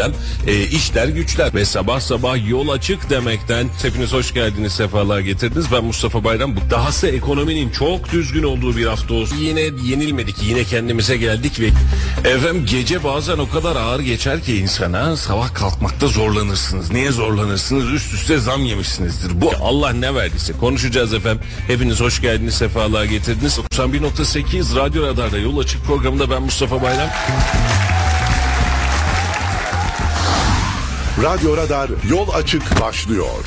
gündem. 0.00 0.20
E, 0.46 0.66
işler 0.66 1.08
güçler 1.08 1.54
ve 1.54 1.64
sabah 1.64 2.00
sabah 2.00 2.48
yol 2.48 2.68
açık 2.68 3.10
demekten 3.10 3.68
hepiniz 3.82 4.12
hoş 4.12 4.34
geldiniz 4.34 4.72
sefalar 4.72 5.20
getirdiniz. 5.20 5.66
Ben 5.72 5.84
Mustafa 5.84 6.24
Bayram. 6.24 6.56
Bu 6.56 6.60
dahası 6.70 7.06
ekonominin 7.06 7.70
çok 7.70 8.12
düzgün 8.12 8.42
olduğu 8.42 8.76
bir 8.76 8.86
hafta 8.86 9.14
olsun. 9.14 9.36
Yine 9.36 9.60
yenilmedik. 9.60 10.42
Yine 10.42 10.64
kendimize 10.64 11.16
geldik 11.16 11.60
ve 11.60 11.66
efendim 12.30 12.66
gece 12.70 13.04
bazen 13.04 13.38
o 13.38 13.48
kadar 13.48 13.76
ağır 13.76 14.00
geçer 14.00 14.42
ki 14.42 14.56
insana 14.56 15.16
sabah 15.16 15.54
kalkmakta 15.54 16.06
zorlanırsınız. 16.06 16.92
Niye 16.92 17.10
zorlanırsınız? 17.10 17.92
Üst 17.92 18.14
üste 18.14 18.38
zam 18.38 18.64
yemişsinizdir. 18.64 19.40
Bu 19.40 19.52
Allah 19.62 19.92
ne 19.92 20.14
verdiyse. 20.14 20.52
Konuşacağız 20.52 21.14
efendim. 21.14 21.42
Hepiniz 21.66 22.00
hoş 22.00 22.20
geldiniz 22.20 22.54
sefalar 22.54 23.04
getirdiniz. 23.04 23.58
91.8 23.58 24.76
Radyo 24.76 25.06
Radar'da 25.06 25.38
yol 25.38 25.58
açık 25.58 25.84
programında 25.84 26.30
ben 26.30 26.42
Mustafa 26.42 26.82
Bayram. 26.82 27.08
Radyo 31.22 31.56
Radar 31.56 31.90
yol 32.08 32.28
açık 32.28 32.80
başlıyor. 32.80 33.44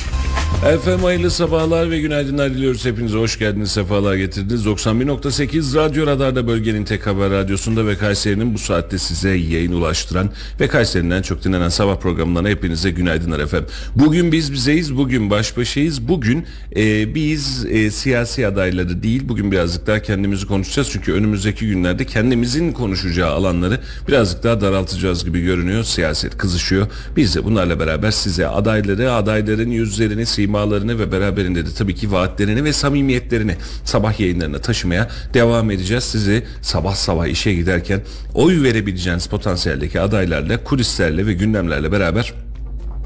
Efendim 0.62 1.04
hayırlı 1.04 1.30
sabahlar 1.30 1.90
ve 1.90 2.00
günaydınlar 2.00 2.50
diliyoruz. 2.50 2.84
Hepinize 2.84 3.18
hoş 3.18 3.38
geldiniz, 3.38 3.70
sefalar 3.70 4.14
getirdiniz. 4.14 4.66
91.8 4.66 5.74
Radyo 5.74 6.06
Radar'da 6.06 6.46
bölgenin 6.46 6.84
tek 6.84 7.06
haber 7.06 7.30
radyosunda 7.30 7.86
ve 7.86 7.96
Kayseri'nin 7.96 8.54
bu 8.54 8.58
saatte 8.58 8.98
size 8.98 9.30
yayın 9.30 9.72
ulaştıran 9.72 10.30
ve 10.60 10.68
Kayseri'nin 10.68 11.10
en 11.10 11.22
çok 11.22 11.44
dinlenen 11.44 11.68
sabah 11.68 11.96
programlarına 11.96 12.48
hepinize 12.48 12.90
günaydınlar 12.90 13.40
efendim. 13.40 13.68
Bugün 13.94 14.32
biz 14.32 14.52
bizeyiz, 14.52 14.96
bugün 14.96 15.30
baş 15.30 15.56
başayız. 15.56 16.08
Bugün 16.08 16.46
e, 16.76 17.14
biz 17.14 17.66
e, 17.70 17.90
siyasi 17.90 18.46
adayları 18.46 19.02
değil, 19.02 19.22
bugün 19.28 19.52
birazcık 19.52 19.86
daha 19.86 20.02
kendimizi 20.02 20.46
konuşacağız. 20.46 20.88
Çünkü 20.92 21.12
önümüzdeki 21.12 21.66
günlerde 21.66 22.04
kendimizin 22.04 22.72
konuşacağı 22.72 23.30
alanları 23.30 23.80
birazcık 24.08 24.42
daha 24.42 24.60
daraltacağız 24.60 25.24
gibi 25.24 25.40
görünüyor. 25.40 25.84
Siyaset 25.84 26.38
kızışıyor. 26.38 26.86
Biz 27.16 27.34
de 27.34 27.44
bunlarla 27.44 27.80
beraber 27.80 28.10
size 28.10 28.46
adayları, 28.46 29.12
adayların 29.12 29.70
yüzlerini, 29.70 30.26
simalarını 30.44 30.98
ve 30.98 31.12
beraberinde 31.12 31.66
de 31.66 31.70
tabii 31.78 31.94
ki 31.94 32.12
vaatlerini 32.12 32.64
ve 32.64 32.72
samimiyetlerini 32.72 33.56
sabah 33.84 34.20
yayınlarına 34.20 34.58
taşımaya 34.58 35.08
devam 35.34 35.70
edeceğiz. 35.70 36.04
Sizi 36.04 36.44
sabah 36.62 36.94
sabah 36.94 37.26
işe 37.26 37.54
giderken 37.54 38.00
oy 38.34 38.62
verebileceğiniz 38.62 39.26
potansiyeldeki 39.26 40.00
adaylarla, 40.00 40.64
kulislerle 40.64 41.26
ve 41.26 41.32
gündemlerle 41.32 41.92
beraber 41.92 42.34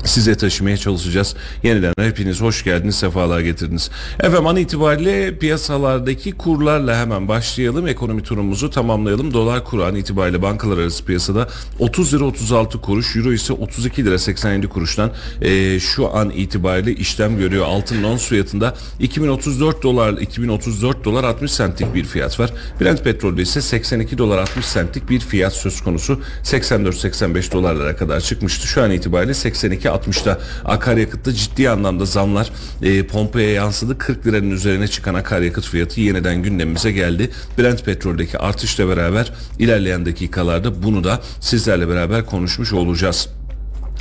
size 0.04 0.34
taşımaya 0.34 0.77
çalışacağız. 0.77 1.34
Yeniden 1.62 1.92
hepiniz 2.00 2.41
hoş 2.41 2.64
geldiniz, 2.64 2.94
sefalar 2.94 3.41
getirdiniz. 3.41 3.91
Efendim 4.20 4.46
an 4.46 4.56
itibariyle 4.56 5.38
piyasalardaki 5.38 6.32
kurlarla 6.32 6.96
hemen 7.00 7.28
başlayalım. 7.28 7.86
Ekonomi 7.86 8.22
turumuzu 8.22 8.70
tamamlayalım. 8.70 9.34
Dolar 9.34 9.64
kuru 9.64 9.84
an 9.84 9.94
itibariyle 9.94 10.42
bankalar 10.42 10.78
arası 10.78 11.05
piyasada 11.05 11.48
30 11.78 12.14
lira 12.14 12.24
36 12.24 12.80
kuruş, 12.80 13.16
euro 13.16 13.32
ise 13.32 13.52
32 13.52 14.05
lira 14.05 14.18
87 14.18 14.68
kuruştan 14.68 15.10
e, 15.42 15.80
şu 15.80 16.14
an 16.16 16.30
itibariyle 16.30 16.92
işlem 16.92 17.38
görüyor. 17.38 17.66
Altın 17.66 18.02
ons 18.02 18.28
fiyatında 18.28 18.74
2034 19.00 19.83
dolar 19.83 20.12
2034 20.12 21.05
dolar 21.05 21.24
60 21.24 21.56
centlik 21.56 21.94
bir 21.94 22.05
fiyat 22.05 22.40
var. 22.40 22.52
Brent 22.80 23.05
petrolde 23.05 23.42
ise 23.42 23.60
82 23.62 24.18
dolar 24.18 24.38
60 24.38 24.72
centlik 24.72 25.10
bir 25.10 25.20
fiyat 25.20 25.52
söz 25.52 25.80
konusu. 25.80 26.20
84-85 26.44 27.52
dolarlara 27.52 27.96
kadar 27.96 28.20
çıkmıştı. 28.20 28.66
Şu 28.66 28.83
an 28.83 28.90
itibariyle 28.90 29.34
82 29.34 29.88
60'ta 29.89 30.39
akaryakıtta 30.64 31.33
ciddi 31.33 31.70
anlamda 31.70 32.05
zamlar 32.05 32.50
e, 32.83 33.06
pompaya 33.06 33.50
yansıdı. 33.50 33.98
40 33.98 34.27
liranın 34.27 34.50
üzerine 34.50 34.89
çıkan 34.89 35.14
akaryakıt 35.14 35.64
fiyatı 35.64 36.00
yeniden 36.00 36.42
gündemimize 36.42 36.92
geldi. 36.92 37.30
Brent 37.58 37.84
petroldeki 37.84 38.39
artışla 38.39 38.89
beraber 38.89 39.33
ilerleyen 39.58 40.06
dakikalarda 40.06 40.83
bunu 40.83 41.05
da 41.05 41.20
sizlerle 41.41 41.89
beraber 41.89 42.27
konuşmuş 42.27 42.72
olacağız. 42.72 43.28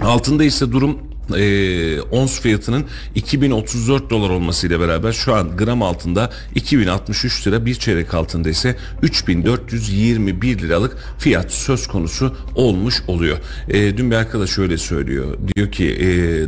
Altında 0.01 0.43
ise 0.43 0.71
durum 0.71 1.16
e, 1.35 2.01
ons 2.01 2.39
fiyatının 2.41 2.85
2034 3.15 4.09
dolar 4.09 4.29
olmasıyla 4.29 4.79
beraber 4.79 5.11
şu 5.11 5.35
an 5.35 5.57
gram 5.57 5.81
altında 5.81 6.29
2063 6.55 7.47
lira 7.47 7.65
bir 7.65 7.75
çeyrek 7.75 8.13
altında 8.13 8.49
ise 8.49 8.75
3421 9.01 10.59
liralık 10.59 10.97
fiyat 11.19 11.51
söz 11.51 11.87
konusu 11.87 12.35
olmuş 12.55 13.03
oluyor. 13.07 13.37
E, 13.69 13.97
dün 13.97 14.11
bir 14.11 14.15
arkadaş 14.15 14.49
şöyle 14.49 14.77
söylüyor. 14.77 15.37
Diyor 15.55 15.71
ki 15.71 15.85
e, 15.85 16.05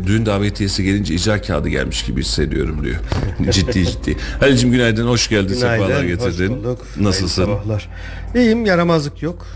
düğün 0.08 0.26
davetiyesi 0.26 0.84
gelince 0.84 1.14
icra 1.14 1.42
kağıdı 1.42 1.70
gelmiş 1.70 2.06
gibi 2.06 2.22
hissediyorum 2.22 2.84
diyor. 2.84 2.96
ciddi 3.52 3.86
ciddi. 3.86 4.18
Halicim 4.40 4.72
günaydın 4.72 5.08
hoş 5.08 5.30
geldin. 5.30 5.56
Günaydın, 5.60 5.86
Sefalar 5.86 6.04
hoş 6.04 6.08
getirdin. 6.08 6.50
bulduk. 6.50 6.86
Nasılsın? 7.00 7.46
Sabahlar. 7.46 7.90
İyiyim 8.36 8.66
yaramazlık 8.66 9.22
yok. 9.24 9.48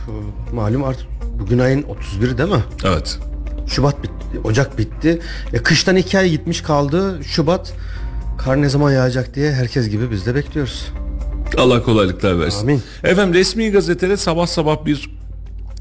Malum 0.53 0.83
artık 0.83 1.07
bugün 1.39 1.59
ayın 1.59 1.83
31 1.83 2.37
değil 2.37 2.49
mi? 2.49 2.63
Evet. 2.85 3.19
Şubat 3.67 4.03
bitti, 4.03 4.39
Ocak 4.43 4.77
bitti. 4.77 5.19
E, 5.53 5.57
kıştan 5.57 5.95
iki 5.95 6.17
ay 6.17 6.29
gitmiş 6.29 6.61
kaldı. 6.61 7.19
Şubat 7.23 7.73
kar 8.37 8.61
ne 8.61 8.69
zaman 8.69 8.91
yağacak 8.91 9.35
diye 9.35 9.51
herkes 9.51 9.89
gibi 9.89 10.11
biz 10.11 10.25
de 10.25 10.35
bekliyoruz. 10.35 10.87
Allah 11.57 11.83
kolaylıklar 11.83 12.39
versin. 12.39 12.61
Amin. 12.61 12.81
Efendim 13.03 13.33
resmi 13.33 13.71
gazetede 13.71 14.17
sabah 14.17 14.47
sabah 14.47 14.85
bir 14.85 15.09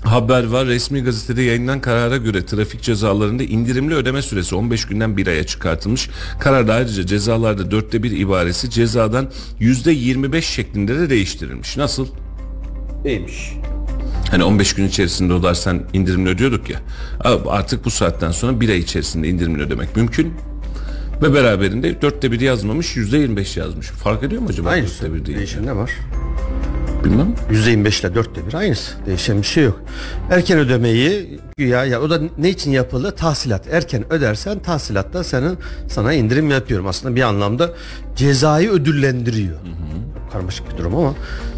haber 0.04 0.46
var. 0.46 0.66
Resmi 0.66 1.02
gazetede 1.02 1.42
yayınlanan 1.42 1.80
karara 1.80 2.16
göre 2.16 2.46
trafik 2.46 2.82
cezalarında 2.82 3.42
indirimli 3.42 3.94
ödeme 3.94 4.22
süresi 4.22 4.54
15 4.54 4.84
günden 4.84 5.16
bir 5.16 5.26
aya 5.26 5.46
çıkartılmış. 5.46 6.10
Kararda 6.40 6.74
ayrıca 6.74 7.06
cezalarda 7.06 7.70
dörtte 7.70 8.02
bir 8.02 8.10
ibaresi 8.10 8.70
cezadan 8.70 9.30
yüzde 9.60 9.92
25 9.92 10.46
şeklinde 10.46 10.98
de 10.98 11.10
değiştirilmiş. 11.10 11.76
Nasıl? 11.76 12.06
İyiymiş. 13.04 13.52
Hani 14.30 14.44
15 14.44 14.74
gün 14.74 14.88
içerisinde 14.88 15.32
ödersen 15.32 15.82
indirimli 15.92 16.28
ödüyorduk 16.30 16.70
ya. 16.70 16.78
Artık 17.48 17.84
bu 17.84 17.90
saatten 17.90 18.30
sonra 18.30 18.60
bir 18.60 18.68
ay 18.68 18.78
içerisinde 18.78 19.28
indirimli 19.28 19.62
ödemek 19.62 19.96
mümkün. 19.96 20.34
Ve 21.22 21.34
beraberinde 21.34 22.02
dörtte 22.02 22.32
bir 22.32 22.40
yazmamış 22.40 22.96
yüzde 22.96 23.18
25 23.18 23.56
yazmış. 23.56 23.86
Fark 23.86 24.22
ediyor 24.22 24.42
mu 24.42 24.48
acaba 24.50 24.68
Aynısı. 24.68 25.02
dörtte 25.02 25.14
bir 25.14 25.26
değil? 25.26 25.38
Değişen 25.38 25.66
ne 25.66 25.76
var? 25.76 25.90
Bilmem. 27.04 27.34
%25 27.50 28.00
ile 28.00 28.14
dörtte 28.14 28.46
bir 28.46 28.54
aynısı. 28.54 28.92
Değişen 29.06 29.38
bir 29.38 29.46
şey 29.46 29.64
yok. 29.64 29.80
Erken 30.30 30.58
ödemeyi 30.58 31.38
güya 31.56 31.84
ya 31.84 32.00
o 32.00 32.10
da 32.10 32.20
ne 32.38 32.50
için 32.50 32.70
yapıldı? 32.70 33.10
Tahsilat. 33.16 33.66
Erken 33.72 34.12
ödersen 34.12 34.58
tahsilatta 34.58 35.24
senin 35.24 35.58
sana 35.88 36.12
indirim 36.12 36.50
yapıyorum. 36.50 36.86
Aslında 36.86 37.16
bir 37.16 37.22
anlamda 37.22 37.70
cezayı 38.16 38.70
ödüllendiriyor. 38.70 39.56
Karmaşık 40.32 40.72
bir 40.72 40.78
durum 40.78 40.96
ama 40.96 41.14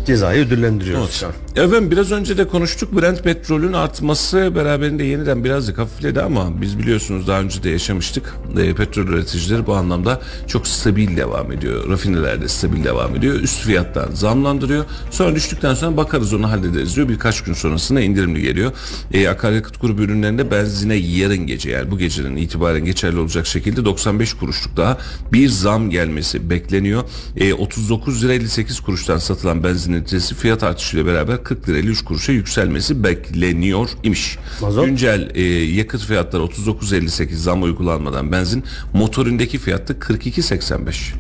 cezayı 0.07 0.47
ödüllendiriyoruz 0.47 1.25
an. 1.25 1.65
Efendim 1.65 1.91
biraz 1.91 2.13
önce 2.13 2.39
de 2.39 2.49
konuştuk 2.49 3.01
Brent 3.01 3.25
petrolün 3.25 3.73
artması 3.73 4.53
beraberinde 4.57 5.05
yeniden 5.05 5.45
birazcık 5.45 5.79
hafifledi 5.79 6.23
ama 6.23 6.61
biz 6.61 6.79
biliyorsunuz 6.79 7.27
daha 7.27 7.41
önce 7.41 7.63
de 7.63 7.71
yaşamıştık. 7.71 8.35
E, 8.59 8.75
petrol 8.75 9.09
üreticileri 9.09 9.67
bu 9.67 9.75
anlamda 9.75 10.21
çok 10.47 10.67
stabil 10.67 11.17
devam 11.17 11.53
ediyor. 11.53 11.91
Rafinelerde 11.91 12.49
stabil 12.49 12.85
devam 12.85 13.17
ediyor. 13.17 13.35
Üst 13.35 13.61
fiyattan 13.61 14.11
zamlandırıyor. 14.15 14.85
Sonra 15.11 15.35
düştükten 15.35 15.75
sonra 15.75 15.97
bakarız 15.97 16.35
onu 16.35 16.51
hallederiz 16.51 16.97
diyor. 16.97 17.09
Birkaç 17.09 17.41
gün 17.41 17.53
sonrasında 17.53 18.01
indirimli 18.01 18.43
geliyor. 18.43 18.73
E, 19.13 19.29
akaryakıt 19.29 19.81
grubu 19.81 20.03
ürünlerinde 20.03 20.51
benzine 20.51 20.95
yarın 20.95 21.47
gece 21.47 21.71
yani 21.71 21.91
bu 21.91 21.99
gecenin 21.99 22.37
itibaren 22.37 22.85
geçerli 22.85 23.19
olacak 23.19 23.47
şekilde 23.47 23.85
95 23.85 24.35
kuruşluk 24.35 24.77
daha 24.77 24.99
bir 25.33 25.49
zam 25.49 25.91
gelmesi 25.91 26.51
bekleniyor. 26.51 27.03
E, 27.37 27.55
39 27.55 28.25
lira 28.25 28.33
58 28.33 28.81
kuruştan 28.81 29.19
satılan 29.19 29.65
benzin 29.65 29.94
litresi 29.95 30.35
fiyat 30.35 30.63
artışıyla 30.63 31.07
beraber 31.07 31.45
40 31.45 31.69
lira 31.69 31.79
53 31.79 32.05
kuruşa 32.05 32.33
yükselmesi 32.33 33.05
bekleniyor 33.05 33.89
imiş. 34.03 34.39
Mazot? 34.61 34.87
Güncel 34.87 35.31
e, 35.35 35.43
yakıt 35.53 36.05
fiyatları 36.05 36.43
39.58 36.43 37.35
zam 37.35 37.63
uygulanmadan 37.63 38.33
benzin 38.33 38.65
motorindeki 38.93 39.59
fiyatta 39.59 39.95
42.85. 39.95 41.15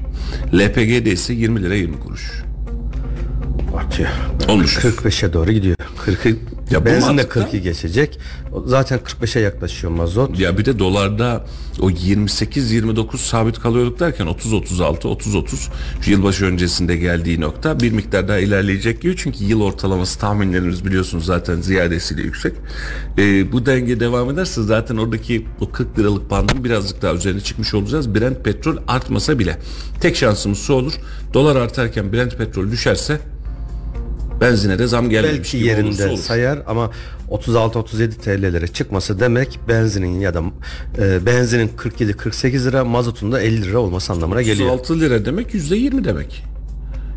LPG'de 0.54 1.12
ise 1.12 1.34
20 1.34 1.62
lira 1.62 1.74
20 1.74 2.00
kuruş. 2.00 2.44
Artıyor. 3.76 4.08
Olmuş. 4.48 4.76
45'e 4.78 5.32
doğru 5.32 5.52
gidiyor. 5.52 5.76
40'ı 6.06 6.36
Ya 6.70 6.84
benzin 6.84 7.18
de 7.18 7.22
mantıkta- 7.22 7.40
40'ı 7.50 7.58
geçecek. 7.58 8.18
Zaten 8.66 8.98
45'e 8.98 9.40
yaklaşıyor 9.40 9.92
mazot. 9.92 10.38
Ya 10.40 10.58
bir 10.58 10.64
de 10.64 10.78
dolarda 10.78 11.46
o 11.80 11.90
28-29 11.90 13.20
sabit 13.20 13.58
kalıyorduk 13.60 14.00
derken 14.00 14.26
30-36, 14.26 15.08
30-30 15.08 15.68
şu 16.00 16.10
yılbaşı 16.10 16.44
öncesinde 16.44 16.96
geldiği 16.96 17.40
nokta 17.40 17.80
bir 17.80 17.92
miktar 17.92 18.28
daha 18.28 18.38
ilerleyecek 18.38 19.02
gibi. 19.02 19.16
Çünkü 19.16 19.44
yıl 19.44 19.60
ortalaması 19.60 20.18
tahminlerimiz 20.18 20.84
biliyorsunuz 20.84 21.24
zaten 21.26 21.60
ziyadesiyle 21.60 22.22
yüksek. 22.22 22.52
Ee, 23.18 23.52
bu 23.52 23.66
denge 23.66 24.00
devam 24.00 24.30
ederse 24.30 24.62
zaten 24.62 24.96
oradaki 24.96 25.46
o 25.60 25.70
40 25.70 25.98
liralık 25.98 26.30
bandın 26.30 26.64
birazcık 26.64 27.02
daha 27.02 27.14
üzerine 27.14 27.40
çıkmış 27.40 27.74
olacağız. 27.74 28.14
Brent 28.14 28.44
petrol 28.44 28.76
artmasa 28.88 29.38
bile. 29.38 29.58
Tek 30.00 30.16
şansımız 30.16 30.58
şu 30.58 30.72
olur. 30.72 30.92
Dolar 31.34 31.56
artarken 31.56 32.12
Brent 32.12 32.38
petrol 32.38 32.70
düşerse 32.70 33.20
benzine 34.40 34.78
de 34.78 34.86
zam 34.86 35.10
gelmemiş 35.10 35.38
Belki 35.38 35.58
gibi 35.58 35.66
yerinde 35.66 36.08
olur. 36.08 36.18
sayar 36.18 36.62
ama 36.66 36.90
36-37 37.30 38.10
TL'lere 38.10 38.66
çıkması 38.66 39.20
demek 39.20 39.58
benzinin 39.68 40.20
ya 40.20 40.34
da 40.34 40.42
e, 40.98 41.26
benzinin 41.26 41.68
47-48 41.68 42.64
lira 42.64 42.84
mazotun 42.84 43.32
da 43.32 43.40
50 43.40 43.62
lira 43.62 43.78
olması 43.78 44.12
anlamına 44.12 44.42
geliyor. 44.42 44.70
36 44.70 45.00
lira 45.00 45.24
demek 45.24 45.54
%20 45.54 46.04
demek. 46.04 46.44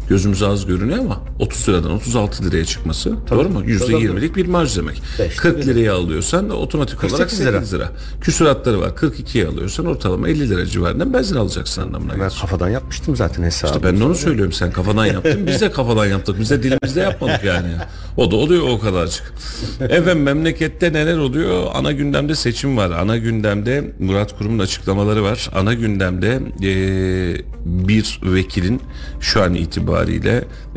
Gözümüze 0.09 0.47
az 0.47 0.65
görünüyor 0.65 0.99
ama 0.99 1.19
30 1.39 1.69
liradan 1.69 1.91
36 1.91 2.43
liraya 2.43 2.65
çıkması 2.65 3.13
doğru 3.29 3.49
mu? 3.49 3.63
%20'lik 3.63 4.35
bir 4.35 4.45
marj 4.45 4.77
demek. 4.77 5.01
Beş 5.19 5.35
40 5.35 5.65
liraya 5.67 5.93
alıyorsan 5.95 6.49
otomatik 6.49 7.03
olarak 7.03 7.17
48 7.17 7.41
lira. 7.45 7.57
8 7.59 7.73
lira. 7.73 7.91
Küsuratları 8.21 8.79
var. 8.81 8.89
42'ye 8.89 9.47
alıyorsan 9.47 9.85
ortalama 9.85 10.29
50 10.29 10.49
lira 10.49 10.65
civarında 10.65 11.13
benzin 11.13 11.35
alacaksın 11.35 11.81
anlamına 11.81 12.11
Ben 12.13 12.17
gelir. 12.19 12.37
kafadan 12.41 12.69
yapmıştım 12.69 13.15
zaten 13.15 13.43
hesabı. 13.43 13.83
Ben 13.83 13.99
de 13.99 14.03
onu 14.03 14.15
söylüyorum 14.15 14.53
sen 14.53 14.71
kafadan 14.71 15.05
yaptın 15.05 15.47
biz 15.47 15.61
de 15.61 15.71
kafadan 15.71 16.05
yaptık 16.05 16.35
biz 16.39 16.49
de 16.49 16.63
dilimizde 16.63 16.99
yapmadık 16.99 17.43
yani 17.43 17.69
o 18.17 18.31
da 18.31 18.35
oluyor 18.35 18.63
o 18.69 18.79
kadarcık 18.79 19.33
efendim 19.79 20.23
memlekette 20.23 20.93
neler 20.93 21.17
oluyor 21.17 21.63
ana 21.73 21.91
gündemde 21.91 22.35
seçim 22.35 22.77
var 22.77 22.91
ana 22.91 23.17
gündemde 23.17 23.93
Murat 23.99 24.37
Kurum'un 24.37 24.59
açıklamaları 24.59 25.23
var 25.23 25.49
ana 25.55 25.73
gündemde 25.73 26.39
eee, 26.61 27.45
bir 27.65 28.19
vekilin 28.23 28.81
şu 29.19 29.43
an 29.43 29.53
itibariyle 29.53 29.96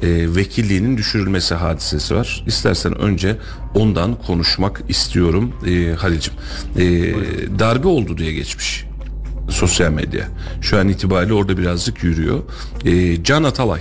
eee, 0.03 0.35
vekilliğinin 0.35 0.97
düşürülmesi 0.97 1.55
hadisesi 1.55 2.15
var 2.15 2.45
İstersen 2.47 2.99
önce 2.99 3.37
ondan 3.75 4.15
konuşmak 4.15 4.83
istiyorum 4.89 5.53
eee 5.67 5.95
Halil'cim 5.95 6.35
Eee, 6.77 7.15
darbe 7.59 7.89
oldu 7.89 8.19
diye 8.19 8.33
geçmiş 8.33 8.85
sosyal 9.51 9.91
medya. 9.93 10.25
Şu 10.61 10.79
an 10.79 10.89
itibariyle 10.89 11.33
orada 11.35 11.59
birazcık 11.59 12.05
yürüyor. 12.05 12.39
Ee, 12.85 13.25
Can 13.25 13.45
Atalay, 13.45 13.81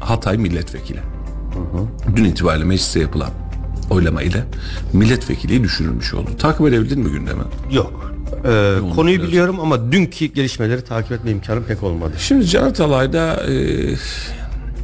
Hatay 0.00 0.36
milletvekili. 0.38 0.98
Dün 2.16 2.24
itibariyle 2.24 2.64
mecliste 2.64 3.00
yapılan 3.00 3.30
oylama 3.90 4.22
ile 4.22 4.44
milletvekili 4.92 5.64
düşürülmüş 5.64 6.14
oldu. 6.14 6.30
Takip 6.38 6.66
edebildin 6.66 7.00
mi 7.00 7.10
gündemi? 7.10 7.42
Yok. 7.72 8.12
Ee, 8.44 8.74
konuyu 8.96 9.18
biraz. 9.18 9.28
biliyorum 9.28 9.60
ama 9.60 9.92
dünkü 9.92 10.24
gelişmeleri 10.24 10.82
takip 10.84 11.12
etme 11.12 11.30
imkanım 11.30 11.64
pek 11.64 11.82
olmadı. 11.82 12.12
Şimdi 12.18 12.46
Can 12.46 12.62
Atalay 12.64 13.12
da 13.12 13.34
e, 13.34 13.52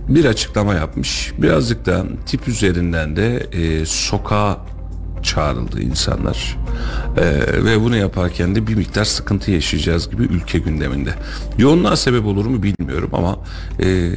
bir 0.08 0.25
açıklama 0.25 0.75
yapmış. 0.75 1.32
Birazcık 1.38 1.87
da 1.87 2.05
tip 2.26 2.49
üzerinden 2.49 3.16
de 3.16 3.37
e, 3.52 3.87
sokağa 3.87 4.58
çağrıldı 5.22 5.81
insanlar. 5.81 6.56
E, 7.16 7.25
ve 7.64 7.81
bunu 7.81 7.96
yaparken 7.96 8.55
de 8.55 8.66
bir 8.66 8.75
miktar 8.75 9.05
sıkıntı 9.05 9.50
yaşayacağız 9.50 10.10
gibi 10.10 10.22
ülke 10.22 10.58
gündeminde. 10.58 11.14
Yoğunluğa 11.58 11.96
sebep 11.96 12.26
olur 12.26 12.46
mu 12.46 12.62
bilmiyorum 12.62 13.10
ama 13.12 13.38
e, 13.81 14.10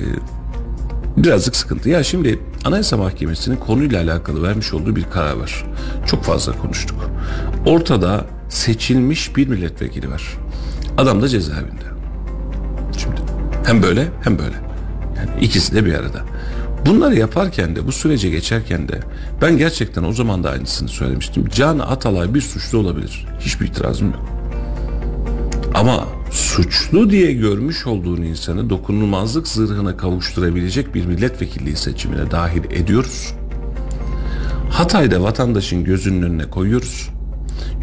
birazcık 1.18 1.56
sıkıntı. 1.56 1.90
Ya 1.90 2.04
şimdi 2.04 2.40
Anayasa 2.66 2.98
Mahkemesi'nin 2.98 3.56
konuyla 3.56 4.02
alakalı 4.02 4.44
vermiş 4.44 4.74
olduğu 4.74 4.96
bir 4.96 5.04
karar 5.04 5.34
var. 5.34 5.66
Çok 6.06 6.24
fazla 6.24 6.58
konuştuk. 6.58 7.10
Ortada 7.66 8.26
seçilmiş 8.50 9.36
bir 9.36 9.48
milletvekili 9.48 10.12
var. 10.12 10.38
Adam 10.98 11.22
da 11.22 11.28
cezaevinde. 11.28 11.86
Şimdi 12.98 13.22
hem 13.66 13.84
böyle 13.84 14.08
hem 14.24 14.40
böyle. 14.40 14.71
Yani 15.22 15.46
ikisi 15.46 15.76
de 15.76 15.86
bir 15.86 15.94
arada. 15.94 16.22
Bunları 16.86 17.16
yaparken 17.16 17.76
de 17.76 17.88
bu 17.88 17.92
sürece 17.92 18.30
geçerken 18.30 18.88
de 18.88 19.00
ben 19.42 19.58
gerçekten 19.58 20.04
o 20.04 20.14
zaman 20.14 20.44
da 20.44 20.50
aynısını 20.50 20.90
söylemiştim. 20.90 21.46
Can 21.56 21.80
Atalay 21.80 22.34
bir 22.34 22.42
suçlu 22.42 22.78
olabilir. 22.78 23.26
Hiçbir 23.40 23.68
itirazım 23.68 24.08
yok. 24.08 24.26
Ama 25.74 26.08
suçlu 26.32 27.10
diye 27.10 27.34
görmüş 27.34 27.88
olduğun 27.88 28.22
insanı 28.22 28.70
dokunulmazlık 28.70 29.48
zırhına 29.48 29.98
kavuşturabilecek 29.98 30.96
bir 30.96 31.06
milletvekilliği 31.06 31.76
seçimine 31.76 32.32
dahil 32.32 32.64
ediyoruz. 32.64 33.34
Hatay'da 34.70 35.24
vatandaşın 35.24 35.84
gözünün 35.84 36.22
önüne 36.22 36.50
koyuyoruz. 36.50 37.10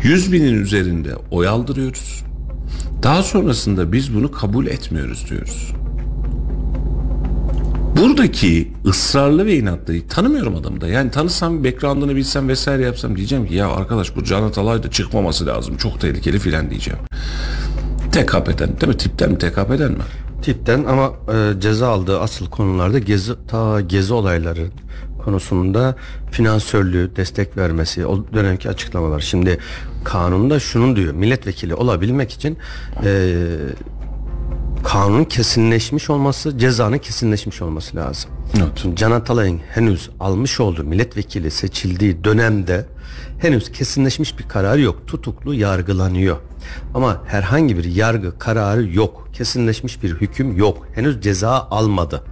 100 0.02 0.32
binin 0.32 0.62
üzerinde 0.62 1.16
oy 1.30 1.48
aldırıyoruz. 1.48 2.24
Daha 3.02 3.22
sonrasında 3.22 3.92
biz 3.92 4.14
bunu 4.14 4.32
kabul 4.32 4.66
etmiyoruz 4.66 5.30
diyoruz. 5.30 5.72
Buradaki 7.98 8.72
ısrarlı 8.86 9.46
ve 9.46 9.56
inatlı 9.56 10.08
tanımıyorum 10.08 10.56
adamı 10.56 10.80
da. 10.80 10.88
Yani 10.88 11.10
tanısam 11.10 11.64
background'ını 11.64 12.16
bilsem 12.16 12.48
vesaire 12.48 12.82
yapsam 12.82 13.16
diyeceğim 13.16 13.46
ki 13.46 13.54
ya 13.54 13.68
arkadaş 13.70 14.16
bu 14.16 14.24
Can 14.24 14.42
Atalay 14.42 14.82
çıkmaması 14.90 15.46
lazım. 15.46 15.76
Çok 15.76 16.00
tehlikeli 16.00 16.38
filan 16.38 16.70
diyeceğim. 16.70 17.00
TKP'den 18.12 18.80
değil 18.80 18.88
mi? 18.88 18.96
Tipten 18.96 19.30
mi 19.30 19.38
TKP'den 19.38 19.92
mi? 19.92 20.02
Tipten 20.42 20.84
ama 20.84 21.12
e, 21.34 21.60
ceza 21.60 21.88
aldığı 21.88 22.20
asıl 22.20 22.46
konularda 22.46 22.98
gezi 22.98 23.32
ta 23.48 23.80
gezi 23.80 24.14
olayları 24.14 24.66
konusunda 25.24 25.96
finansörlüğü 26.30 27.16
destek 27.16 27.56
vermesi 27.56 28.06
o 28.06 28.24
dönemki 28.34 28.68
açıklamalar. 28.68 29.20
Şimdi 29.20 29.58
kanunda 30.04 30.60
şunun 30.60 30.96
diyor 30.96 31.14
milletvekili 31.14 31.74
olabilmek 31.74 32.30
için 32.32 32.58
e, 33.04 33.34
kanunun 34.84 35.24
kesinleşmiş 35.24 36.10
olması 36.10 36.58
cezanın 36.58 36.98
kesinleşmiş 36.98 37.62
olması 37.62 37.96
lazım. 37.96 38.30
Evet. 38.56 38.68
Şimdi 38.76 38.96
Can 38.96 39.10
Atalay'ın 39.10 39.60
henüz 39.74 40.10
almış 40.20 40.60
olduğu 40.60 40.84
milletvekili 40.84 41.50
seçildiği 41.50 42.24
dönemde 42.24 42.86
henüz 43.38 43.72
kesinleşmiş 43.72 44.38
bir 44.38 44.48
karar 44.48 44.76
yok. 44.76 45.06
Tutuklu 45.06 45.54
yargılanıyor. 45.54 46.36
Ama 46.94 47.22
herhangi 47.26 47.78
bir 47.78 47.84
yargı 47.84 48.38
kararı 48.38 48.88
yok. 48.88 49.28
Kesinleşmiş 49.32 50.02
bir 50.02 50.10
hüküm 50.14 50.56
yok. 50.56 50.86
Henüz 50.94 51.20
ceza 51.20 51.50
almadı. 51.70 52.22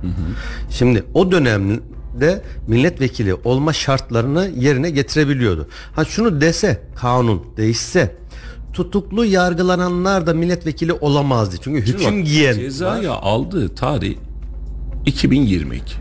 Şimdi 0.71 1.05
o 1.15 1.33
dönemde 1.33 2.43
milletvekili 2.67 3.35
olma 3.35 3.73
şartlarını 3.73 4.51
yerine 4.57 4.91
getirebiliyordu. 4.91 5.69
Ha 5.97 6.05
şunu 6.05 6.41
dese 6.41 6.83
kanun 6.97 7.43
değişse 7.57 8.17
tutuklu 8.77 9.25
yargılananlar 9.25 10.27
da 10.27 10.35
milletvekili 10.35 10.93
olamazdı. 10.93 11.57
Çünkü 11.61 11.87
Şimdi 11.87 11.99
hüküm 12.03 12.19
bak, 12.19 12.27
giyen 12.27 12.55
Cezaya 12.55 13.13
aldığı 13.13 13.75
tarih 13.75 14.17
2022. 15.07 15.95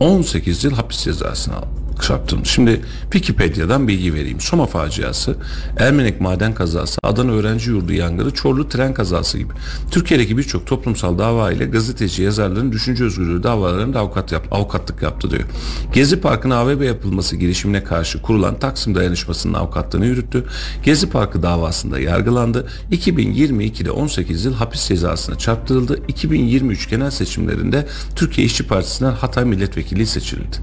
18 0.00 0.64
yıl 0.64 0.72
hapis 0.72 1.04
cezasını 1.04 1.54
çarptırmış. 2.02 2.50
Şimdi 2.50 2.80
Wikipedia'dan 3.02 3.88
bilgi 3.88 4.14
vereyim. 4.14 4.40
Soma 4.40 4.66
faciası, 4.66 5.36
Ermenek 5.78 6.20
maden 6.20 6.54
kazası, 6.54 6.98
Adana 7.02 7.32
öğrenci 7.32 7.70
yurdu 7.70 7.92
yangını, 7.92 8.30
Çorlu 8.30 8.68
tren 8.68 8.94
kazası 8.94 9.38
gibi. 9.38 9.52
Türkiye'deki 9.90 10.38
birçok 10.38 10.66
toplumsal 10.66 11.18
dava 11.18 11.52
ile 11.52 11.64
gazeteci 11.64 12.22
yazarların 12.22 12.72
düşünce 12.72 13.04
özgürlüğü 13.04 13.42
davalarında 13.42 14.00
avukat 14.00 14.32
yap, 14.32 14.48
avukatlık 14.50 15.02
yaptı 15.02 15.30
diyor. 15.30 15.42
Gezi 15.92 16.20
Parkı'nın 16.20 16.54
AVB 16.54 16.82
yapılması 16.82 17.36
girişimine 17.36 17.84
karşı 17.84 18.22
kurulan 18.22 18.58
Taksim 18.58 18.94
Dayanışması'nın 18.94 19.54
avukatlığını 19.54 20.06
yürüttü. 20.06 20.44
Gezi 20.82 21.10
Parkı 21.10 21.42
davasında 21.42 21.98
yargılandı. 22.00 22.66
2022'de 22.92 23.90
18 23.90 24.44
yıl 24.44 24.54
hapis 24.54 24.88
cezasına 24.88 25.38
çarptırıldı. 25.38 26.00
2023 26.08 26.90
genel 26.90 27.10
seçimlerinde 27.10 27.86
Türkiye 28.16 28.46
İşçi 28.46 28.66
Partisi'nden 28.66 29.12
Hatay 29.12 29.44
Milletvekilliği 29.44 30.06
seçildi. 30.06 30.56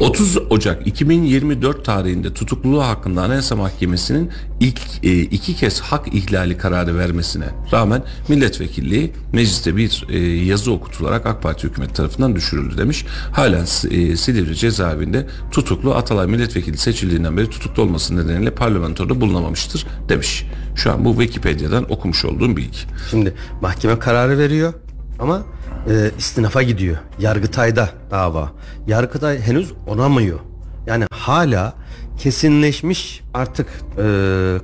30 0.00 0.21
Ocak 0.50 0.86
2024 0.86 1.84
tarihinde 1.84 2.34
tutukluluğu 2.34 2.82
hakkında 2.82 3.22
Anayasa 3.22 3.56
Mahkemesi'nin 3.56 4.30
ilk 4.60 4.80
e, 5.02 5.20
iki 5.20 5.56
kez 5.56 5.80
hak 5.80 6.14
ihlali 6.14 6.56
kararı 6.58 6.98
vermesine 6.98 7.44
rağmen 7.72 8.02
milletvekilliği 8.28 9.12
mecliste 9.32 9.76
bir 9.76 10.06
e, 10.08 10.18
yazı 10.44 10.72
okutularak 10.72 11.26
AK 11.26 11.42
Parti 11.42 11.68
hükümeti 11.68 11.92
tarafından 11.92 12.36
düşürüldü 12.36 12.78
demiş. 12.78 13.04
Halen 13.32 13.62
e, 13.62 14.16
Silivri 14.16 14.56
cezaevinde 14.56 15.26
tutuklu 15.50 15.94
Atalay 15.94 16.26
milletvekili 16.26 16.78
seçildiğinden 16.78 17.36
beri 17.36 17.50
tutuklu 17.50 17.82
olması 17.82 18.16
nedeniyle 18.16 18.50
parlamentoda 18.54 19.20
bulunamamıştır 19.20 19.86
demiş. 20.08 20.46
Şu 20.76 20.92
an 20.92 21.04
bu 21.04 21.10
Wikipedia'dan 21.10 21.92
okumuş 21.92 22.24
olduğum 22.24 22.56
bilgi. 22.56 22.78
Şimdi 23.10 23.34
mahkeme 23.60 23.98
kararı 23.98 24.38
veriyor 24.38 24.74
ama 25.22 25.42
e, 25.88 26.10
istinafa 26.18 26.62
gidiyor. 26.62 26.96
Yargıtay'da 27.18 27.90
dava. 28.10 28.52
Yargıtay 28.86 29.40
henüz 29.40 29.72
onamıyor. 29.86 30.38
Yani 30.86 31.06
hala 31.10 31.74
kesinleşmiş 32.18 33.22
artık 33.34 33.66
e, 33.98 34.04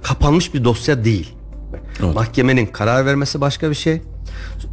kapanmış 0.02 0.54
bir 0.54 0.64
dosya 0.64 1.04
değil. 1.04 1.34
Evet. 2.00 2.14
Mahkemenin 2.14 2.66
karar 2.66 3.06
vermesi 3.06 3.40
başka 3.40 3.70
bir 3.70 3.74
şey. 3.74 4.02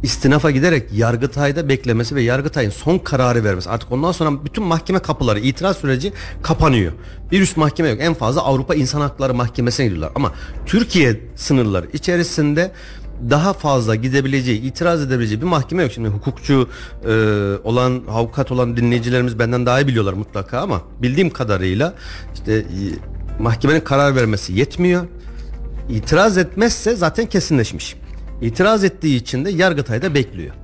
İstinafa 0.02 0.50
giderek 0.50 0.92
Yargıtay'da 0.92 1.68
beklemesi 1.68 2.14
ve 2.14 2.22
Yargıtay'ın 2.22 2.70
son 2.70 2.98
kararı 2.98 3.44
vermesi. 3.44 3.70
Artık 3.70 3.92
ondan 3.92 4.12
sonra 4.12 4.44
bütün 4.44 4.64
mahkeme 4.64 4.98
kapıları, 4.98 5.40
itiraz 5.40 5.76
süreci 5.76 6.12
kapanıyor. 6.42 6.92
Bir 7.30 7.40
üst 7.40 7.56
mahkeme 7.56 7.88
yok. 7.88 7.98
En 8.00 8.14
fazla 8.14 8.42
Avrupa 8.42 8.74
İnsan 8.74 9.00
Hakları 9.00 9.34
Mahkemesi'ne 9.34 9.86
gidiyorlar. 9.86 10.12
Ama 10.14 10.32
Türkiye 10.66 11.20
sınırları 11.36 11.86
içerisinde 11.92 12.72
daha 13.30 13.52
fazla 13.52 13.94
gidebileceği, 13.94 14.60
itiraz 14.60 15.02
edebileceği 15.02 15.40
bir 15.40 15.46
mahkeme 15.46 15.82
yok. 15.82 15.92
Şimdi 15.92 16.08
hukukçu 16.08 16.68
e, 17.04 17.12
olan, 17.64 18.02
avukat 18.10 18.52
olan 18.52 18.76
dinleyicilerimiz 18.76 19.38
benden 19.38 19.66
daha 19.66 19.80
iyi 19.80 19.88
biliyorlar 19.88 20.12
mutlaka 20.12 20.60
ama 20.60 20.82
bildiğim 21.02 21.30
kadarıyla 21.30 21.94
işte 22.34 22.52
e, 22.52 22.64
mahkemenin 23.42 23.80
karar 23.80 24.16
vermesi 24.16 24.52
yetmiyor. 24.52 25.06
İtiraz 25.88 26.38
etmezse 26.38 26.96
zaten 26.96 27.26
kesinleşmiş. 27.26 27.96
İtiraz 28.42 28.84
ettiği 28.84 29.16
için 29.16 29.44
de 29.44 29.50
Yargıtay'da 29.50 30.14
bekliyor. 30.14 30.54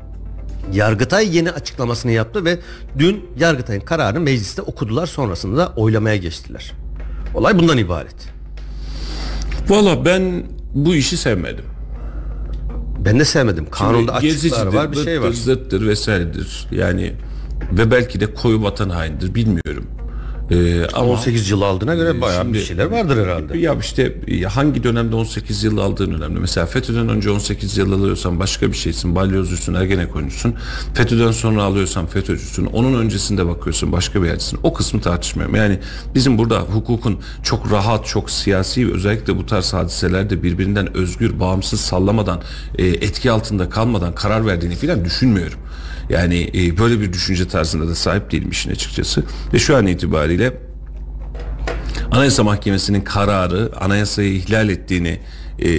Yargıtay 0.73 1.37
yeni 1.37 1.51
açıklamasını 1.51 2.13
yaptı 2.13 2.45
ve 2.45 2.59
dün 2.99 3.25
Yargıtay'ın 3.39 3.81
kararını 3.81 4.21
mecliste 4.21 4.63
okudular 4.63 5.07
sonrasında 5.07 5.57
da 5.57 5.73
oylamaya 5.77 6.17
geçtiler. 6.17 6.73
Olay 7.35 7.59
bundan 7.59 7.79
ibaret. 7.79 8.29
Valla 9.69 10.05
ben 10.05 10.45
bu 10.75 10.95
işi 10.95 11.17
sevmedim. 11.17 11.72
Ben 12.99 13.21
de 13.21 13.25
sevmedim. 13.25 13.71
Kanunda 13.71 14.15
açıklar 14.15 14.67
var 14.67 14.93
bir 14.93 15.05
şey 15.05 15.23
var. 15.23 15.33
zıttır 15.33 15.87
vesairedir. 15.87 16.67
Yani 16.71 17.13
ve 17.73 17.91
belki 17.91 18.21
de 18.21 18.35
koyu 18.35 18.63
vatan 18.63 18.91
hainidir 18.91 19.35
bilmiyorum. 19.35 19.87
Ee, 20.53 20.87
ama 20.93 21.07
18 21.11 21.51
yıl 21.51 21.63
aldığına 21.63 21.95
göre 21.95 22.21
bayağı 22.21 22.41
bir 22.45 22.53
Şimdi- 22.55 22.67
şeyler 22.67 22.85
vardır 22.85 23.27
herhalde. 23.27 23.59
Ya 23.59 23.75
işte 23.81 24.15
ya 24.27 24.57
hangi 24.57 24.83
dönemde 24.85 25.17
18 25.17 25.65
yıl 25.65 25.79
aldığın 25.79 26.13
önemli. 26.13 26.41
Mesela 26.41 26.67
FETÖ'den 26.67 27.09
önce 27.09 27.31
18 27.31 27.77
yıl 27.77 27.93
alıyorsan 27.93 28.41
başka 28.41 28.69
bir 28.69 28.77
şeysin. 28.77 29.15
Balyozcusun, 29.15 29.75
ergenekoncusun. 29.75 30.55
FETÖ'den 30.95 31.33
sonra 31.33 31.63
alıyorsan 31.63 32.07
FETÖ'cüsün. 32.07 32.67
Onun 32.67 33.01
öncesinde 33.01 33.47
bakıyorsun 33.47 33.93
başka 33.93 34.23
bir 34.23 34.27
yerdesin. 34.27 34.59
O 34.63 34.73
kısmı 34.73 35.01
tartışmıyorum. 35.01 35.55
Yani 35.57 35.79
bizim 36.15 36.39
burada 36.39 36.59
hukukun 36.61 37.19
çok 37.43 37.73
rahat, 37.73 38.07
çok 38.07 38.31
siyasi 38.31 38.93
özellikle 38.93 39.37
bu 39.37 39.47
tarz 39.47 39.73
hadiselerde 39.73 40.43
birbirinden 40.43 40.97
özgür, 40.97 41.41
bağımsız 41.41 41.81
sallamadan, 41.81 42.41
e, 42.79 42.87
etki 42.87 43.31
altında 43.31 43.71
kalmadan 43.71 44.15
karar 44.15 44.47
verdiğini 44.47 44.75
filan 44.75 45.05
düşünmüyorum. 45.05 45.59
Yani 46.11 46.51
e, 46.55 46.79
böyle 46.79 47.01
bir 47.01 47.13
düşünce 47.13 47.49
tarzında 47.49 47.89
da 47.89 47.95
sahip 47.95 48.31
değilim 48.33 48.51
işin 48.51 48.71
açıkçası. 48.71 49.25
Ve 49.55 49.59
şu 49.59 49.77
an 49.77 49.87
itibariyle 49.87 50.53
Anayasa 52.11 52.45
Mahkemesi'nin 52.45 53.01
kararı 53.01 53.73
anayasayı 53.81 54.35
ihlal 54.35 54.69
ettiğini 54.69 55.19
e, 55.59 55.71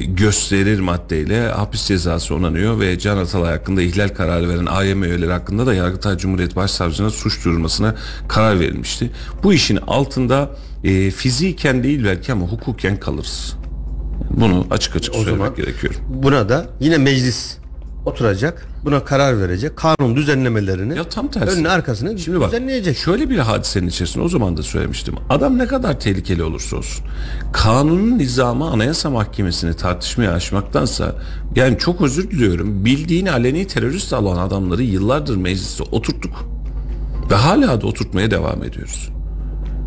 gösterir 0.00 0.80
maddeyle 0.80 1.48
hapis 1.48 1.86
cezası 1.86 2.34
onanıyor 2.34 2.80
ve 2.80 2.98
Can 2.98 3.16
Atalay 3.16 3.50
hakkında 3.52 3.82
ihlal 3.82 4.08
kararı 4.08 4.48
veren 4.48 4.66
AYM 4.66 5.04
üyeleri 5.04 5.32
hakkında 5.32 5.66
da 5.66 5.74
Yargıtay 5.74 6.16
Cumhuriyet 6.16 6.56
Başsavcılığına 6.56 7.10
suç 7.10 7.44
duyurulmasına 7.44 7.94
karar 8.28 8.60
verilmişti. 8.60 9.10
Bu 9.42 9.52
işin 9.52 9.76
altında 9.76 10.50
e, 10.84 11.10
fiziken 11.10 11.82
değil 11.84 12.04
belki 12.04 12.32
ama 12.32 12.46
hukuken 12.46 13.00
kalırız. 13.00 13.56
Bunu 14.30 14.66
açık 14.70 14.96
açık 14.96 15.14
söylemek 15.14 15.38
zaman- 15.38 15.54
gerekiyor. 15.54 15.94
Buna 16.08 16.48
da 16.48 16.66
yine 16.80 16.98
meclis 16.98 17.56
oturacak. 18.04 18.66
Buna 18.84 19.04
karar 19.04 19.40
verecek. 19.40 19.76
Kanun 19.76 20.16
düzenlemelerini 20.16 20.96
Ya 20.96 21.04
tam 21.04 21.28
tersi. 21.28 21.56
önüne 21.56 21.68
arkasını 21.68 22.18
Şimdi 22.18 22.40
bak 22.40 22.52
düzenleyecek. 22.52 22.96
şöyle 22.96 23.30
bir 23.30 23.38
hadisenin 23.38 23.88
içerisinde 23.88 24.24
o 24.24 24.28
zaman 24.28 24.56
da 24.56 24.62
söylemiştim. 24.62 25.14
Adam 25.30 25.58
ne 25.58 25.66
kadar 25.66 26.00
tehlikeli 26.00 26.42
olursa 26.42 26.76
olsun 26.76 27.04
kanunun 27.52 28.18
nizamı 28.18 28.70
anayasa 28.70 29.10
mahkemesini 29.10 29.74
tartışmaya 29.76 30.32
açmaktansa 30.32 31.14
yani 31.56 31.78
çok 31.78 32.00
özür 32.00 32.30
diliyorum 32.30 32.84
bildiğini 32.84 33.30
aleni 33.32 33.66
terörist 33.66 34.12
alan 34.12 34.36
adamları 34.36 34.82
yıllardır 34.82 35.36
mecliste 35.36 35.82
oturttuk. 35.92 36.32
Ve 37.30 37.34
hala 37.34 37.80
da 37.80 37.86
oturtmaya 37.86 38.30
devam 38.30 38.64
ediyoruz. 38.64 39.08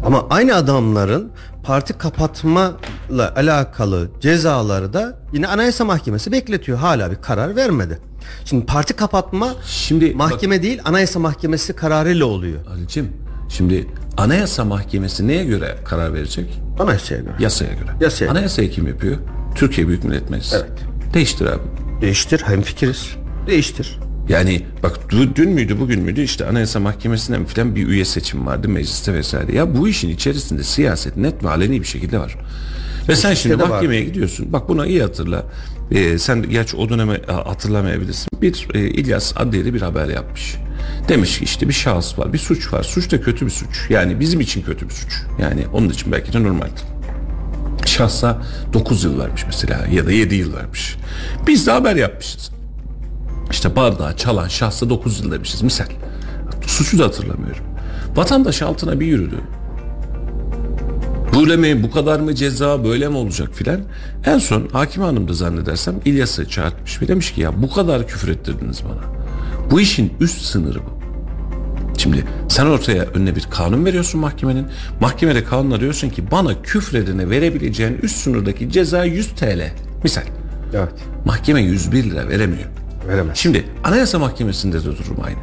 Ama 0.06 0.26
aynı 0.30 0.56
adamların 0.56 1.32
parti 1.64 1.94
kapatmayla 1.94 3.34
alakalı 3.36 4.10
cezaları 4.22 4.94
da 4.94 5.20
yine 5.34 5.48
Anayasa 5.48 5.86
Mahkemesi 5.86 6.32
bekletiyor. 6.32 6.78
Hala 6.78 7.12
bir 7.12 7.16
karar 7.16 7.56
vermedi. 7.56 8.00
Şimdi 8.46 8.66
parti 8.66 8.94
kapatma 8.94 9.54
Şimdi 9.66 10.14
mahkeme 10.16 10.64
değil 10.64 10.82
Anayasa 10.86 11.20
Mahkemesi 11.20 11.74
kararıyla 11.74 12.26
oluyor. 12.26 12.60
bak, 12.66 12.68
Halicim 12.72 13.12
şimdi 13.50 13.88
anayasa 14.18 14.66
mahkemesi 14.66 15.28
neye 15.28 15.46
göre 15.46 15.76
karar 15.86 16.14
verecek? 16.14 16.62
Anayasaya 16.80 17.22
göre. 17.22 17.34
Yasaya 17.40 17.74
göre. 17.74 17.92
Yasaya. 18.02 18.32
Anayasayı 18.32 18.72
kim 18.72 18.88
yapıyor? 18.88 19.18
Türkiye 19.56 19.88
Büyük 19.88 20.04
Millet 20.04 20.30
Meclisi. 20.30 20.56
Evet. 20.56 20.72
Değiştir 21.14 21.46
abi. 21.46 21.62
Değiştir 22.02 22.42
hemfikiriz. 22.42 23.10
Değiştir. 23.48 24.00
Yani 24.30 24.62
bak 24.84 25.00
dü- 25.10 25.36
dün 25.36 25.50
müydü 25.50 25.80
bugün 25.80 26.02
müydü 26.02 26.22
işte 26.22 26.46
Anayasa 26.46 26.80
Mahkemesi'nden 26.80 27.46
filan 27.46 27.76
bir 27.76 27.88
üye 27.88 28.06
seçim 28.06 28.46
vardı 28.46 28.70
mecliste 28.70 29.14
vesaire. 29.14 29.56
Ya 29.56 29.78
bu 29.78 29.88
işin 29.88 30.10
içerisinde 30.10 30.64
siyaset 30.64 31.18
net 31.18 31.44
ve 31.44 31.50
aleni 31.50 31.82
bir 31.82 31.86
şekilde 31.88 32.20
var. 32.20 32.36
Ve 33.10 33.16
sen 33.16 33.34
şimdi 33.34 33.60
de 33.60 33.64
var. 33.64 33.70
mahkemeye 33.70 34.04
gidiyorsun. 34.04 34.54
Bak 34.54 34.70
buna 34.70 34.86
iyi 34.86 35.02
hatırla. 35.02 35.46
Ee, 35.92 36.18
sen 36.18 36.44
gerçi 36.50 36.78
o 36.78 36.90
dönemi 36.90 37.20
a, 37.28 37.50
hatırlamayabilirsin. 37.50 38.28
Bir 38.42 38.68
e, 38.74 38.80
İlyas 38.80 39.34
Adliyeli 39.38 39.74
bir 39.74 39.82
haber 39.82 40.08
yapmış. 40.08 40.56
Demiş 41.10 41.40
ki 41.40 41.44
işte 41.46 41.68
bir 41.68 41.74
şahıs 41.74 42.20
var, 42.20 42.34
bir 42.34 42.38
suç 42.38 42.74
var. 42.74 42.84
Suç 42.84 43.12
da 43.12 43.22
kötü 43.22 43.46
bir 43.46 43.52
suç. 43.52 43.86
Yani 43.90 44.20
bizim 44.20 44.40
için 44.40 44.62
kötü 44.62 44.90
bir 44.90 44.94
suç. 44.94 45.14
Yani 45.42 45.66
onun 45.74 45.90
için 45.90 46.12
belki 46.12 46.34
de 46.34 46.44
normal. 46.44 46.68
Şahsa 47.86 48.42
9 48.74 49.04
yıl 49.04 49.20
vermiş 49.20 49.44
mesela 49.46 49.88
ya 49.92 50.06
da 50.06 50.12
7 50.12 50.36
yıl 50.36 50.54
vermiş. 50.54 50.96
Biz 51.48 51.68
de 51.68 51.72
haber 51.72 51.96
yapmışız. 51.96 52.52
İşte 53.54 53.76
bardağı 53.76 54.18
çalan 54.18 54.48
şahsa 54.48 54.90
9 54.90 55.20
yıl 55.20 55.32
demişiz 55.32 55.62
misal. 55.62 55.86
Suçu 56.68 57.00
da 57.00 57.04
hatırlamıyorum. 57.04 57.64
Vatandaş 58.16 58.62
altına 58.62 59.00
bir 59.00 59.06
yürüdü. 59.06 59.36
Böyle 61.36 61.58
mi 61.58 61.84
bu 61.84 61.92
kadar 61.92 62.20
mı 62.20 62.36
ceza 62.36 62.84
böyle 62.84 63.10
mi 63.10 63.18
olacak 63.18 63.50
filan. 63.54 63.80
En 64.26 64.38
son 64.40 64.68
hakim 64.72 65.04
hanım 65.04 65.28
da 65.28 65.34
zannedersem 65.34 65.96
İlyas'ı 66.06 66.50
çağırtmış 66.50 67.02
ve 67.02 67.08
demiş 67.08 67.32
ki 67.32 67.42
ya 67.42 67.62
bu 67.62 67.70
kadar 67.70 68.08
küfür 68.08 68.28
ettirdiniz 68.28 68.82
bana. 68.84 69.14
Bu 69.72 69.82
işin 69.82 70.14
üst 70.20 70.42
sınırı 70.42 70.80
bu. 70.80 71.00
Şimdi 71.98 72.26
sen 72.50 72.66
ortaya 72.66 73.04
önüne 73.04 73.36
bir 73.36 73.48
kanun 73.50 73.86
veriyorsun 73.86 74.22
mahkemenin. 74.22 74.68
Mahkemede 75.00 75.44
kanuna 75.44 75.80
diyorsun 75.80 76.10
ki 76.10 76.32
bana 76.32 76.62
küfredene 76.62 77.30
verebileceğin 77.30 78.00
üst 78.04 78.16
sınırdaki 78.16 78.72
ceza 78.72 79.04
100 79.04 79.28
TL. 79.28 79.72
Misal. 80.04 80.24
Evet. 80.74 80.94
Mahkeme 81.26 81.62
101 81.62 82.04
lira 82.04 82.30
veremiyor. 82.30 82.83
Veremez. 83.08 83.38
Şimdi 83.38 83.66
Anayasa 83.84 84.20
Mahkemesi'nde 84.20 84.80
de 84.80 84.86
durum 84.86 85.18
aynı. 85.24 85.38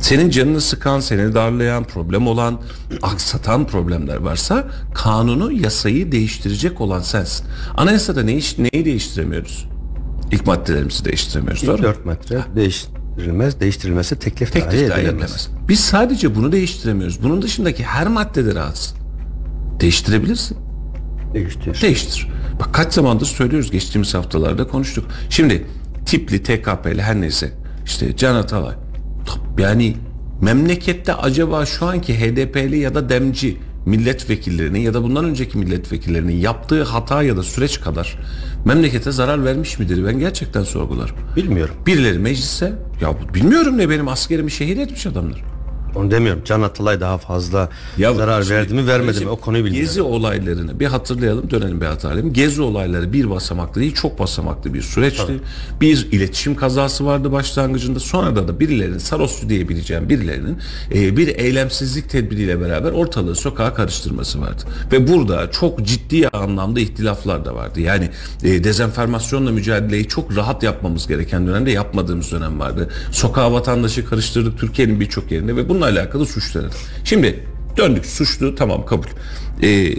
Senin 0.00 0.30
canını 0.30 0.60
sıkan, 0.60 1.00
seni 1.00 1.34
darlayan, 1.34 1.84
problem 1.84 2.26
olan, 2.26 2.60
aksatan 3.02 3.66
problemler 3.66 4.16
varsa 4.16 4.64
kanunu, 4.94 5.52
yasayı 5.52 6.12
değiştirecek 6.12 6.80
olan 6.80 7.00
sensin. 7.00 7.46
Anayasada 7.76 8.22
ne 8.22 8.34
iş, 8.34 8.58
neyi 8.58 8.84
değiştiremiyoruz? 8.84 9.68
İlk 10.32 10.46
maddelerimizi 10.46 11.04
değiştiremiyoruz. 11.04 11.66
Doğru 11.66 11.76
mu? 11.76 11.82
4 11.82 12.06
metre 12.06 12.40
değiştirilmez. 12.56 13.60
Değiştirilmesi 13.60 14.16
teklif, 14.18 14.52
Tek 14.52 14.62
dahi 14.62 14.70
tek 14.70 14.90
dahi 14.90 15.00
edilemez. 15.00 15.14
edilemez. 15.14 15.48
Biz 15.68 15.80
sadece 15.80 16.34
bunu 16.34 16.52
değiştiremiyoruz. 16.52 17.22
Bunun 17.22 17.42
dışındaki 17.42 17.84
her 17.84 18.06
maddede 18.06 18.54
rahatsın. 18.54 18.98
Değiştirebilirsin. 19.80 20.56
Değiştir. 21.34 21.82
Değiştir. 21.82 22.28
Bak 22.60 22.74
kaç 22.74 22.92
zamandır 22.94 23.26
söylüyoruz 23.26 23.70
geçtiğimiz 23.70 24.14
haftalarda 24.14 24.68
konuştuk. 24.68 25.04
Şimdi 25.30 25.66
tipli 26.12 26.42
TKP'li 26.42 27.02
her 27.02 27.20
neyse 27.20 27.52
işte 27.84 28.16
Can 28.16 28.34
Atalay 28.34 28.74
yani 29.58 29.96
memlekette 30.42 31.14
acaba 31.14 31.66
şu 31.66 31.86
anki 31.86 32.14
HDP'li 32.14 32.78
ya 32.78 32.94
da 32.94 33.08
demci 33.08 33.56
milletvekillerinin 33.86 34.80
ya 34.80 34.94
da 34.94 35.02
bundan 35.02 35.24
önceki 35.24 35.58
milletvekillerinin 35.58 36.36
yaptığı 36.36 36.82
hata 36.82 37.22
ya 37.22 37.36
da 37.36 37.42
süreç 37.42 37.80
kadar 37.80 38.18
memlekete 38.64 39.12
zarar 39.12 39.44
vermiş 39.44 39.78
midir? 39.78 40.04
Ben 40.04 40.18
gerçekten 40.18 40.62
sorgularım. 40.62 41.16
Bilmiyorum. 41.36 41.74
Birileri 41.86 42.18
meclise 42.18 42.72
ya 43.00 43.34
bilmiyorum 43.34 43.78
ne 43.78 43.90
benim 43.90 44.08
askerimi 44.08 44.50
şehit 44.50 44.78
etmiş 44.78 45.06
adamlar. 45.06 45.44
Onu 45.94 46.10
demiyorum. 46.10 46.42
Can 46.44 46.62
Atalay 46.62 47.00
daha 47.00 47.18
fazla 47.18 47.68
zarar 47.98 48.42
şimdi 48.42 48.54
verdi 48.54 48.74
mi 48.74 48.86
vermedi 48.86 49.24
mi 49.24 49.30
o 49.30 49.36
konuyu 49.36 49.64
bilmiyorum. 49.64 49.86
Gezi 49.86 50.02
olaylarını 50.02 50.80
bir 50.80 50.86
hatırlayalım 50.86 51.50
dönelim 51.50 51.80
bir 51.80 51.86
hatırlayalım. 51.86 52.32
Gezi 52.32 52.62
olayları 52.62 53.12
bir 53.12 53.30
basamaklı 53.30 53.80
değil 53.80 53.94
çok 53.94 54.18
basamaklı 54.18 54.74
bir 54.74 54.82
süreçti. 54.82 55.40
Bir 55.80 56.12
iletişim 56.12 56.56
kazası 56.56 57.06
vardı 57.06 57.32
başlangıcında. 57.32 58.00
Sonra 58.00 58.36
da 58.36 58.48
da 58.48 58.60
birilerinin 58.60 58.98
saroslu 58.98 59.48
diyebileceğim 59.48 60.08
birilerinin 60.08 60.58
e, 60.94 61.16
bir 61.16 61.28
eylemsizlik 61.28 62.10
tedbiriyle 62.10 62.60
beraber 62.60 62.92
ortalığı 62.92 63.34
sokağa 63.34 63.74
karıştırması 63.74 64.40
vardı. 64.40 64.62
Ve 64.92 65.08
burada 65.08 65.50
çok 65.50 65.86
ciddi 65.86 66.28
anlamda 66.28 66.80
ihtilaflar 66.80 67.44
da 67.44 67.54
vardı. 67.54 67.80
Yani 67.80 68.10
e, 68.42 68.64
dezenformasyonla 68.64 69.50
mücadeleyi 69.50 70.08
çok 70.08 70.36
rahat 70.36 70.62
yapmamız 70.62 71.06
gereken 71.06 71.46
dönemde 71.46 71.70
yapmadığımız 71.70 72.32
dönem 72.32 72.60
vardı. 72.60 72.88
Sokağa 73.10 73.52
vatandaşı 73.52 74.04
karıştırdık 74.04 74.58
Türkiye'nin 74.58 75.00
birçok 75.00 75.32
yerinde 75.32 75.56
ve 75.56 75.68
bununla 75.82 76.00
alakalı 76.00 76.26
suçlar. 76.26 76.64
Şimdi 77.04 77.44
döndük 77.76 78.06
suçlu 78.06 78.54
tamam 78.54 78.86
kabul. 78.86 79.06
Ee, 79.62 79.94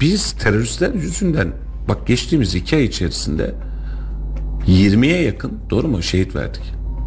biz 0.00 0.32
teröristler 0.32 0.94
yüzünden 0.94 1.52
bak 1.88 2.06
geçtiğimiz 2.06 2.54
iki 2.54 2.76
ay 2.76 2.84
içerisinde 2.84 3.54
20'ye 4.66 5.22
yakın 5.22 5.52
doğru 5.70 5.88
mu 5.88 6.02
şehit 6.02 6.36
verdik. 6.36 6.62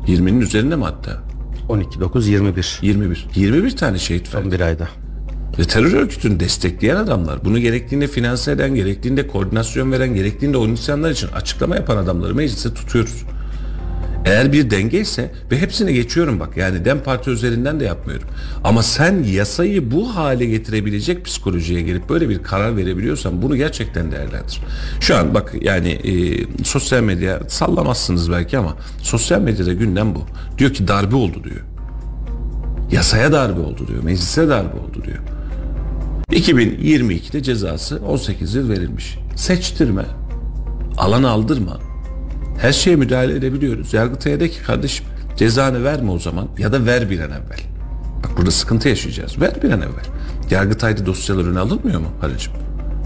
20'nin 0.07 0.41
üzerinde 0.41 0.75
mi 0.75 0.83
hatta? 0.83 1.23
12 1.69 1.99
9 1.99 2.27
21 2.27 2.79
21. 2.81 3.27
21 3.35 3.77
tane 3.77 3.97
şehit 3.97 4.35
verdik. 4.35 4.43
son 4.43 4.51
bir 4.51 4.59
ayda. 4.59 4.87
Ve 5.59 5.63
terör 5.63 5.93
örgütünü 5.93 6.39
destekleyen 6.39 6.95
adamlar, 6.95 7.45
bunu 7.45 7.59
gerektiğinde 7.59 8.07
finanse 8.07 8.51
eden, 8.51 8.75
gerektiğinde 8.75 9.27
koordinasyon 9.27 9.91
veren, 9.91 10.15
gerektiğinde 10.15 10.57
o 10.57 10.67
insanlar 10.67 11.11
için 11.11 11.27
açıklama 11.27 11.75
yapan 11.75 11.97
adamları 11.97 12.35
meclise 12.35 12.73
tutuyoruz. 12.73 13.23
Eğer 14.27 14.53
bir 14.53 14.69
denge 14.69 14.99
ise 14.99 15.31
ve 15.51 15.61
hepsine 15.61 15.91
geçiyorum 15.91 16.39
bak 16.39 16.57
yani 16.57 16.85
DEM 16.85 17.03
Parti 17.03 17.29
üzerinden 17.29 17.79
de 17.79 17.85
yapmıyorum. 17.85 18.27
Ama 18.63 18.83
sen 18.83 19.23
yasayı 19.23 19.91
bu 19.91 20.15
hale 20.15 20.45
getirebilecek 20.45 21.25
psikolojiye 21.25 21.81
gelip 21.81 22.09
böyle 22.09 22.29
bir 22.29 22.43
karar 22.43 22.77
verebiliyorsan 22.77 23.41
bunu 23.41 23.55
gerçekten 23.55 24.11
değerlendir. 24.11 24.61
Şu 24.99 25.17
an 25.17 25.33
bak 25.33 25.53
yani 25.61 25.89
e, 25.89 26.13
sosyal 26.63 27.03
medya 27.03 27.39
sallamazsınız 27.47 28.31
belki 28.31 28.57
ama 28.57 28.75
sosyal 29.01 29.41
medyada 29.41 29.73
gündem 29.73 30.15
bu. 30.15 30.21
Diyor 30.57 30.73
ki 30.73 30.87
darbe 30.87 31.15
oldu 31.15 31.43
diyor. 31.43 31.61
Yasaya 32.91 33.31
darbe 33.31 33.59
oldu 33.59 33.87
diyor. 33.87 34.03
Meclise 34.03 34.47
darbe 34.47 34.77
oldu 34.77 35.03
diyor. 35.05 35.19
2022'de 36.31 37.43
cezası 37.43 38.01
18 38.07 38.55
yıl 38.55 38.69
verilmiş. 38.69 39.17
Seçtirme. 39.35 40.05
Alan 40.97 41.23
aldırma. 41.23 41.86
Her 42.61 42.71
şeye 42.73 42.95
müdahale 42.95 43.35
edebiliyoruz. 43.35 43.93
Yargıtay'a 43.93 44.39
de 44.39 44.49
ki 44.49 44.63
kardeşim 44.63 45.05
cezanı 45.37 45.83
verme 45.83 46.11
o 46.11 46.19
zaman 46.19 46.47
ya 46.57 46.71
da 46.73 46.85
ver 46.85 47.09
bir 47.09 47.19
an 47.19 47.29
evvel. 47.29 47.59
Bak 48.23 48.37
burada 48.37 48.51
sıkıntı 48.51 48.89
yaşayacağız. 48.89 49.41
Ver 49.41 49.63
bir 49.63 49.71
an 49.71 49.81
evvel. 49.81 50.05
Yargıtay'da 50.49 51.05
dosyalar 51.05 51.45
öne 51.45 51.59
alınmıyor 51.59 51.99
mu 51.99 52.07
Halicim? 52.21 52.53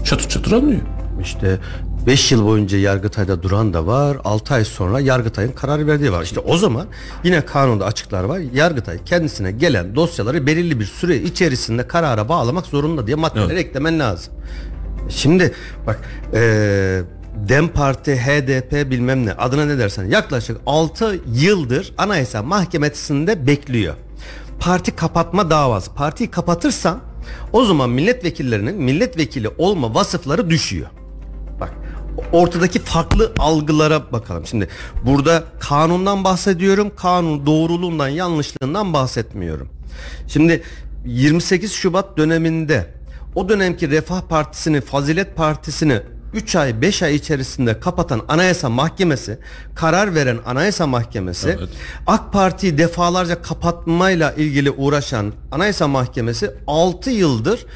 Çatır 0.04 0.28
çatır 0.28 0.52
alınıyor. 0.52 0.80
İşte 1.22 1.58
5 2.06 2.32
yıl 2.32 2.44
boyunca 2.46 2.78
Yargıtay'da 2.78 3.42
duran 3.42 3.74
da 3.74 3.86
var. 3.86 4.16
6 4.24 4.54
ay 4.54 4.64
sonra 4.64 5.00
Yargıtay'ın 5.00 5.52
karar 5.52 5.86
verdiği 5.86 6.12
var. 6.12 6.22
İşte 6.22 6.40
o 6.40 6.56
zaman 6.56 6.86
yine 7.24 7.44
kanunda 7.44 7.84
açıklar 7.84 8.24
var. 8.24 8.38
Yargıtay 8.54 8.98
kendisine 9.04 9.52
gelen 9.52 9.94
dosyaları 9.94 10.46
belirli 10.46 10.80
bir 10.80 10.84
süre 10.84 11.16
içerisinde 11.16 11.88
karara 11.88 12.28
bağlamak 12.28 12.66
zorunda 12.66 13.06
diye 13.06 13.16
maddeler 13.16 13.44
Evet. 13.50 13.66
eklemen 13.66 13.98
lazım. 13.98 14.34
Şimdi 15.08 15.52
bak 15.86 16.00
eee 16.34 17.02
Dem 17.34 17.68
Parti, 17.68 18.16
HDP 18.16 18.90
bilmem 18.90 19.26
ne 19.26 19.32
adına 19.32 19.64
ne 19.64 19.78
dersen 19.78 20.04
yaklaşık 20.04 20.60
6 20.66 21.20
yıldır 21.34 21.94
Anayasa 21.98 22.42
Mahkemesi'nde 22.42 23.46
bekliyor. 23.46 23.94
Parti 24.60 24.96
kapatma 24.96 25.50
davası. 25.50 25.94
Partiyi 25.94 26.30
kapatırsan 26.30 27.00
o 27.52 27.64
zaman 27.64 27.90
milletvekillerinin 27.90 28.82
milletvekili 28.82 29.48
olma 29.48 29.94
vasıfları 29.94 30.50
düşüyor. 30.50 30.88
Bak 31.60 31.74
ortadaki 32.32 32.78
farklı 32.78 33.32
algılara 33.38 34.12
bakalım. 34.12 34.46
Şimdi 34.46 34.68
burada 35.04 35.44
kanundan 35.60 36.24
bahsediyorum. 36.24 36.92
Kanun 36.96 37.46
doğruluğundan 37.46 38.08
yanlışlığından 38.08 38.92
bahsetmiyorum. 38.92 39.68
Şimdi 40.28 40.62
28 41.06 41.72
Şubat 41.72 42.16
döneminde 42.16 42.94
o 43.34 43.48
dönemki 43.48 43.90
Refah 43.90 44.20
Partisi'ni, 44.20 44.80
Fazilet 44.80 45.36
Partisi'ni 45.36 46.00
3 46.34 46.56
ay 46.56 46.80
5 46.80 47.02
ay 47.02 47.14
içerisinde 47.14 47.80
kapatan 47.80 48.22
Anayasa 48.28 48.68
Mahkemesi, 48.68 49.38
karar 49.74 50.14
veren 50.14 50.38
Anayasa 50.46 50.86
Mahkemesi, 50.86 51.56
Evet. 51.58 51.68
AK 52.06 52.32
Parti'yi 52.32 52.78
defalarca 52.78 53.42
kapatmayla 53.42 54.32
ilgili 54.32 54.70
uğraşan 54.70 55.32
Anayasa 55.52 55.88
Mahkemesi 55.88 56.50
6 56.66 57.10
yıldır 57.10 57.66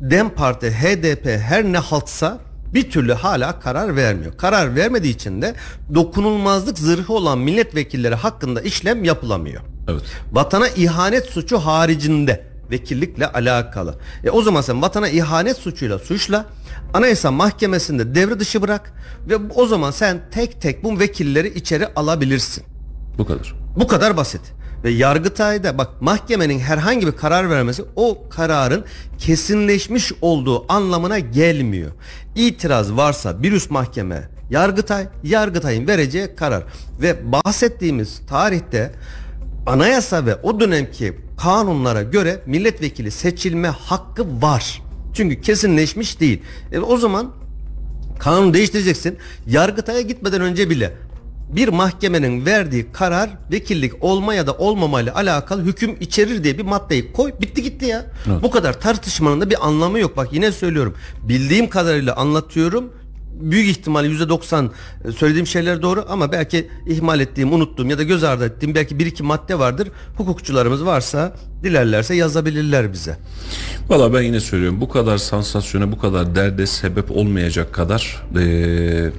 Dem 0.00 0.30
Parti, 0.30 0.70
HDP 0.70 1.26
her 1.26 1.64
ne 1.64 1.78
haltsa 1.78 2.38
bir 2.74 2.90
türlü 2.90 3.12
hala 3.12 3.60
karar 3.60 3.96
vermiyor. 3.96 4.36
Karar 4.36 4.76
vermediği 4.76 5.14
için 5.14 5.42
de 5.42 5.54
dokunulmazlık 5.94 6.78
zırhı 6.78 7.12
olan 7.12 7.38
milletvekilleri 7.38 8.14
hakkında 8.14 8.60
işlem 8.60 9.04
yapılamıyor. 9.04 9.62
Evet. 9.88 10.02
Vatana 10.32 10.68
ihanet 10.68 11.26
suçu 11.26 11.58
haricinde 11.58 12.44
vekillikle 12.70 13.26
alakalı. 13.26 13.94
E 14.24 14.30
o 14.30 14.42
zaman 14.42 14.60
sen 14.60 14.82
vatana 14.82 15.08
ihanet 15.08 15.56
suçuyla 15.56 15.98
suçla 15.98 16.46
Anayasa 16.94 17.30
Mahkemesi'nde 17.30 18.14
devre 18.14 18.40
dışı 18.40 18.62
bırak 18.62 18.92
ve 19.28 19.36
o 19.54 19.66
zaman 19.66 19.90
sen 19.90 20.20
tek 20.30 20.60
tek 20.60 20.84
bu 20.84 20.98
vekilleri 20.98 21.48
içeri 21.48 21.86
alabilirsin. 21.86 22.64
Bu 23.18 23.26
kadar. 23.26 23.54
Bu 23.76 23.86
kadar 23.86 24.16
basit. 24.16 24.40
Ve 24.84 24.90
Yargıtay'da 24.90 25.78
bak 25.78 26.02
mahkemenin 26.02 26.58
herhangi 26.58 27.06
bir 27.06 27.12
karar 27.12 27.50
vermesi 27.50 27.84
o 27.96 28.28
kararın 28.28 28.84
kesinleşmiş 29.18 30.12
olduğu 30.20 30.72
anlamına 30.72 31.18
gelmiyor. 31.18 31.92
İtiraz 32.36 32.92
varsa 32.92 33.42
bir 33.42 33.52
üst 33.52 33.70
mahkeme 33.70 34.28
Yargıtay, 34.50 35.08
Yargıtay'ın 35.24 35.86
vereceği 35.86 36.36
karar 36.36 36.62
ve 37.00 37.32
bahsettiğimiz 37.32 38.20
tarihte 38.28 38.92
anayasa 39.66 40.26
ve 40.26 40.34
o 40.34 40.60
dönemki 40.60 41.25
kanunlara 41.36 42.02
göre 42.02 42.42
milletvekili 42.46 43.10
seçilme 43.10 43.68
hakkı 43.68 44.42
var. 44.42 44.82
Çünkü 45.14 45.40
kesinleşmiş 45.40 46.20
değil. 46.20 46.42
E 46.72 46.78
o 46.78 46.96
zaman 46.96 47.32
kanunu 48.18 48.54
değiştireceksin. 48.54 49.18
Yargıtay'a 49.46 50.00
gitmeden 50.00 50.40
önce 50.40 50.70
bile 50.70 50.92
bir 51.48 51.68
mahkemenin 51.68 52.46
verdiği 52.46 52.86
karar 52.92 53.30
vekillik 53.52 54.04
olma 54.04 54.34
ya 54.34 54.46
da 54.46 54.52
olmamayla 54.52 55.14
alakalı 55.14 55.64
hüküm 55.64 55.96
içerir 56.00 56.44
diye 56.44 56.58
bir 56.58 56.62
maddeyi 56.62 57.12
koy 57.12 57.32
bitti 57.40 57.62
gitti 57.62 57.84
ya. 57.84 58.06
Evet. 58.26 58.42
Bu 58.42 58.50
kadar 58.50 58.80
tartışmanın 58.80 59.40
da 59.40 59.50
bir 59.50 59.66
anlamı 59.66 59.98
yok. 59.98 60.16
Bak 60.16 60.32
yine 60.32 60.52
söylüyorum. 60.52 60.94
Bildiğim 61.22 61.68
kadarıyla 61.68 62.16
anlatıyorum. 62.16 62.92
Büyük 63.40 63.68
ihtimal 63.68 64.04
%90 64.04 64.68
söylediğim 65.16 65.46
şeyler 65.46 65.82
doğru 65.82 66.04
ama 66.08 66.32
belki 66.32 66.68
ihmal 66.86 67.20
ettiğim, 67.20 67.52
unuttuğum 67.52 67.86
ya 67.86 67.98
da 67.98 68.02
göz 68.02 68.24
ardı 68.24 68.44
ettiğim 68.46 68.74
belki 68.74 68.98
bir 68.98 69.06
iki 69.06 69.22
madde 69.22 69.58
vardır. 69.58 69.88
Hukukçularımız 70.16 70.84
varsa 70.84 71.32
dilerlerse 71.62 72.14
yazabilirler 72.14 72.92
bize. 72.92 73.16
Valla 73.88 74.14
ben 74.14 74.22
yine 74.22 74.40
söylüyorum 74.40 74.80
bu 74.80 74.88
kadar 74.88 75.18
sansasyona 75.18 75.92
bu 75.92 75.98
kadar 75.98 76.34
derde 76.34 76.66
sebep 76.66 77.10
olmayacak 77.10 77.72
kadar 77.74 78.22
eee 78.36 79.12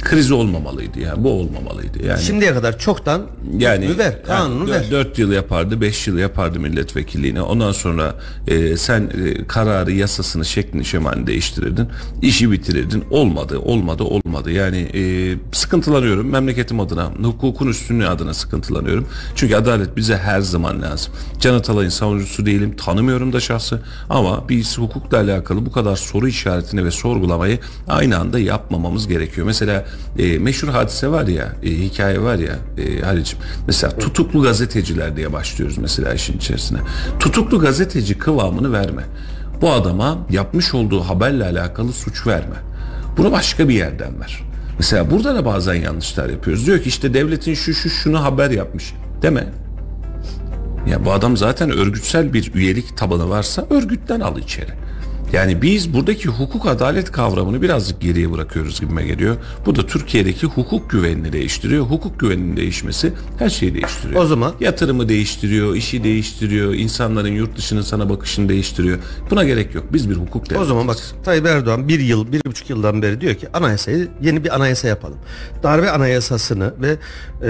kriz 0.00 0.32
olmamalıydı 0.32 1.00
yani 1.00 1.24
bu 1.24 1.32
olmamalıydı 1.32 2.06
yani. 2.06 2.22
Şimdiye 2.22 2.54
kadar 2.54 2.78
çoktan 2.78 3.22
yani 3.58 3.98
ver, 3.98 4.24
kanunu 4.24 4.70
ver. 4.70 4.90
4 4.90 5.18
yıl 5.18 5.32
yapardı 5.32 5.80
5 5.80 6.06
yıl 6.06 6.18
yapardı 6.18 6.60
milletvekilliğini. 6.60 7.42
Ondan 7.42 7.72
sonra 7.72 8.14
e, 8.48 8.76
sen 8.76 9.10
e, 9.24 9.46
kararı 9.46 9.92
yasasını 9.92 10.44
şeklini 10.44 10.84
şemalini 10.84 11.26
değiştirirdin 11.26 11.88
işi 12.22 12.50
bitirirdin. 12.50 13.04
Olmadı 13.10 13.58
olmadı 13.58 14.02
olmadı. 14.02 14.50
Yani 14.50 14.76
e, 14.94 15.34
sıkıntılanıyorum. 15.52 16.30
Memleketim 16.30 16.80
adına 16.80 17.10
hukukun 17.22 17.68
üstünlüğü 17.68 18.06
adına 18.06 18.34
sıkıntılanıyorum. 18.34 19.06
Çünkü 19.34 19.56
adalet 19.56 19.96
bize 19.96 20.16
her 20.16 20.40
zaman 20.40 20.82
lazım. 20.82 21.12
Can 21.40 21.54
Atalay'ın 21.54 21.90
savunucusu 21.90 22.46
değilim 22.46 22.76
tanımıyorum 22.76 23.32
da 23.32 23.40
şahsı. 23.40 23.82
Ama 24.10 24.48
biz 24.48 24.78
hukukla 24.78 25.18
alakalı 25.18 25.66
bu 25.66 25.72
kadar 25.72 25.96
soru 25.96 26.28
işaretini 26.28 26.84
ve 26.84 26.90
sorgulamayı 26.90 27.58
aynı 27.88 28.18
anda 28.18 28.38
yapmamamız 28.38 29.08
gerekiyor. 29.08 29.46
Mesela 29.46 29.86
e, 30.18 30.38
meşhur 30.38 30.68
hadise 30.68 31.08
var 31.08 31.26
ya 31.26 31.52
e, 31.62 31.70
hikaye 31.70 32.22
var 32.22 32.38
ya 32.38 32.56
e, 32.78 33.00
Halicim. 33.00 33.38
Mesela 33.66 33.98
tutuklu 33.98 34.42
gazeteciler 34.42 35.16
diye 35.16 35.32
başlıyoruz 35.32 35.78
mesela 35.78 36.14
işin 36.14 36.36
içerisine. 36.36 36.78
Tutuklu 37.20 37.58
gazeteci 37.58 38.18
kıvamını 38.18 38.72
verme. 38.72 39.02
Bu 39.60 39.72
adama 39.72 40.18
yapmış 40.30 40.74
olduğu 40.74 41.00
haberle 41.00 41.44
alakalı 41.44 41.92
suç 41.92 42.26
verme. 42.26 42.56
Bunu 43.16 43.32
başka 43.32 43.68
bir 43.68 43.74
yerden 43.74 44.20
ver. 44.20 44.42
Mesela 44.78 45.10
burada 45.10 45.34
da 45.34 45.44
bazen 45.44 45.74
yanlışlar 45.74 46.28
yapıyoruz. 46.28 46.66
Diyor 46.66 46.78
ki 46.82 46.88
işte 46.88 47.14
devletin 47.14 47.54
şu 47.54 47.74
şu 47.74 47.90
şunu 47.90 48.24
haber 48.24 48.50
yapmış. 48.50 48.94
Deme 49.22 49.46
ya 50.86 51.04
bu 51.04 51.12
adam 51.12 51.36
zaten 51.36 51.70
örgütsel 51.70 52.32
bir 52.32 52.54
üyelik 52.54 52.96
tabanı 52.96 53.30
varsa 53.30 53.66
örgütten 53.70 54.20
al 54.20 54.38
içeri. 54.38 54.70
Yani 55.32 55.62
biz 55.62 55.94
buradaki 55.94 56.28
hukuk 56.28 56.66
adalet 56.66 57.12
kavramını 57.12 57.62
birazcık 57.62 58.00
geriye 58.00 58.32
bırakıyoruz 58.32 58.80
gibime 58.80 59.02
geliyor. 59.06 59.36
Bu 59.66 59.76
da 59.76 59.86
Türkiye'deki 59.86 60.46
hukuk 60.46 60.90
güvenini 60.90 61.32
değiştiriyor. 61.32 61.84
Hukuk 61.84 62.20
güveninin 62.20 62.56
değişmesi 62.56 63.12
her 63.38 63.48
şeyi 63.50 63.74
değiştiriyor. 63.74 64.22
O 64.22 64.26
zaman- 64.26 64.54
yatırımı 64.60 65.08
değiştiriyor, 65.08 65.74
işi 65.74 66.04
değiştiriyor, 66.04 66.74
insanların 66.74 67.28
yurt 67.32 67.56
dışının 67.56 67.82
sana 67.82 68.08
bakışını 68.10 68.48
değiştiriyor. 68.48 68.98
Buna 69.30 69.44
gerek 69.44 69.74
yok. 69.74 69.84
Biz 69.92 70.10
bir 70.10 70.14
hukuk 70.14 70.36
O 70.42 70.46
devletiyiz. 70.46 70.68
zaman 70.68 70.88
bak 70.88 70.96
Tayyip 71.24 71.46
Erdoğan 71.46 71.88
bir 71.88 72.00
yıl, 72.00 72.32
bir 72.32 72.40
buçuk 72.46 72.70
yıldan 72.70 73.02
beri 73.02 73.20
diyor 73.20 73.34
ki 73.34 73.48
anayasayı 73.54 74.08
yeni 74.22 74.44
bir 74.44 74.54
anayasa 74.54 74.88
yapalım. 74.88 75.18
Darbe 75.62 75.90
anayasasını 75.90 76.74
ve 76.82 76.96
e, 77.42 77.46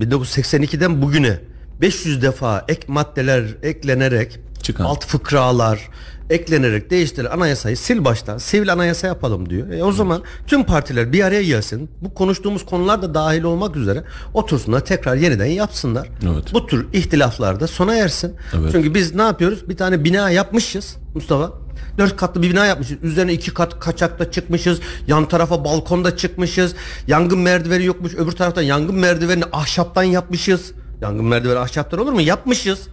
1982'den 0.00 1.02
bugüne 1.02 1.38
500 1.80 2.22
defa 2.22 2.64
ek 2.68 2.80
maddeler 2.88 3.44
eklenerek 3.62 4.38
Çıkan. 4.62 4.84
alt 4.84 5.06
fıkralar 5.06 5.88
eklenerek 6.30 6.90
değiştirilen 6.90 7.30
anayasayı 7.30 7.76
sil 7.84 7.98
baştan 8.04 8.38
sivil 8.38 8.72
anayasa 8.72 9.06
yapalım 9.06 9.50
diyor. 9.50 9.70
E 9.70 9.84
o 9.84 9.92
zaman 9.92 10.22
tüm 10.46 10.64
partiler 10.64 11.12
bir 11.12 11.24
araya 11.24 11.42
gelsin. 11.42 11.90
Bu 12.00 12.14
konuştuğumuz 12.14 12.66
konular 12.66 13.02
da 13.02 13.14
dahil 13.14 13.42
olmak 13.42 13.76
üzere 13.76 14.04
otursunlar 14.34 14.80
tekrar 14.80 15.16
yeniden 15.16 15.46
yapsınlar. 15.46 16.08
Evet. 16.32 16.44
Bu 16.52 16.66
tür 16.66 16.86
ihtilaflar 16.92 17.60
da 17.60 17.66
sona 17.66 17.96
ersin. 17.96 18.34
Evet. 18.54 18.72
Çünkü 18.72 18.94
biz 18.94 19.14
ne 19.14 19.22
yapıyoruz? 19.22 19.68
Bir 19.68 19.76
tane 19.76 20.04
bina 20.04 20.30
yapmışız 20.30 20.96
Mustafa. 21.14 21.52
Dört 21.98 22.16
katlı 22.16 22.42
bir 22.42 22.50
bina 22.50 22.66
yapmışız. 22.66 22.96
Üzerine 23.02 23.32
iki 23.32 23.54
kat 23.54 23.80
kaçakta 23.80 24.30
çıkmışız. 24.30 24.80
Yan 25.06 25.28
tarafa 25.28 25.64
balkonda 25.64 26.16
çıkmışız. 26.16 26.74
Yangın 27.06 27.38
merdiveni 27.38 27.84
yokmuş. 27.84 28.14
Öbür 28.14 28.32
taraftan 28.32 28.62
yangın 28.62 28.94
merdivenini 28.94 29.44
ahşaptan 29.52 30.02
yapmışız. 30.02 30.72
Yangın 31.00 31.24
merdiveni 31.24 31.58
ahşaptan 31.58 32.00
olur 32.00 32.12
mu? 32.12 32.20
Yapmışız. 32.20 32.88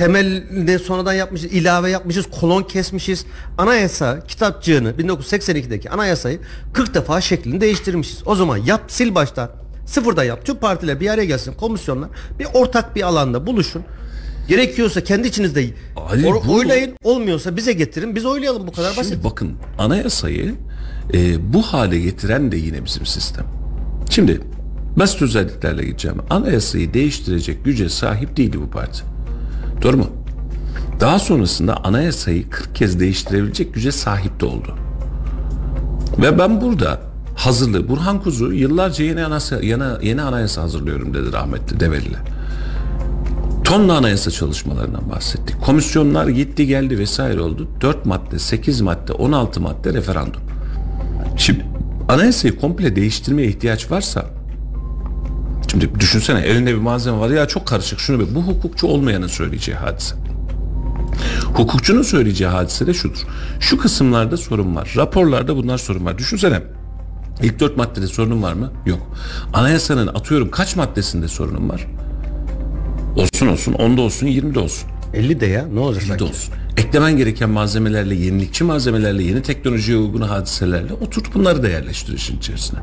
Temelinde 0.00 0.78
sonradan 0.78 1.12
yapmışız, 1.12 1.52
ilave 1.52 1.90
yapmışız, 1.90 2.26
kolon 2.40 2.62
kesmişiz. 2.62 3.24
Anayasa 3.58 4.20
kitapçığını 4.28 4.90
1982'deki 4.90 5.90
anayasayı 5.90 6.40
40 6.72 6.94
defa 6.94 7.20
şeklini 7.20 7.60
değiştirmişiz. 7.60 8.22
O 8.26 8.34
zaman 8.34 8.56
yap 8.56 8.82
sil 8.96 9.10
baştan. 9.14 9.50
Sıfırda 9.86 10.24
yap. 10.24 10.44
Tüm 10.44 10.56
partiler 10.56 11.00
bir 11.00 11.08
araya 11.08 11.24
gelsin, 11.24 11.52
komisyonlar 11.52 12.08
bir 12.38 12.46
ortak 12.54 12.96
bir 12.96 13.02
alanda 13.02 13.46
buluşun. 13.46 13.82
Gerekiyorsa 14.48 15.04
kendi 15.04 15.28
içinizde 15.28 15.66
Ali, 15.96 16.26
or- 16.26 16.46
bu- 16.48 16.54
oylayın. 16.54 16.96
Olmuyorsa 17.04 17.56
bize 17.56 17.72
getirin. 17.72 18.14
Biz 18.16 18.24
oylayalım 18.26 18.66
bu 18.66 18.72
kadar 18.72 18.96
basit. 18.96 19.12
Şimdi 19.12 19.24
bakın 19.24 19.52
anayasayı 19.78 20.54
e, 21.14 21.52
bu 21.52 21.62
hale 21.62 21.98
getiren 22.00 22.52
de 22.52 22.56
yine 22.56 22.84
bizim 22.84 23.06
sistem. 23.06 23.46
Şimdi 24.10 24.40
basit 24.96 25.22
özelliklerle 25.22 25.84
gideceğim. 25.84 26.18
Anayasayı 26.30 26.94
değiştirecek 26.94 27.64
güce 27.64 27.88
sahip 27.88 28.36
değildi 28.36 28.60
bu 28.60 28.70
parti. 28.70 29.09
Doğru 29.82 29.96
mu? 29.96 30.06
Daha 31.00 31.18
sonrasında 31.18 31.76
anayasayı 31.84 32.50
40 32.50 32.74
kez 32.74 33.00
değiştirebilecek 33.00 33.74
güce 33.74 33.92
sahip 33.92 34.40
de 34.40 34.46
oldu. 34.46 34.74
Ve 36.18 36.38
ben 36.38 36.60
burada 36.60 37.00
hazırlığı. 37.36 37.88
Burhan 37.88 38.22
Kuzu 38.22 38.52
yıllarca 38.52 39.04
yeni 39.04 39.24
anayasa, 39.24 39.60
yeni, 39.60 39.84
yeni 40.02 40.22
anayasa 40.22 40.62
hazırlıyorum 40.62 41.14
dedi 41.14 41.32
rahmetli 41.32 41.80
Develi'yle. 41.80 42.18
Tonla 43.64 43.96
anayasa 43.96 44.30
çalışmalarından 44.30 45.10
bahsettik. 45.10 45.60
Komisyonlar 45.60 46.28
gitti 46.28 46.66
geldi 46.66 46.98
vesaire 46.98 47.40
oldu. 47.40 47.68
4 47.80 48.06
madde, 48.06 48.38
8 48.38 48.80
madde, 48.80 49.12
16 49.12 49.60
madde 49.60 49.94
referandum. 49.94 50.40
Şimdi 51.36 51.66
anayasayı 52.08 52.58
komple 52.58 52.96
değiştirmeye 52.96 53.48
ihtiyaç 53.48 53.90
varsa 53.90 54.24
Şimdi 55.70 56.00
düşünsene 56.00 56.40
elinde 56.40 56.74
bir 56.74 56.78
malzeme 56.78 57.18
var 57.18 57.30
ya 57.30 57.48
çok 57.48 57.66
karışık 57.66 58.00
şunu 58.00 58.20
bir 58.20 58.34
bu 58.34 58.42
hukukçu 58.42 58.86
olmayanın 58.86 59.26
söyleyeceği 59.26 59.76
hadise. 59.76 60.14
Hukukçunun 61.54 62.02
söyleyeceği 62.02 62.50
hadise 62.50 62.86
de 62.86 62.94
şudur. 62.94 63.18
Şu 63.60 63.78
kısımlarda 63.78 64.36
sorun 64.36 64.76
var. 64.76 64.92
Raporlarda 64.96 65.56
bunlar 65.56 65.78
sorun 65.78 66.04
var. 66.04 66.18
Düşünsene 66.18 66.62
İlk 67.42 67.60
dört 67.60 67.76
maddede 67.76 68.06
sorunun 68.06 68.42
var 68.42 68.52
mı? 68.52 68.72
Yok. 68.86 69.00
Anayasanın 69.52 70.06
atıyorum 70.06 70.50
kaç 70.50 70.76
maddesinde 70.76 71.28
sorunun 71.28 71.68
var? 71.68 71.86
Olsun 73.16 73.46
olsun, 73.46 73.72
onda 73.72 74.00
olsun, 74.00 74.26
20'de 74.26 74.58
olsun. 74.58 74.88
50 75.14 75.40
de 75.40 75.46
ya 75.46 75.66
ne 75.72 75.80
olacak 75.80 76.02
50'de 76.02 76.08
sanki? 76.08 76.24
olsun. 76.24 76.54
Eklemen 76.76 77.16
gereken 77.16 77.50
malzemelerle, 77.50 78.14
yenilikçi 78.14 78.64
malzemelerle, 78.64 79.22
yeni 79.22 79.42
teknolojiye 79.42 79.98
uygun 79.98 80.20
hadiselerle 80.20 80.92
oturt 80.92 81.34
bunları 81.34 81.62
da 81.62 81.68
yerleştir 81.68 82.14
işin 82.14 82.36
içerisine. 82.38 82.78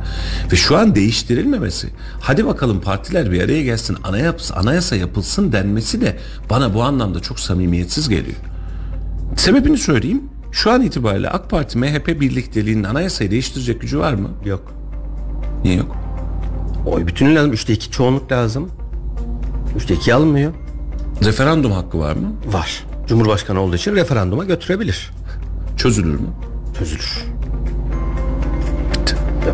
Ve 0.51 0.55
şu 0.55 0.77
an 0.77 0.95
değiştirilmemesi, 0.95 1.89
hadi 2.19 2.45
bakalım 2.45 2.81
partiler 2.81 3.31
bir 3.31 3.41
araya 3.43 3.63
gelsin, 3.63 3.97
anayasa, 4.03 4.55
anayasa 4.55 4.95
yapılsın 4.95 5.51
denmesi 5.51 6.01
de 6.01 6.17
bana 6.49 6.73
bu 6.73 6.83
anlamda 6.83 7.19
çok 7.19 7.39
samimiyetsiz 7.39 8.09
geliyor. 8.09 8.37
Sebebini 9.35 9.77
söyleyeyim. 9.77 10.23
Şu 10.51 10.71
an 10.71 10.81
itibariyle 10.81 11.29
AK 11.29 11.49
Parti 11.49 11.77
MHP 11.77 12.07
birlikteliğinin 12.07 12.83
anayasayı 12.83 13.31
değiştirecek 13.31 13.81
gücü 13.81 13.99
var 13.99 14.13
mı? 14.13 14.29
Yok. 14.45 14.73
Niye 15.63 15.75
yok? 15.75 15.95
Oy 16.85 17.07
bütünü 17.07 17.35
lazım. 17.35 17.53
Üçte 17.53 17.73
iki 17.73 17.91
çoğunluk 17.91 18.31
lazım. 18.31 18.71
Üçte 19.75 19.93
iki 19.93 20.13
almıyor. 20.13 20.53
Referandum 21.23 21.71
hakkı 21.71 21.99
var 21.99 22.13
mı? 22.13 22.33
Var. 22.51 22.83
Cumhurbaşkanı 23.07 23.61
olduğu 23.61 23.75
için 23.75 23.95
referanduma 23.95 24.43
götürebilir. 24.45 25.11
Çözülür 25.77 26.19
mü? 26.19 26.27
Çözülür. 26.79 27.23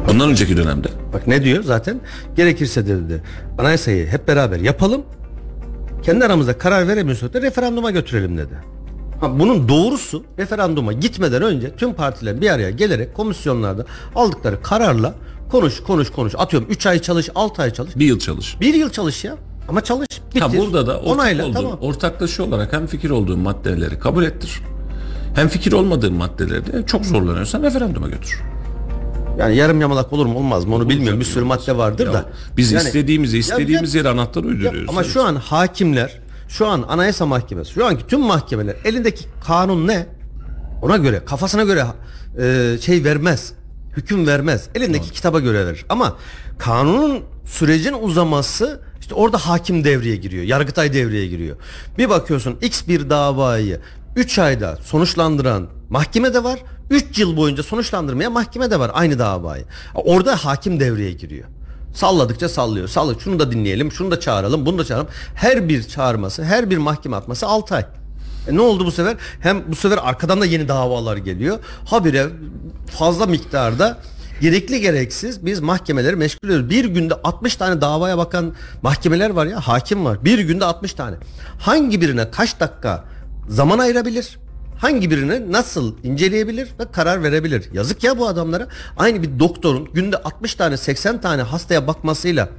Bundan 0.08 0.30
önceki 0.30 0.58
dönemde 0.58 0.88
Bak 1.13 1.28
ne 1.28 1.44
diyor 1.44 1.63
zaten? 1.63 2.02
Gerekirse 2.36 2.88
dedi. 2.88 3.24
Anayasayı 3.58 4.08
hep 4.08 4.28
beraber 4.28 4.60
yapalım. 4.60 5.02
Kendi 6.04 6.26
aramızda 6.26 6.58
karar 6.58 6.88
veremiyorsak 6.88 7.34
da 7.34 7.42
referanduma 7.42 7.92
götürelim 7.92 8.38
dedi. 8.38 8.54
Ha, 9.22 9.39
bunun 9.39 9.70
doğrusu 9.70 10.24
referanduma 10.39 10.94
gitmeden 10.94 11.42
önce 11.42 11.76
tüm 11.76 11.94
partiler 11.94 12.42
bir 12.42 12.50
araya 12.50 12.70
gelerek 12.70 13.13
komisyonlarda 13.13 13.86
aldıkları 14.16 14.62
kararla 14.62 15.13
konuş 15.52 15.84
konuş 15.84 16.12
konuş. 16.12 16.34
Atıyorum 16.38 16.70
3 16.70 16.86
ay 16.86 17.00
çalış 17.00 17.30
6 17.36 17.62
ay 17.62 17.74
çalış. 17.74 17.96
bir 17.96 18.06
yıl 18.06 18.20
çalış. 18.20 18.58
Bir 18.62 18.74
yıl 18.74 18.89
çalış 18.89 19.24
ya. 19.24 19.36
Ama 19.69 19.82
çalış 19.82 20.08
bitir. 20.30 20.41
Ha 20.41 20.54
burada 20.58 20.88
da 20.88 20.99
ortak 20.99 21.13
onayla 21.13 21.43
olduğun, 21.45 21.54
tamam. 21.54 21.78
ortaklaşa 21.82 22.43
olarak 22.43 22.73
hem 22.73 22.88
fikir 22.88 23.10
olduğun 23.10 23.39
maddeleri 23.39 23.99
kabul 23.99 24.23
ettir. 24.23 24.62
Hem 25.36 25.47
fikir 25.47 25.71
olmadığın 25.71 26.13
maddeleri 26.13 26.65
de 26.73 26.86
çok 26.86 27.06
zorlanıyorsan 27.06 27.63
referanduma 27.63 28.08
götür. 28.10 28.41
Yani 29.39 29.56
yarım 29.56 29.82
yamalak 29.82 30.13
olur 30.13 30.26
mu 30.26 30.38
olmaz 30.38 30.65
mı 30.65 30.76
onu 30.76 30.89
bilmiyorum. 30.89 31.19
Bir 31.19 31.26
sürü 31.26 31.43
madde 31.43 31.78
vardır 31.78 32.08
Ya 32.08 32.13
da. 32.13 32.26
biz 32.58 32.71
Yani- 32.71 32.84
istediğimizi 32.84 33.38
istediğimiz 33.38 33.93
ya- 33.95 33.99
yere 33.99 34.10
anahtar 34.10 34.41
ya- 34.43 34.47
uyduruyoruz. 34.49 34.89
ama 34.89 35.04
şu 35.04 35.23
an 35.23 35.36
hakimler, 35.36 36.21
şu 36.49 36.67
an 36.67 36.86
Anayasa 36.88 37.26
Mahkemesi, 37.26 37.71
şu 37.73 37.86
anki 37.86 38.08
tüm 38.08 38.21
mahkemeler 38.21 38.76
elindeki 38.86 39.26
kanun 39.47 39.88
ne? 39.88 40.06
Ona 40.82 40.97
göre, 40.97 41.21
kafasına 41.26 41.63
göre 41.63 41.86
e, 42.41 42.78
şey 42.82 43.04
vermez. 43.04 43.54
Hüküm 43.97 44.27
vermez. 44.27 44.69
Elindeki 44.75 45.12
kitaba 45.12 45.39
göre 45.39 45.65
verir. 45.65 45.86
Ama 45.89 46.17
kanunun 46.60 47.23
sürecin 47.45 47.95
uzaması 48.01 48.82
işte 48.99 49.15
orada 49.15 49.38
hakim 49.38 49.84
devreye 49.84 50.15
giriyor. 50.15 50.43
Yargıtay 50.43 50.93
devreye 50.93 51.27
giriyor. 51.27 51.56
Bir 51.97 52.10
bakıyorsun 52.10 52.58
X 52.62 52.88
bir 52.88 53.10
davayı 53.10 53.79
3 54.15 54.39
ayda 54.39 54.75
sonuçlandıran 54.75 55.67
mahkeme 55.89 56.34
de 56.34 56.43
var. 56.43 56.60
3 56.89 57.19
yıl 57.19 57.38
boyunca 57.38 57.63
sonuçlandırmaya 57.63 58.29
mahkeme 58.29 58.71
de 58.71 58.79
var 58.79 58.91
aynı 58.93 59.19
davayı. 59.19 59.65
Orada 59.95 60.36
hakim 60.36 60.79
devreye 60.79 61.12
giriyor. 61.12 61.45
Salladıkça 61.93 62.49
sallıyor. 62.49 62.88
Sallık 62.88 63.21
şunu 63.21 63.39
da 63.39 63.51
dinleyelim, 63.51 63.91
şunu 63.91 64.12
da 64.12 64.19
çağıralım, 64.19 64.65
bunu 64.65 64.77
da 64.77 64.86
çağıralım. 64.86 65.10
Her 65.36 65.69
bir 65.69 65.84
çağırması, 65.84 66.43
her 66.43 66.69
bir 66.69 66.77
mahkeme 66.77 67.15
atması 67.15 67.47
6 67.47 67.75
ay. 67.75 67.86
E 68.47 68.56
ne 68.56 68.62
oldu 68.62 68.86
bu 68.86 68.91
sefer? 68.91 69.15
Hem 69.39 69.63
bu 69.71 69.75
sefer 69.75 69.99
arkadan 70.01 70.41
da 70.41 70.45
yeni 70.45 70.67
davalar 70.67 71.17
geliyor. 71.17 71.60
Habire 71.86 72.27
fazla 72.97 73.25
miktarda 73.25 73.97
gerekli 74.41 74.82
gereksiz 74.82 75.45
biz 75.45 75.60
mahkemeleri 75.60 76.15
meşgul 76.15 76.47
ediyoruz. 76.47 76.69
Bir 76.69 76.86
günde 76.86 77.13
60 77.23 77.56
tane 77.56 77.82
davaya 77.82 78.17
bakan 78.17 78.53
mahkemeler 78.82 79.29
var 79.29 79.45
ya, 79.45 79.60
hakim 79.60 80.06
var. 80.06 80.25
Bir 80.25 80.39
günde 80.39 80.65
60 80.65 80.93
tane. 80.93 81.15
Hangi 81.60 82.01
birine 82.01 82.32
kaç 82.32 82.60
dakika 82.60 83.03
zaman 83.49 83.79
ayırabilir? 83.79 84.38
Hangi 84.77 85.12
birini 85.12 85.51
nasıl 85.51 85.95
inceleyebilir 86.03 86.69
ve 86.79 86.91
karar 86.91 87.23
verebilir? 87.23 87.69
Yazık 87.73 88.03
ya 88.03 88.17
bu 88.17 88.27
adamlara. 88.27 88.67
Aynı 88.97 89.23
bir 89.23 89.39
doktorun 89.39 89.93
günde 89.93 90.17
60 90.17 90.56
tane 90.56 90.77
80 90.77 91.21
tane 91.21 91.41
hastaya 91.41 91.88
bakmasıyla 91.88 92.49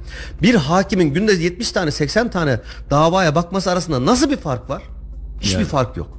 bir 0.41 0.55
hakimin 0.55 1.13
günde 1.13 1.33
70 1.33 1.71
tane 1.71 1.91
80 1.91 2.29
tane 2.29 2.59
davaya 2.89 3.35
bakması 3.35 3.71
arasında 3.71 4.05
nasıl 4.05 4.29
bir 4.29 4.37
fark 4.37 4.69
var? 4.69 4.83
Hiçbir 5.41 5.53
Yani. 5.53 5.65
fark 5.65 5.97
yok. 5.97 6.17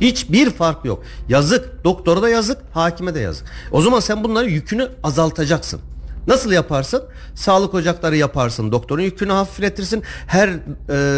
Hiçbir 0.00 0.50
fark 0.50 0.84
yok. 0.84 1.02
Yazık. 1.28 1.84
Doktora 1.84 2.22
da 2.22 2.28
yazık, 2.28 2.58
hakime 2.72 3.14
de 3.14 3.20
yazık. 3.20 3.46
O 3.72 3.82
zaman 3.82 4.00
sen 4.00 4.24
bunların 4.24 4.48
yükünü 4.48 4.88
azaltacaksın. 5.02 5.80
Nasıl 6.26 6.52
yaparsın? 6.52 7.02
Sağlık 7.34 7.74
ocakları 7.74 8.16
yaparsın. 8.16 8.72
Doktorun 8.72 9.02
yükünü 9.02 9.32
hafifletirsin. 9.32 10.02
Her 10.26 10.48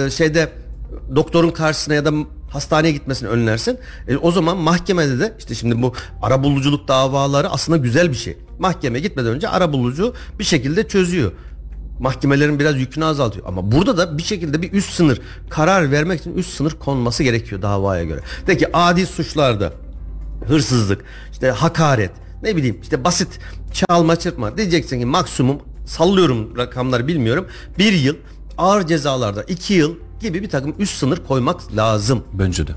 e, 0.07 0.11
şeyde 0.11 0.53
doktorun 1.15 1.51
karşısına 1.51 1.95
ya 1.95 2.05
da 2.05 2.13
hastaneye 2.51 2.93
gitmesini 2.93 3.29
önlersin. 3.29 3.79
E, 4.09 4.17
o 4.17 4.33
zaman 4.33 4.57
mahkemede 4.57 5.19
de 5.19 5.35
işte 5.39 5.55
şimdi 5.55 5.83
bu 5.83 5.93
arabuluculuk 6.23 6.89
davaları 6.89 7.49
aslında 7.51 7.79
güzel 7.79 8.11
bir 8.11 8.17
şey. 8.17 8.37
Mahkeme 8.59 9.01
gitmeden 9.01 9.31
önce 9.31 9.49
arabulucu 9.49 10.15
bir 10.39 10.45
şekilde 10.45 10.89
çözüyor. 10.89 11.33
Mahkemelerin 12.01 12.59
biraz 12.59 12.81
yükünü 12.81 13.05
azaltıyor. 13.05 13.47
Ama 13.49 13.73
burada 13.73 13.99
da 13.99 14.19
bir 14.19 14.23
şekilde 14.23 14.63
bir 14.63 14.73
üst 14.73 14.93
sınır 14.93 15.21
karar 15.51 15.91
vermek 15.91 16.21
için 16.21 16.35
üst 16.35 16.55
sınır 16.55 16.71
konması 16.71 17.23
gerekiyor 17.23 17.63
davaya 17.63 18.05
göre. 18.05 18.21
De 18.47 18.57
ki 18.57 18.69
adi 18.73 19.07
suçlarda 19.07 19.73
hırsızlık, 20.49 21.05
işte 21.33 21.51
hakaret, 21.51 22.11
ne 22.43 22.57
bileyim 22.57 22.79
işte 22.83 23.05
basit 23.05 23.39
çalma 23.73 24.17
çırpma 24.17 24.57
diyeceksin 24.57 25.01
ki 25.01 25.07
maksimum 25.07 25.59
sallıyorum 25.87 26.57
rakamları 26.57 27.09
bilmiyorum. 27.09 27.47
Bir 27.79 27.93
yıl 27.93 28.17
ağır 28.59 28.87
cezalarda 28.87 29.43
iki 29.43 29.75
yıl 29.75 29.97
gibi 30.21 30.43
bir 30.43 30.49
takım 30.49 30.75
üst 30.79 30.97
sınır 30.97 31.19
koymak 31.29 31.77
lazım. 31.77 32.25
Bence 32.33 32.67
de. 32.67 32.73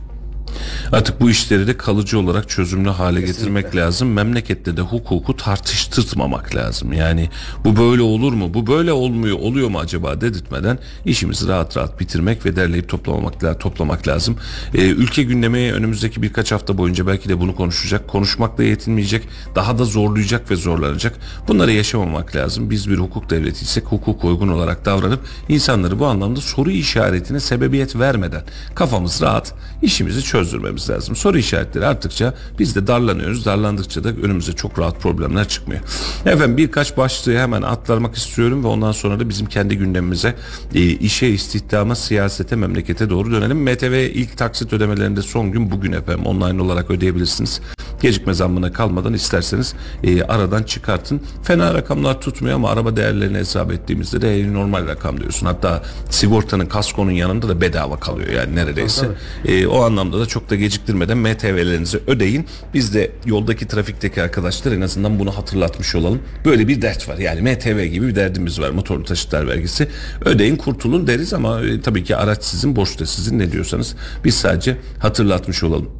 Artık 0.91 1.21
bu 1.21 1.29
işleri 1.29 1.67
de 1.67 1.77
kalıcı 1.77 2.19
olarak 2.19 2.49
çözümlü 2.49 2.89
hale 2.89 3.21
getirmek 3.21 3.75
lazım. 3.75 4.13
Memlekette 4.13 4.77
de 4.77 4.81
hukuku 4.81 5.38
tartıştırmamak 5.38 6.55
lazım. 6.55 6.93
Yani 6.93 7.29
bu 7.65 7.77
böyle 7.77 8.01
olur 8.01 8.33
mu? 8.33 8.53
Bu 8.53 8.67
böyle 8.67 8.91
olmuyor, 8.91 9.39
oluyor 9.39 9.69
mu 9.69 9.79
acaba 9.79 10.21
dedirtmeden 10.21 10.79
işimizi 11.05 11.47
rahat 11.47 11.77
rahat 11.77 11.99
bitirmek 11.99 12.45
ve 12.45 12.55
derleyip 12.55 12.89
toplamak, 12.89 13.59
toplamak 13.59 14.07
lazım. 14.07 14.38
Ee, 14.73 14.88
ülke 14.88 15.23
gündemi 15.23 15.73
önümüzdeki 15.73 16.21
birkaç 16.21 16.51
hafta 16.51 16.77
boyunca 16.77 17.07
belki 17.07 17.29
de 17.29 17.39
bunu 17.39 17.55
konuşacak. 17.55 18.07
Konuşmakla 18.07 18.63
yetinmeyecek. 18.63 19.27
Daha 19.55 19.79
da 19.79 19.85
zorlayacak 19.85 20.51
ve 20.51 20.55
zorlanacak. 20.55 21.15
Bunları 21.47 21.71
yaşamamak 21.71 22.35
lazım. 22.35 22.69
Biz 22.69 22.89
bir 22.89 22.97
hukuk 22.97 23.29
devletiysek 23.29 23.85
hukuk 23.85 24.25
uygun 24.25 24.47
olarak 24.47 24.85
davranıp 24.85 25.19
insanları 25.49 25.99
bu 25.99 26.05
anlamda 26.05 26.41
soru 26.41 26.71
işaretine 26.71 27.39
sebebiyet 27.39 27.95
vermeden 27.95 28.41
kafamız 28.75 29.21
rahat 29.21 29.53
işimizi 29.81 30.23
çözdürmemiz 30.39 30.89
lazım. 30.89 31.15
Soru 31.15 31.38
işaretleri 31.38 31.86
arttıkça 31.86 32.34
biz 32.60 32.75
de 32.75 32.88
darlanıyoruz. 32.88 33.45
Darlandıkça 33.45 34.04
da 34.04 34.10
önümüze 34.10 34.54
çok 34.54 34.80
rahat 34.80 35.02
problemler 35.02 35.47
çıkmıyor. 35.47 35.82
Efendim 36.25 36.58
birkaç 36.58 36.97
başlığı 36.97 37.38
hemen 37.38 37.62
atlamak 37.62 38.15
istiyorum 38.15 38.63
ve 38.63 38.67
ondan 38.67 38.91
sonra 38.91 39.19
da 39.19 39.30
bizim 39.30 39.47
kendi 39.47 39.78
gündemimize 39.78 40.36
e, 40.75 40.82
işe, 40.82 41.28
istihdama, 41.28 41.95
siyasete, 41.95 42.56
memlekete 42.56 43.10
doğru 43.10 43.32
dönelim. 43.32 43.58
MTV 43.58 44.10
ilk 44.13 44.38
taksit 44.38 44.73
ödemelerinde 44.73 45.21
son 45.21 45.52
gün 45.52 45.71
bugün 45.71 45.91
efendim 45.91 46.25
online 46.25 46.62
olarak 46.62 46.91
ödeyebilirsiniz. 46.91 47.62
Gecikme 48.01 48.33
zammına 48.33 48.73
kalmadan 48.73 49.13
isterseniz 49.13 49.73
e, 50.03 50.23
aradan 50.23 50.63
çıkartın. 50.63 51.21
Fena 51.43 51.73
rakamlar 51.73 52.21
tutmuyor 52.21 52.55
ama 52.55 52.69
araba 52.69 52.95
değerlerini 52.95 53.38
hesap 53.38 53.71
ettiğimizde 53.71 54.21
de 54.21 54.39
e, 54.39 54.53
normal 54.53 54.88
rakam 54.88 55.19
diyorsun. 55.19 55.45
Hatta 55.45 55.83
sigortanın 56.09 56.65
kaskonun 56.65 57.12
yanında 57.12 57.49
da 57.49 57.62
bedava 57.62 57.99
kalıyor 57.99 58.29
yani 58.29 58.55
neredeyse. 58.55 59.07
E, 59.45 59.67
o 59.67 59.81
anlamda 59.81 60.19
da 60.19 60.25
çok 60.25 60.49
da 60.49 60.55
geciktirmeden 60.55 61.17
MTV'lerinizi 61.17 61.99
ödeyin. 62.07 62.45
Biz 62.73 62.93
de 62.93 63.12
yoldaki 63.25 63.67
trafikteki 63.67 64.21
arkadaşlar 64.21 64.71
en 64.71 64.81
azından 64.81 65.19
bunu 65.19 65.38
hatırlatmış 65.38 65.95
olalım. 65.95 66.19
Böyle 66.45 66.67
bir 66.67 66.81
dert 66.81 67.09
var 67.09 67.17
yani 67.17 67.41
MTV 67.41 67.85
gibi 67.85 68.07
bir 68.07 68.15
derdimiz 68.15 68.59
var 68.59 68.69
motorlu 68.69 69.03
taşıtlar 69.03 69.47
vergisi. 69.47 69.88
Ödeyin 70.25 70.55
kurtulun 70.55 71.07
deriz 71.07 71.33
ama 71.33 71.62
e, 71.62 71.81
tabii 71.81 72.03
ki 72.03 72.15
araç 72.15 72.43
sizin 72.43 72.75
borç 72.75 72.99
da 72.99 73.05
sizin 73.05 73.39
ne 73.39 73.51
diyorsanız 73.51 73.95
biz 74.23 74.35
sadece 74.35 74.77
hatırlatmış 74.99 75.63
olalım. 75.63 75.98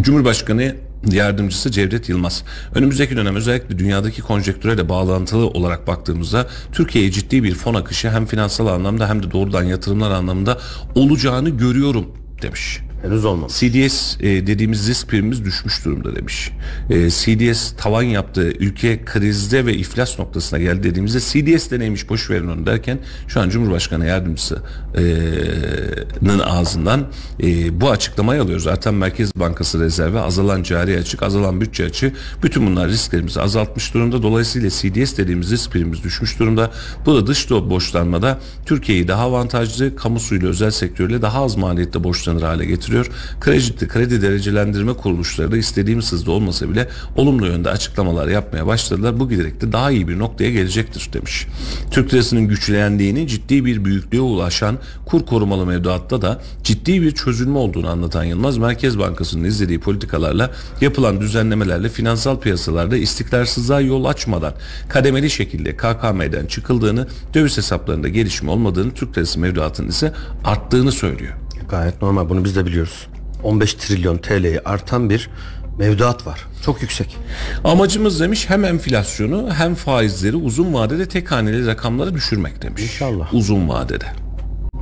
Cumhurbaşkanı 0.00 0.76
Yardımcısı 1.10 1.70
Cevdet 1.70 2.08
Yılmaz. 2.08 2.44
Önümüzdeki 2.74 3.16
dönem 3.16 3.36
özellikle 3.36 3.78
dünyadaki 3.78 4.22
konjektüre 4.22 4.88
bağlantılı 4.88 5.46
olarak 5.46 5.86
baktığımızda 5.86 6.46
Türkiye'ye 6.72 7.10
ciddi 7.10 7.42
bir 7.42 7.54
fon 7.54 7.74
akışı 7.74 8.10
hem 8.10 8.26
finansal 8.26 8.66
anlamda 8.66 9.08
hem 9.08 9.22
de 9.22 9.30
doğrudan 9.30 9.62
yatırımlar 9.62 10.10
anlamında 10.10 10.58
olacağını 10.94 11.50
görüyorum 11.50 12.06
demiş. 12.42 12.80
Henüz 13.06 13.24
olmamış. 13.24 13.52
CDS 13.52 14.16
e, 14.20 14.46
dediğimiz 14.46 14.88
risk 14.88 15.08
primimiz 15.08 15.44
düşmüş 15.44 15.84
durumda 15.84 16.16
demiş. 16.16 16.52
E, 16.90 17.10
CDS 17.10 17.72
tavan 17.76 18.02
yaptı, 18.02 18.42
ülke 18.42 19.04
krizde 19.04 19.66
ve 19.66 19.74
iflas 19.74 20.18
noktasına 20.18 20.58
geldi 20.58 20.82
dediğimizde 20.82 21.20
CDS 21.20 21.70
de 21.70 21.78
neymiş 21.78 22.08
boş 22.08 22.30
verin 22.30 22.48
onu 22.48 22.66
derken 22.66 22.98
şu 23.28 23.40
an 23.40 23.50
Cumhurbaşkanı 23.50 24.06
yardımcısının 24.06 26.38
ağzından 26.38 27.06
e, 27.42 27.80
bu 27.80 27.90
açıklamayı 27.90 28.42
alıyoruz. 28.42 28.64
Zaten 28.64 28.94
Merkez 28.94 29.36
Bankası 29.36 29.80
rezervi 29.80 30.18
azalan 30.18 30.62
cari 30.62 30.98
açık, 30.98 31.22
azalan 31.22 31.60
bütçe 31.60 31.84
açığı 31.84 32.12
bütün 32.42 32.66
bunlar 32.66 32.88
risklerimizi 32.88 33.40
azaltmış 33.40 33.94
durumda. 33.94 34.22
Dolayısıyla 34.22 34.70
CDS 34.70 35.16
dediğimiz 35.16 35.50
risk 35.50 35.72
primimiz 35.72 36.04
düşmüş 36.04 36.38
durumda. 36.38 36.70
Bu 37.06 37.14
da 37.14 37.26
dış 37.26 37.50
borçlanmada 37.50 38.38
Türkiye'yi 38.66 39.08
daha 39.08 39.22
avantajlı, 39.22 39.96
kamusuyla 39.96 40.48
özel 40.48 40.70
sektörle 40.70 41.22
daha 41.22 41.44
az 41.44 41.56
maliyette 41.56 42.04
borçlanır 42.04 42.42
hale 42.42 42.64
getiriyor. 42.64 42.95
Kredi, 43.40 43.88
kredi 43.88 44.22
derecelendirme 44.22 44.94
kuruluşları 44.94 45.52
da 45.52 45.56
istediğimiz 45.56 46.12
hızda 46.12 46.30
olmasa 46.30 46.70
bile 46.70 46.88
olumlu 47.16 47.46
yönde 47.46 47.70
açıklamalar 47.70 48.28
yapmaya 48.28 48.66
başladılar. 48.66 49.20
Bu 49.20 49.28
giderek 49.28 49.60
de 49.60 49.72
daha 49.72 49.90
iyi 49.90 50.08
bir 50.08 50.18
noktaya 50.18 50.50
gelecektir 50.50 51.10
demiş. 51.12 51.46
Türk 51.90 52.14
lirasının 52.14 52.48
güçlendiğini 52.48 53.28
ciddi 53.28 53.64
bir 53.64 53.84
büyüklüğe 53.84 54.20
ulaşan 54.20 54.78
kur 55.06 55.26
korumalı 55.26 55.66
mevduatta 55.66 56.22
da 56.22 56.40
ciddi 56.62 57.02
bir 57.02 57.10
çözülme 57.10 57.58
olduğunu 57.58 57.88
anlatan 57.88 58.24
Yılmaz 58.24 58.58
Merkez 58.58 58.98
Bankası'nın 58.98 59.44
izlediği 59.44 59.80
politikalarla 59.80 60.50
yapılan 60.80 61.20
düzenlemelerle 61.20 61.88
finansal 61.88 62.40
piyasalarda 62.40 62.96
istikrarsızlığa 62.96 63.80
yol 63.80 64.04
açmadan 64.04 64.54
kademeli 64.88 65.30
şekilde 65.30 65.76
KKM'den 65.76 66.46
çıkıldığını, 66.46 67.06
döviz 67.34 67.56
hesaplarında 67.56 68.08
gelişme 68.08 68.50
olmadığını, 68.50 68.94
Türk 68.94 69.18
lirası 69.18 69.40
mevduatının 69.40 69.88
ise 69.88 70.12
arttığını 70.44 70.92
söylüyor. 70.92 71.45
Gayet 71.68 72.02
normal 72.02 72.28
bunu 72.28 72.44
biz 72.44 72.56
de 72.56 72.66
biliyoruz. 72.66 73.06
15 73.42 73.74
trilyon 73.74 74.18
TL'yi 74.18 74.60
artan 74.60 75.10
bir 75.10 75.30
mevduat 75.78 76.26
var. 76.26 76.46
Çok 76.64 76.82
yüksek. 76.82 77.16
Amacımız 77.64 78.20
demiş 78.20 78.50
hem 78.50 78.64
enflasyonu 78.64 79.54
hem 79.54 79.74
faizleri 79.74 80.36
uzun 80.36 80.74
vadede 80.74 81.08
tek 81.08 81.32
haneli 81.32 81.66
rakamlara 81.66 82.14
düşürmek 82.14 82.62
demiş. 82.62 82.82
İnşallah. 82.82 83.34
Uzun 83.34 83.68
vadede. 83.68 84.06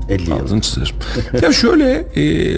50 0.09 0.31
yıl. 0.31 0.41
Altını 0.41 0.61
çizerim. 0.61 0.97
ya 1.43 1.53
şöyle 1.53 1.93
e, 2.17 2.55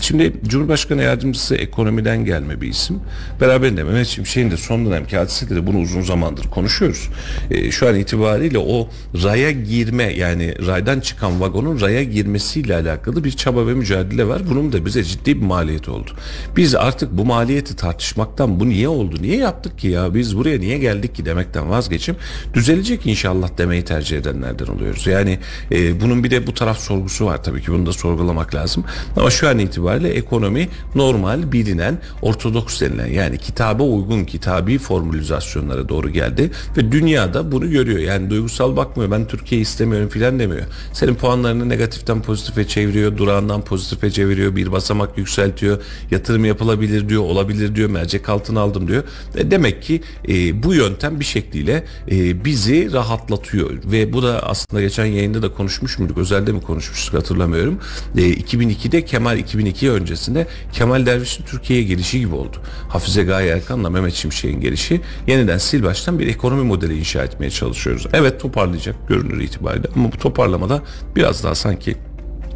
Şimdi 0.00 0.32
Cumhurbaşkanı 0.46 1.02
Yardımcısı 1.02 1.54
ekonomiden 1.54 2.24
gelme 2.24 2.60
bir 2.60 2.68
isim. 2.68 3.00
Beraberinde 3.40 3.84
Mehmet 3.84 4.06
Şimşek'in 4.06 4.50
de 4.50 4.56
son 4.56 4.86
dönemki 4.86 5.16
hadiseleri 5.16 5.66
bunu 5.66 5.78
uzun 5.78 6.02
zamandır 6.02 6.44
konuşuyoruz. 6.44 7.08
E, 7.50 7.70
şu 7.70 7.88
an 7.88 7.94
itibariyle 7.94 8.58
o 8.58 8.88
raya 9.24 9.50
girme 9.50 10.04
yani 10.04 10.66
raydan 10.66 11.00
çıkan 11.00 11.40
vagonun 11.40 11.80
raya 11.80 12.02
girmesiyle 12.02 12.74
alakalı 12.74 13.24
bir 13.24 13.30
çaba 13.30 13.66
ve 13.66 13.74
mücadele 13.74 14.28
var. 14.28 14.42
Bunun 14.50 14.72
da 14.72 14.86
bize 14.86 15.04
ciddi 15.04 15.36
bir 15.36 15.46
maliyeti 15.46 15.90
oldu. 15.90 16.10
Biz 16.56 16.74
artık 16.74 17.12
bu 17.12 17.24
maliyeti 17.24 17.76
tartışmaktan 17.76 18.60
bu 18.60 18.68
niye 18.68 18.88
oldu, 18.88 19.16
niye 19.20 19.36
yaptık 19.36 19.78
ki 19.78 19.88
ya 19.88 20.14
biz 20.14 20.36
buraya 20.36 20.58
niye 20.58 20.78
geldik 20.78 21.14
ki 21.14 21.24
demekten 21.24 21.70
vazgeçim. 21.70 22.16
Düzelecek 22.54 23.06
inşallah 23.06 23.58
demeyi 23.58 23.84
tercih 23.84 24.18
edenlerden 24.18 24.66
oluyoruz. 24.66 25.06
Yani 25.06 25.38
e, 25.72 26.00
bunun 26.00 26.24
bir 26.24 26.30
de 26.30 26.46
bu 26.46 26.54
taraf 26.54 26.78
sorgusu 26.78 27.26
var 27.26 27.42
tabii 27.44 27.62
ki 27.62 27.72
bunu 27.72 27.86
da 27.86 27.92
sorgulamak 27.92 28.54
lazım. 28.54 28.84
Ama 29.16 29.30
şu 29.30 29.48
an 29.48 29.58
itibariyle 29.58 29.77
itibariyle 29.78 30.08
ekonomi 30.08 30.68
normal 30.94 31.52
bilinen 31.52 31.98
ortodoks 32.22 32.80
denilen 32.80 33.06
yani 33.06 33.38
kitaba 33.38 33.82
uygun 33.82 34.24
kitabi 34.24 34.78
formülizasyonlara 34.78 35.88
doğru 35.88 36.10
geldi 36.10 36.50
ve 36.76 36.92
dünyada 36.92 37.52
bunu 37.52 37.70
görüyor. 37.70 37.98
Yani 37.98 38.30
duygusal 38.30 38.76
bakmıyor 38.76 39.10
ben 39.10 39.26
Türkiye 39.26 39.60
istemiyorum 39.60 40.08
filan 40.08 40.38
demiyor. 40.38 40.66
Senin 40.92 41.14
puanlarını 41.14 41.68
negatiften 41.68 42.22
pozitife 42.22 42.68
çeviriyor, 42.68 43.16
durağından 43.16 43.64
pozitife 43.64 44.10
çeviriyor, 44.10 44.56
bir 44.56 44.72
basamak 44.72 45.18
yükseltiyor, 45.18 45.78
yatırım 46.10 46.44
yapılabilir 46.44 47.08
diyor, 47.08 47.22
olabilir 47.22 47.74
diyor, 47.74 47.90
mercek 47.90 48.28
altına 48.28 48.60
aldım 48.60 48.88
diyor. 48.88 49.02
E 49.36 49.50
demek 49.50 49.82
ki 49.82 50.02
e, 50.28 50.62
bu 50.62 50.74
yöntem 50.74 51.20
bir 51.20 51.24
şekliyle 51.24 51.84
e, 52.10 52.44
bizi 52.44 52.92
rahatlatıyor 52.92 53.70
ve 53.84 54.12
bu 54.12 54.22
da 54.22 54.42
aslında 54.42 54.82
geçen 54.82 55.06
yayında 55.06 55.42
da 55.42 55.52
konuşmuş 55.52 55.98
muyduk, 55.98 56.18
özelde 56.18 56.52
mi 56.52 56.60
konuşmuştuk 56.60 57.14
hatırlamıyorum. 57.14 57.78
E, 58.16 58.20
2002'de 58.20 59.04
Kemal 59.04 59.38
2002 59.38 59.67
2002 59.68 59.90
öncesinde 59.90 60.46
Kemal 60.72 61.06
Derviş'in 61.06 61.44
Türkiye'ye 61.44 61.84
gelişi 61.84 62.20
gibi 62.20 62.34
oldu. 62.34 62.56
Hafize 62.88 63.22
Gaye 63.22 63.50
Erkan'la 63.50 63.90
Mehmet 63.90 64.14
Şimşek'in 64.14 64.60
gelişi 64.60 65.00
yeniden 65.26 65.58
sil 65.66 65.82
baştan 65.82 66.18
bir 66.18 66.26
ekonomi 66.26 66.62
modeli 66.62 66.98
inşa 66.98 67.24
etmeye 67.24 67.50
çalışıyoruz. 67.50 68.06
Evet 68.12 68.40
toparlayacak 68.40 69.08
görünür 69.08 69.40
itibariyle 69.40 69.88
ama 69.96 70.12
bu 70.12 70.16
toparlamada 70.16 70.82
biraz 71.16 71.44
daha 71.44 71.54
sanki 71.54 71.96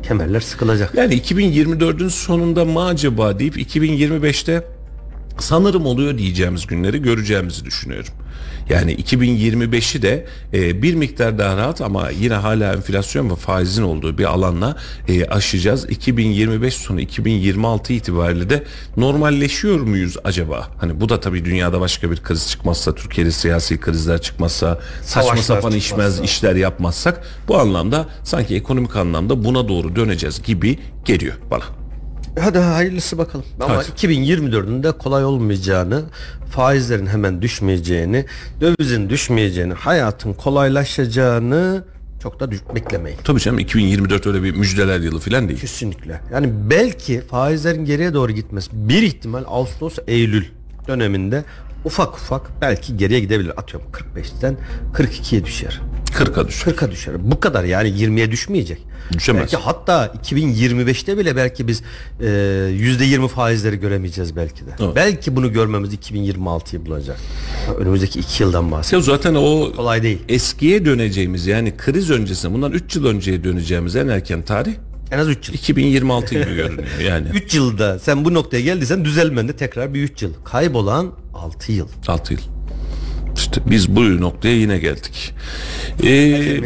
kemerler 0.03 0.40
sıkılacak. 0.40 0.94
Yani 0.94 1.14
2024'ün 1.14 2.09
sonunda 2.09 2.64
mı 2.64 2.85
acaba 2.85 3.38
deyip 3.38 3.57
2025'te 3.57 4.64
sanırım 5.38 5.87
oluyor 5.87 6.18
diyeceğimiz 6.18 6.66
günleri 6.66 7.03
göreceğimizi 7.03 7.64
düşünüyorum. 7.64 8.14
Yani 8.72 8.94
2025'i 8.94 10.02
de 10.02 10.26
e, 10.54 10.82
bir 10.82 10.94
miktar 10.94 11.38
daha 11.38 11.56
rahat 11.56 11.80
ama 11.80 12.11
yine 12.11 12.35
hala 12.35 12.72
enflasyon 12.72 13.30
ve 13.30 13.37
faizin 13.37 13.82
olduğu 13.82 14.18
bir 14.18 14.24
alanla 14.24 14.76
e, 15.08 15.24
aşacağız. 15.24 15.90
2025 15.90 16.74
sonu 16.74 17.00
2026 17.00 17.92
itibariyle 17.92 18.50
de 18.50 18.64
normalleşiyor 18.96 19.80
muyuz 19.80 20.16
acaba? 20.24 20.68
Hani 20.78 21.00
bu 21.00 21.08
da 21.08 21.20
tabii 21.20 21.44
dünyada 21.44 21.80
başka 21.80 22.11
bir 22.11 22.16
kriz 22.16 22.50
çıkmazsa, 22.50 22.94
Türkiye'de 22.94 23.30
siyasi 23.30 23.80
krizler 23.80 24.22
çıkmazsa, 24.22 24.78
saçma 25.02 25.22
Savaşlar 25.22 25.42
sapan 25.42 25.72
işmez 25.72 26.20
işler 26.20 26.56
yapmazsak 26.56 27.24
bu 27.48 27.58
anlamda 27.58 28.06
sanki 28.24 28.56
ekonomik 28.56 28.96
anlamda 28.96 29.44
buna 29.44 29.68
doğru 29.68 29.96
döneceğiz 29.96 30.42
gibi 30.42 30.78
geliyor 31.04 31.35
bana. 31.50 31.81
Hadi 32.40 32.58
hayırlısı 32.58 33.18
bakalım. 33.18 33.44
Ama 33.60 33.76
Hadi. 33.76 33.88
2024'ün 33.88 34.82
de 34.82 34.92
kolay 34.92 35.24
olmayacağını, 35.24 36.02
faizlerin 36.50 37.06
hemen 37.06 37.42
düşmeyeceğini, 37.42 38.26
dövizin 38.60 39.10
düşmeyeceğini, 39.10 39.72
hayatın 39.72 40.32
kolaylaşacağını 40.32 41.84
çok 42.22 42.40
da 42.40 42.50
beklemeyin. 42.50 43.18
Tabii 43.24 43.40
canım 43.40 43.58
2024 43.58 44.26
öyle 44.26 44.42
bir 44.42 44.56
müjdeler 44.56 45.00
yılı 45.00 45.18
falan 45.20 45.48
değil. 45.48 45.60
Kesinlikle. 45.60 46.20
Yani 46.32 46.50
belki 46.70 47.20
faizlerin 47.20 47.84
geriye 47.84 48.14
doğru 48.14 48.32
gitmesi 48.32 48.70
bir 48.72 49.02
ihtimal 49.02 49.44
Ağustos 49.46 49.98
Eylül 50.06 50.44
döneminde 50.88 51.44
ufak 51.84 52.14
ufak 52.14 52.60
belki 52.60 52.96
geriye 52.96 53.20
gidebilir. 53.20 53.52
Atıyorum 53.56 53.88
45'ten 53.92 54.56
42'ye 54.94 55.44
düşer. 55.44 55.80
40'a 56.12 56.48
düşer. 56.48 56.72
40'a 56.72 56.90
düşer. 56.90 57.31
Bu 57.31 57.40
kadar 57.40 57.64
yani 57.64 57.88
20'ye 57.88 58.31
düşmeyecek. 58.31 58.79
Düşemez. 59.12 59.42
Belki 59.42 59.57
hatta 59.57 60.07
2025'te 60.25 61.18
bile 61.18 61.37
belki 61.37 61.68
biz 61.68 61.83
e, 62.20 62.25
%20 62.25 63.29
faizleri 63.29 63.77
göremeyeceğiz 63.81 64.37
belki 64.37 64.66
de. 64.66 64.70
Evet. 64.81 64.96
Belki 64.96 65.37
bunu 65.37 65.53
görmemiz 65.53 65.94
2026'yı 65.94 66.87
bulacak. 66.87 67.16
Önümüzdeki 67.79 68.18
2 68.20 68.42
yıldan 68.42 68.70
bahsediyoruz. 68.72 69.09
Ya 69.09 69.14
zaten 69.16 69.35
o 69.35 69.72
kolay 69.77 70.03
değil. 70.03 70.18
Eskiye 70.29 70.85
döneceğimiz 70.85 71.46
yani 71.46 71.77
kriz 71.77 72.11
öncesinde 72.11 72.55
bundan 72.55 72.72
3 72.72 72.96
yıl 72.96 73.07
önceye 73.07 73.44
döneceğimiz 73.44 73.96
en 73.96 74.09
erken 74.09 74.42
tarih 74.42 74.72
en 75.11 75.18
az 75.18 75.29
3 75.29 75.48
yıl. 75.48 75.55
2026 75.55 76.35
gibi 76.35 76.55
görünüyor 76.55 76.88
yani. 77.09 77.29
3 77.35 77.55
yılda 77.55 77.98
sen 77.98 78.25
bu 78.25 78.35
noktaya 78.35 78.61
geldiysen 78.61 79.05
düzelmende 79.05 79.57
tekrar 79.57 79.94
bir 79.94 80.03
3 80.03 80.22
yıl. 80.22 80.35
Kaybolan 80.44 81.12
6 81.35 81.72
yıl. 81.72 81.88
6 82.09 82.33
yıl. 82.33 82.40
İşte 83.52 83.70
biz 83.70 83.96
bu 83.96 84.20
noktaya 84.20 84.56
yine 84.56 84.78
geldik. 84.78 85.34
Ee, 86.04 86.58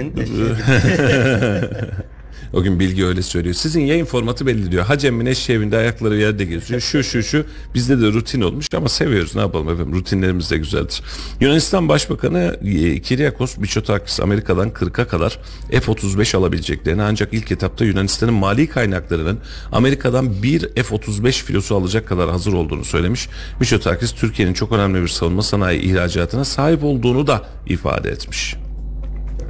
O 2.53 2.63
gün 2.63 2.81
Bilgi 2.81 3.07
öyle 3.07 3.23
söylüyor. 3.23 3.55
Sizin 3.55 3.81
yayın 3.81 4.05
formatı 4.05 4.47
belli 4.47 4.73
diyor. 4.73 4.85
Hacem 4.85 5.15
Mineş 5.15 5.51
evinde 5.51 5.77
ayakları 5.77 6.17
yerde 6.17 6.45
geziyor. 6.45 6.81
Şu 6.81 7.03
şu 7.03 7.23
şu 7.23 7.45
bizde 7.75 8.01
de 8.01 8.07
rutin 8.07 8.41
olmuş 8.41 8.75
ama 8.75 8.89
seviyoruz 8.89 9.35
ne 9.35 9.41
yapalım 9.41 9.69
efendim 9.69 9.95
rutinlerimiz 9.95 10.51
de 10.51 10.57
güzeldir. 10.57 11.03
Yunanistan 11.41 11.89
Başbakanı 11.89 12.57
e, 12.65 13.01
Kyriakos 13.01 13.59
Mitsotakis 13.59 14.21
Amerika'dan 14.21 14.71
40'a 14.71 15.07
kadar 15.07 15.39
F-35 15.71 16.37
alabileceklerini 16.37 17.03
ancak 17.03 17.35
ilk 17.35 17.53
etapta 17.53 17.85
Yunanistan'ın 17.85 18.35
mali 18.35 18.67
kaynaklarının 18.67 19.39
Amerika'dan 19.73 20.43
bir 20.43 20.61
F-35 20.61 21.33
filosu 21.45 21.77
alacak 21.77 22.09
kadar 22.09 22.31
hazır 22.31 22.53
olduğunu 22.53 22.85
söylemiş. 22.85 23.29
Mitsotakis 23.61 24.13
Türkiye'nin 24.13 24.55
çok 24.55 24.73
önemli 24.73 25.03
bir 25.03 25.09
savunma 25.09 25.43
sanayi 25.43 25.81
ihracatına 25.81 26.45
sahip 26.45 26.85
olduğunu 26.85 27.27
da 27.27 27.49
ifade 27.67 28.11
etmiş. 28.11 28.57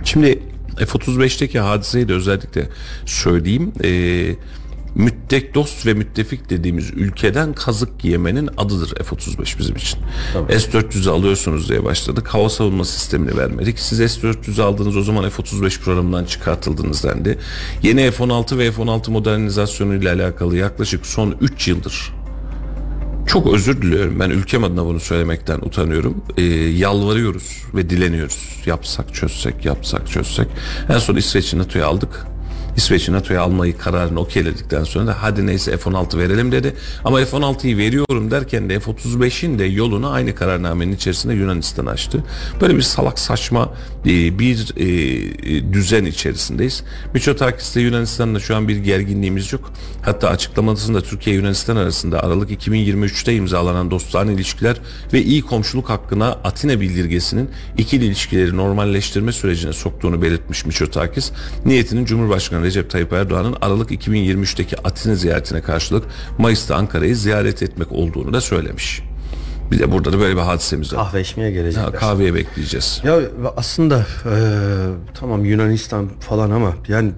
Şimdi 0.04 0.42
F-35'teki 0.76 1.60
hadiseyi 1.60 2.08
de 2.08 2.12
özellikle 2.12 2.68
söyleyeyim. 3.06 3.72
E, 3.84 3.90
müttek 4.96 5.54
dost 5.54 5.86
ve 5.86 5.94
müttefik 5.94 6.50
dediğimiz 6.50 6.90
ülkeden 6.90 7.52
kazık 7.52 8.04
yemenin 8.04 8.50
adıdır 8.56 9.04
F-35 9.04 9.58
bizim 9.58 9.76
için. 9.76 9.98
S-400'ü 10.48 11.10
alıyorsunuz 11.10 11.68
diye 11.68 11.84
başladık. 11.84 12.28
Hava 12.28 12.48
savunma 12.48 12.84
sistemini 12.84 13.36
vermedik. 13.36 13.78
Siz 13.78 14.12
S-400'ü 14.12 14.62
aldınız 14.62 14.96
o 14.96 15.02
zaman 15.02 15.28
F-35 15.30 15.80
programından 15.80 16.24
çıkartıldınız 16.24 17.04
dendi. 17.04 17.38
Yeni 17.82 18.10
F-16 18.10 18.58
ve 18.58 18.72
F-16 18.72 19.10
modernizasyonu 19.10 19.94
ile 19.94 20.10
alakalı 20.12 20.56
yaklaşık 20.56 21.06
son 21.06 21.36
3 21.40 21.68
yıldır 21.68 22.15
Çok 23.26 23.54
özür 23.54 23.82
diliyorum. 23.82 24.20
Ben 24.20 24.30
ülkem 24.30 24.64
adına 24.64 24.84
bunu 24.84 25.00
söylemekten 25.00 25.58
utanıyorum. 25.58 26.24
Ee, 26.36 26.42
yalvarıyoruz 26.54 27.62
ve 27.74 27.90
dileniyoruz. 27.90 28.62
Yapsak 28.66 29.14
çözsek, 29.14 29.64
yapsak 29.64 30.08
çözsek. 30.10 30.48
En 30.88 30.98
son 30.98 31.16
İsveç'i 31.16 31.58
NATO'ya 31.58 31.86
aldık. 31.86 32.26
İsveç'i 32.76 33.12
NATO'ya 33.12 33.42
almayı 33.42 33.78
kararını 33.78 34.20
okeyledikten 34.20 34.84
sonra 34.84 35.06
da 35.06 35.22
hadi 35.22 35.46
neyse 35.46 35.76
F-16 35.76 36.18
verelim 36.18 36.52
dedi. 36.52 36.74
Ama 37.04 37.24
F-16'yı 37.24 37.78
veriyorum 37.78 38.30
derken 38.30 38.70
de 38.70 38.80
F-35'in 38.80 39.58
de 39.58 39.64
yolunu 39.64 40.10
aynı 40.10 40.34
kararnamenin 40.34 40.92
içerisinde 40.92 41.34
Yunanistan 41.34 41.86
açtı. 41.86 42.24
Böyle 42.60 42.76
bir 42.76 42.82
salak 42.82 43.18
saçma 43.18 43.74
e, 44.06 44.38
bir 44.38 44.72
e, 44.76 45.72
düzen 45.72 46.04
içerisindeyiz. 46.04 46.84
Mitsotakis'te 47.14 47.80
Yunanistan'la 47.80 48.40
şu 48.40 48.56
an 48.56 48.68
bir 48.68 48.76
gerginliğimiz 48.76 49.52
yok. 49.52 49.72
Hatta 50.02 50.28
açıklamasında 50.28 51.00
Türkiye 51.00 51.36
Yunanistan 51.36 51.76
arasında 51.76 52.22
Aralık 52.22 52.50
2023'te 52.50 53.34
imzalanan 53.34 53.90
dostane 53.90 54.32
ilişkiler 54.32 54.76
ve 55.12 55.22
iyi 55.22 55.42
komşuluk 55.42 55.90
hakkına 55.90 56.26
Atina 56.26 56.80
bildirgesinin 56.80 57.50
ikili 57.78 58.04
ilişkileri 58.04 58.56
normalleştirme 58.56 59.32
sürecine 59.32 59.72
soktuğunu 59.72 60.22
belirtmiş 60.22 60.66
Mitsotakis. 60.66 61.32
Niyetinin 61.64 62.04
Cumhurbaşkanı 62.04 62.65
Recep 62.66 62.90
Tayyip 62.90 63.12
Erdoğan'ın 63.12 63.56
Aralık 63.60 63.90
2023'teki 63.90 64.76
Atina 64.84 65.14
ziyaretine 65.14 65.60
karşılık 65.62 66.04
Mayıs'ta 66.38 66.76
Ankara'yı 66.76 67.16
ziyaret 67.16 67.62
etmek 67.62 67.92
olduğunu 67.92 68.32
da 68.32 68.40
söylemiş. 68.40 69.02
Bir 69.70 69.78
de 69.78 69.92
burada 69.92 70.12
da 70.12 70.18
böyle 70.18 70.36
bir 70.36 70.40
hadisemiz 70.40 70.92
var. 70.92 71.04
Kahve 71.04 71.20
içmeye 71.20 71.50
gelecekler. 71.50 71.84
Ha, 71.84 71.92
kahveye 71.92 72.34
bekleyeceğiz. 72.34 73.00
Ya 73.04 73.18
aslında 73.56 74.06
e, 74.24 74.34
tamam 75.14 75.44
Yunanistan 75.44 76.08
falan 76.20 76.50
ama 76.50 76.74
yani 76.88 77.12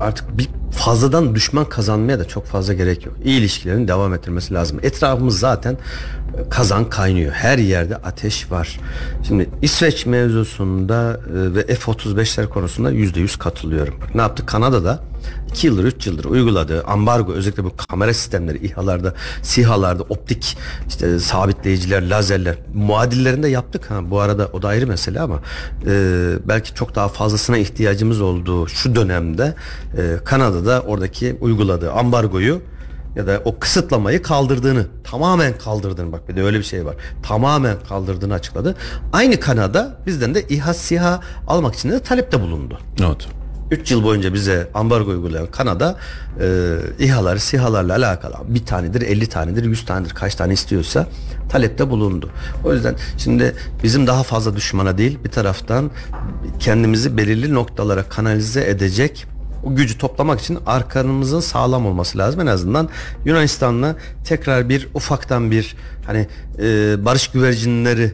artık 0.00 0.38
bir 0.38 0.48
fazladan 0.70 1.34
düşman 1.34 1.64
kazanmaya 1.64 2.18
da 2.18 2.28
çok 2.28 2.46
fazla 2.46 2.72
gerek 2.74 3.06
yok. 3.06 3.14
İyi 3.24 3.40
ilişkilerin 3.40 3.88
devam 3.88 4.14
ettirmesi 4.14 4.54
lazım. 4.54 4.78
Etrafımız 4.82 5.38
zaten 5.38 5.72
e, 5.72 6.48
kazan 6.48 6.90
kaynıyor. 6.90 7.32
Her 7.32 7.58
yerde 7.58 7.96
ateş 7.96 8.50
var. 8.50 8.80
Şimdi 9.28 9.50
İsveç 9.62 10.06
mevzusunda 10.06 11.20
e, 11.26 11.54
ve 11.54 11.74
F-35'ler 11.74 12.48
konusunda 12.48 12.90
yüzde 12.90 13.20
yüz 13.20 13.36
katılıyorum. 13.36 13.94
Bak, 14.00 14.14
ne 14.14 14.20
yaptı? 14.20 14.46
Kanada'da 14.46 15.00
2 15.48 15.66
yıldır 15.66 15.84
3 15.84 16.06
yıldır 16.06 16.24
uyguladığı 16.24 16.84
ambargo 16.84 17.32
özellikle 17.32 17.64
bu 17.64 17.76
kamera 17.76 18.14
sistemleri 18.14 18.66
İHA'larda, 18.66 19.14
SİHA'larda 19.42 20.02
optik 20.02 20.56
işte 20.88 21.18
sabitleyiciler, 21.18 22.10
lazerler 22.10 22.56
muadillerinde 22.74 23.48
yaptık 23.48 23.90
ha 23.90 24.10
bu 24.10 24.20
arada 24.20 24.48
o 24.52 24.62
da 24.62 24.68
ayrı 24.68 24.86
mesele 24.86 25.20
ama 25.20 25.40
e, 25.86 26.32
belki 26.44 26.74
çok 26.74 26.94
daha 26.94 27.08
fazlasına 27.08 27.58
ihtiyacımız 27.58 28.20
olduğu 28.20 28.68
şu 28.68 28.94
dönemde 28.94 29.54
e, 29.98 30.16
Kanada'da 30.24 30.80
oradaki 30.80 31.36
uyguladığı 31.40 31.92
ambargoyu 31.92 32.60
ya 33.16 33.26
da 33.26 33.42
o 33.44 33.58
kısıtlamayı 33.58 34.22
kaldırdığını 34.22 34.86
tamamen 35.04 35.58
kaldırdığını 35.58 36.12
bak 36.12 36.28
bir 36.28 36.36
de 36.36 36.42
öyle 36.42 36.58
bir 36.58 36.64
şey 36.64 36.86
var 36.86 36.94
tamamen 37.22 37.76
kaldırdığını 37.88 38.34
açıkladı. 38.34 38.74
Aynı 39.12 39.40
Kanada 39.40 39.98
bizden 40.06 40.34
de 40.34 40.42
İHA 40.48 40.74
SİHA 40.74 41.20
almak 41.46 41.74
için 41.74 41.90
de 41.90 42.00
talepte 42.00 42.40
bulundu. 42.40 42.78
Evet. 43.00 43.28
3 43.70 43.90
yıl 43.90 44.04
boyunca 44.04 44.34
bize 44.34 44.68
ambargo 44.74 45.10
uygulayan 45.10 45.46
Kanada 45.46 45.96
e, 46.40 46.76
İHA'ları, 46.98 47.40
SİHA'larla 47.40 47.96
alakalı 47.96 48.34
bir 48.48 48.66
tanedir, 48.66 49.02
50 49.02 49.26
tanedir, 49.26 49.64
100 49.64 49.84
tanedir 49.84 50.14
kaç 50.14 50.34
tane 50.34 50.52
istiyorsa 50.52 51.06
talepte 51.48 51.90
bulundu. 51.90 52.30
O 52.64 52.72
yüzden 52.72 52.94
şimdi 53.18 53.54
bizim 53.82 54.06
daha 54.06 54.22
fazla 54.22 54.56
düşmana 54.56 54.98
değil 54.98 55.18
bir 55.24 55.30
taraftan 55.30 55.90
kendimizi 56.58 57.16
belirli 57.16 57.54
noktalara 57.54 58.02
kanalize 58.02 58.70
edecek 58.70 59.26
o 59.64 59.74
gücü 59.74 59.98
toplamak 59.98 60.40
için 60.40 60.58
arkamızın 60.66 61.40
sağlam 61.40 61.86
olması 61.86 62.18
lazım. 62.18 62.40
En 62.40 62.46
azından 62.46 62.88
Yunanistan'la 63.24 63.96
tekrar 64.24 64.68
bir 64.68 64.88
ufaktan 64.94 65.50
bir 65.50 65.76
hani 66.06 66.26
e, 66.58 66.96
barış 67.04 67.28
güvercinleri 67.28 68.12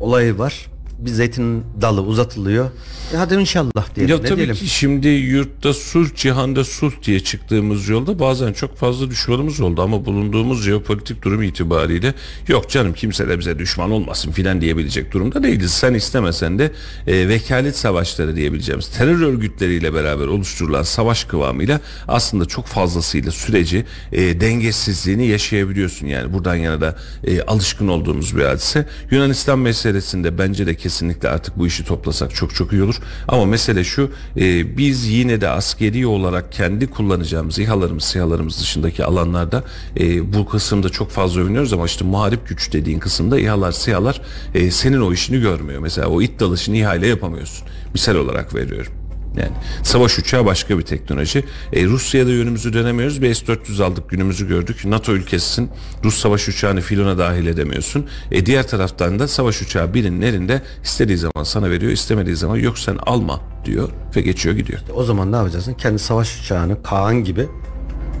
olayı 0.00 0.38
var 0.38 0.73
bir 1.04 1.10
zeytin 1.10 1.64
dalı 1.80 2.02
uzatılıyor. 2.02 2.70
E 3.14 3.16
hadi 3.16 3.34
inşallah 3.34 3.94
diyelim. 3.96 4.16
Ya 4.16 4.22
ne 4.22 4.28
tabii 4.28 4.36
diyelim? 4.36 4.54
ki 4.54 4.68
şimdi 4.68 5.08
yurtta 5.08 5.74
sulh, 5.74 6.14
cihanda 6.14 6.64
sulh 6.64 6.92
diye 7.02 7.20
çıktığımız 7.20 7.88
yolda 7.88 8.18
bazen 8.18 8.52
çok 8.52 8.76
fazla 8.76 9.10
düşmanımız 9.10 9.60
oldu 9.60 9.82
ama 9.82 10.04
bulunduğumuz 10.04 10.64
jeopolitik 10.64 11.22
durum 11.22 11.42
itibariyle 11.42 12.14
yok 12.48 12.70
canım 12.70 12.92
kimse 12.92 13.28
de 13.28 13.38
bize 13.38 13.58
düşman 13.58 13.90
olmasın 13.90 14.32
filan 14.32 14.60
diyebilecek 14.60 15.12
durumda 15.12 15.42
değiliz. 15.42 15.70
Sen 15.70 15.94
istemesen 15.94 16.58
de 16.58 16.72
e, 17.06 17.28
vekalet 17.28 17.76
savaşları 17.76 18.36
diyebileceğimiz 18.36 18.88
terör 18.88 19.20
örgütleriyle 19.20 19.94
beraber 19.94 20.26
oluşturulan 20.26 20.82
savaş 20.82 21.24
kıvamıyla 21.24 21.80
aslında 22.08 22.44
çok 22.44 22.66
fazlasıyla 22.66 23.32
süreci 23.32 23.84
e, 24.12 24.40
dengesizliğini 24.40 25.26
yaşayabiliyorsun. 25.26 26.06
Yani 26.06 26.32
buradan 26.32 26.54
yana 26.54 26.80
da 26.80 26.96
e, 27.24 27.42
alışkın 27.42 27.88
olduğumuz 27.88 28.36
bir 28.36 28.44
hadise. 28.44 28.88
Yunanistan 29.10 29.58
meselesinde 29.58 30.38
bence 30.38 30.66
de 30.66 30.74
kesinlikle 30.94 31.28
artık 31.28 31.58
bu 31.58 31.66
işi 31.66 31.84
toplasak 31.84 32.34
çok 32.34 32.54
çok 32.54 32.72
iyi 32.72 32.82
olur. 32.82 33.00
Ama 33.28 33.44
mesele 33.44 33.84
şu 33.84 34.10
e, 34.36 34.76
biz 34.76 35.08
yine 35.08 35.40
de 35.40 35.48
askeri 35.48 36.06
olarak 36.06 36.52
kendi 36.52 36.86
kullanacağımız 36.86 37.58
İHA'larımız, 37.58 38.04
SİHA'larımız 38.04 38.60
dışındaki 38.60 39.04
alanlarda 39.04 39.64
e, 40.00 40.32
bu 40.34 40.46
kısımda 40.46 40.88
çok 40.88 41.10
fazla 41.10 41.40
övünüyoruz 41.40 41.72
ama 41.72 41.86
işte 41.86 42.04
muharip 42.04 42.48
güç 42.48 42.72
dediğin 42.72 42.98
kısımda 42.98 43.38
İHA'lar, 43.38 43.72
SİHA'lar 43.72 44.20
e, 44.54 44.70
senin 44.70 45.00
o 45.00 45.12
işini 45.12 45.40
görmüyor. 45.40 45.80
Mesela 45.80 46.06
o 46.08 46.22
it 46.22 46.40
dalışını 46.40 46.76
İHA 46.76 46.94
ile 46.94 47.06
yapamıyorsun. 47.06 47.68
Misal 47.94 48.14
olarak 48.14 48.54
veriyorum. 48.54 48.92
Yani 49.36 49.52
savaş 49.82 50.18
uçağı 50.18 50.46
başka 50.46 50.78
bir 50.78 50.82
teknoloji. 50.82 51.44
E, 51.72 51.84
Rusya'da 51.84 52.30
yönümüzü 52.30 52.72
dönemiyoruz. 52.72 53.22
Bir 53.22 53.34
S-400 53.34 53.84
aldık 53.84 54.10
günümüzü 54.10 54.48
gördük. 54.48 54.84
NATO 54.84 55.12
ülkesisin. 55.12 55.70
Rus 56.04 56.18
savaş 56.18 56.48
uçağını 56.48 56.80
filona 56.80 57.18
dahil 57.18 57.46
edemiyorsun. 57.46 58.06
E, 58.30 58.46
diğer 58.46 58.68
taraftan 58.68 59.18
da 59.18 59.28
savaş 59.28 59.62
uçağı 59.62 59.94
birinin 59.94 60.22
elinde 60.22 60.62
istediği 60.82 61.18
zaman 61.18 61.44
sana 61.44 61.70
veriyor. 61.70 61.92
istemediği 61.92 62.36
zaman 62.36 62.56
yok 62.56 62.78
sen 62.78 62.96
alma 63.06 63.40
diyor 63.64 63.88
ve 64.16 64.20
geçiyor 64.20 64.54
gidiyor. 64.54 64.80
O 64.94 65.04
zaman 65.04 65.32
ne 65.32 65.36
yapacaksın? 65.36 65.74
Kendi 65.74 65.98
savaş 65.98 66.40
uçağını 66.40 66.82
Kaan 66.82 67.24
gibi 67.24 67.46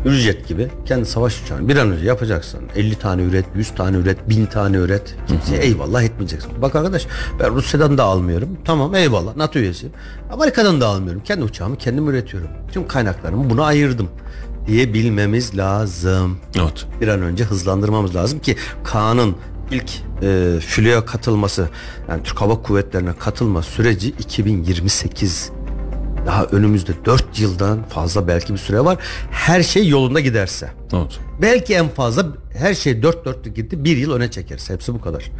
Hürjet 0.04 0.48
gibi 0.48 0.68
kendi 0.86 1.06
savaş 1.06 1.42
uçağını 1.42 1.68
bir 1.68 1.76
an 1.76 1.90
önce 1.90 2.06
yapacaksın. 2.06 2.60
50 2.76 2.94
tane 2.94 3.22
üret, 3.22 3.46
100 3.54 3.70
tane 3.74 3.96
üret, 3.96 4.28
1000 4.28 4.46
tane 4.46 4.76
üret. 4.76 5.16
Kimseye 5.28 5.62
eyvallah 5.62 6.02
etmeyeceksin. 6.02 6.62
Bak 6.62 6.76
arkadaş 6.76 7.06
ben 7.40 7.54
Rusya'dan 7.54 7.98
da 7.98 8.04
almıyorum. 8.04 8.48
Tamam 8.64 8.94
eyvallah 8.94 9.36
NATO 9.36 9.58
üyesiyim. 9.58 9.94
Amerika'dan 10.32 10.80
da 10.80 10.86
almıyorum. 10.86 11.22
Kendi 11.24 11.44
uçağımı 11.44 11.76
kendim 11.76 12.08
üretiyorum. 12.08 12.48
Tüm 12.72 12.88
kaynaklarımı 12.88 13.50
buna 13.50 13.64
ayırdım 13.64 14.08
diyebilmemiz 14.66 15.56
lazım. 15.58 16.38
Evet. 16.60 16.86
Bir 17.00 17.08
an 17.08 17.22
önce 17.22 17.44
hızlandırmamız 17.44 18.14
lazım 18.14 18.38
ki 18.38 18.56
Kaan'ın 18.84 19.36
ilk 19.70 19.90
e, 20.22 20.60
filoya 20.60 21.04
katılması 21.04 21.68
yani 22.08 22.22
Türk 22.22 22.40
Hava 22.40 22.62
Kuvvetleri'ne 22.62 23.12
katılma 23.18 23.62
süreci 23.62 24.08
2028 24.08 25.50
daha 26.26 26.44
önümüzde 26.44 26.92
4 27.04 27.40
yıldan 27.40 27.82
fazla 27.82 28.28
belki 28.28 28.52
bir 28.52 28.58
süre 28.58 28.84
var. 28.84 28.98
Her 29.30 29.62
şey 29.62 29.88
yolunda 29.88 30.20
giderse. 30.20 30.70
Evet. 30.92 31.18
Belki 31.42 31.74
en 31.74 31.88
fazla 31.88 32.26
her 32.56 32.74
şey 32.74 33.02
dört 33.02 33.24
dörtlük 33.24 33.56
gitti 33.56 33.84
bir 33.84 33.96
yıl 33.96 34.12
öne 34.12 34.30
çekeriz. 34.30 34.70
Hepsi 34.70 34.94
bu 34.94 35.00
kadar. 35.00 35.30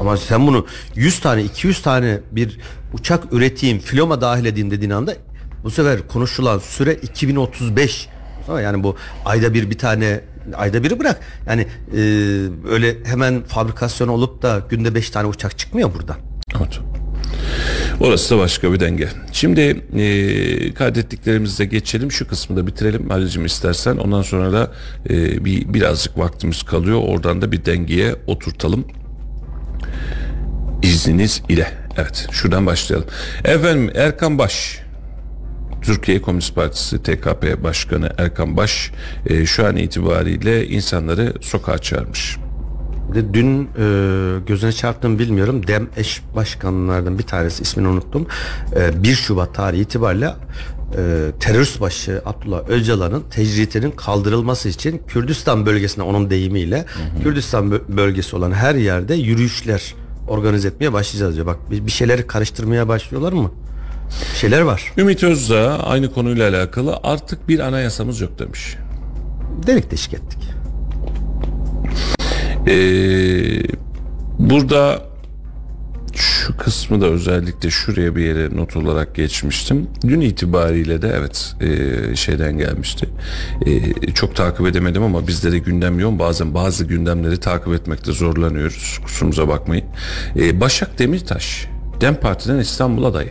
Ama 0.00 0.16
sen 0.16 0.46
bunu 0.46 0.66
100 0.94 1.20
tane 1.20 1.42
200 1.42 1.82
tane 1.82 2.20
bir 2.32 2.60
uçak 2.92 3.32
üreteyim 3.32 3.78
filoma 3.78 4.20
dahil 4.20 4.44
edeyim 4.44 4.70
dediğin 4.70 4.90
anda 4.90 5.14
bu 5.64 5.70
sefer 5.70 6.08
konuşulan 6.08 6.58
süre 6.58 6.94
2035. 6.94 8.08
Ama 8.48 8.60
yani 8.60 8.82
bu 8.82 8.96
ayda 9.24 9.54
bir 9.54 9.70
bir 9.70 9.78
tane 9.78 10.20
ayda 10.54 10.82
biri 10.82 11.00
bırak. 11.00 11.20
Yani 11.46 11.66
e, 11.92 11.98
öyle 12.70 13.04
hemen 13.04 13.42
fabrikasyon 13.42 14.08
olup 14.08 14.42
da 14.42 14.62
günde 14.68 14.94
5 14.94 15.10
tane 15.10 15.26
uçak 15.26 15.58
çıkmıyor 15.58 15.94
buradan. 15.94 16.16
Evet. 16.58 16.80
Orası 18.00 18.34
da 18.34 18.38
başka 18.38 18.72
bir 18.72 18.80
denge. 18.80 19.08
Şimdi 19.32 19.60
e, 19.96 20.74
kaydettiklerimizde 20.74 21.64
geçelim. 21.64 22.12
Şu 22.12 22.28
kısmı 22.28 22.56
da 22.56 22.66
bitirelim 22.66 23.10
Halil'cim 23.10 23.46
istersen. 23.46 23.96
Ondan 23.96 24.22
sonra 24.22 24.52
da 24.52 24.72
e, 25.10 25.44
bir 25.44 25.74
birazcık 25.74 26.18
vaktimiz 26.18 26.62
kalıyor. 26.62 27.00
Oradan 27.06 27.42
da 27.42 27.52
bir 27.52 27.64
dengeye 27.64 28.14
oturtalım. 28.26 28.84
İzniniz 30.82 31.42
ile. 31.48 31.68
Evet 31.96 32.26
şuradan 32.30 32.66
başlayalım. 32.66 33.08
Efendim 33.44 33.90
Erkan 33.94 34.38
Baş. 34.38 34.82
Türkiye 35.82 36.22
Komünist 36.22 36.54
Partisi 36.54 37.02
TKP 37.02 37.62
Başkanı 37.62 38.10
Erkan 38.18 38.56
Baş 38.56 38.90
e, 39.26 39.46
şu 39.46 39.66
an 39.66 39.76
itibariyle 39.76 40.68
insanları 40.68 41.32
sokağa 41.40 41.78
çağırmış. 41.78 42.36
Bir 43.10 43.14
de 43.14 43.34
dün 43.34 43.64
e, 43.64 44.38
gözüne 44.46 44.72
çarptığımı 44.72 45.18
bilmiyorum. 45.18 45.66
Dem 45.66 45.88
eş 45.96 46.22
başkanlardan 46.36 47.18
bir 47.18 47.22
tanesi 47.22 47.62
ismini 47.62 47.88
unuttum. 47.88 48.26
E, 48.76 49.02
1 49.02 49.14
Şubat 49.14 49.54
tarihi 49.54 49.80
itibariyle 49.82 50.34
e, 50.96 51.30
terörist 51.40 51.80
başı 51.80 52.22
Abdullah 52.24 52.68
Öcalan'ın 52.68 53.22
tecritinin 53.30 53.90
kaldırılması 53.90 54.68
için 54.68 55.02
Kürdistan 55.08 55.66
bölgesine 55.66 56.04
onun 56.04 56.30
deyimiyle 56.30 56.84
Kürdistan 57.22 57.70
bö- 57.70 57.96
bölgesi 57.96 58.36
olan 58.36 58.52
her 58.52 58.74
yerde 58.74 59.14
yürüyüşler 59.14 59.94
organize 60.28 60.68
etmeye 60.68 60.92
başlayacağız 60.92 61.34
diyor. 61.34 61.46
Bak 61.46 61.70
bir 61.70 61.86
bir 61.86 61.90
şeyleri 61.90 62.26
karıştırmaya 62.26 62.88
başlıyorlar 62.88 63.32
mı? 63.32 63.50
Bir 64.32 64.38
şeyler 64.38 64.60
var. 64.60 64.92
Ümit 64.98 65.24
Özdağ 65.24 65.78
aynı 65.78 66.12
konuyla 66.12 66.48
alakalı 66.50 66.98
artık 67.02 67.48
bir 67.48 67.60
anayasamız 67.60 68.20
yok 68.20 68.38
demiş. 68.38 68.76
Delik 69.66 69.90
deşik 69.90 70.14
ettik. 70.14 70.38
Ee, 72.66 73.62
burada 74.38 75.02
şu 76.14 76.56
kısmı 76.56 77.00
da 77.00 77.06
özellikle 77.06 77.70
şuraya 77.70 78.16
bir 78.16 78.24
yere 78.24 78.56
not 78.56 78.76
olarak 78.76 79.14
geçmiştim. 79.14 79.86
Dün 80.02 80.20
itibariyle 80.20 81.02
de 81.02 81.12
evet 81.16 81.54
e, 81.60 82.16
şeyden 82.16 82.58
gelmişti. 82.58 83.08
E, 83.66 84.12
çok 84.12 84.36
takip 84.36 84.66
edemedim 84.66 85.02
ama 85.02 85.26
bizde 85.26 85.52
de 85.52 85.58
gündem 85.58 85.98
yoğun. 85.98 86.18
Bazen 86.18 86.54
bazı 86.54 86.84
gündemleri 86.84 87.40
takip 87.40 87.74
etmekte 87.74 88.12
zorlanıyoruz. 88.12 88.98
Kusurumuza 89.04 89.48
bakmayın. 89.48 89.84
E, 90.36 90.60
Başak 90.60 90.98
Demirtaş 90.98 91.68
Dem 92.00 92.14
Parti'den 92.14 92.58
İstanbul 92.58 93.04
adayı. 93.04 93.30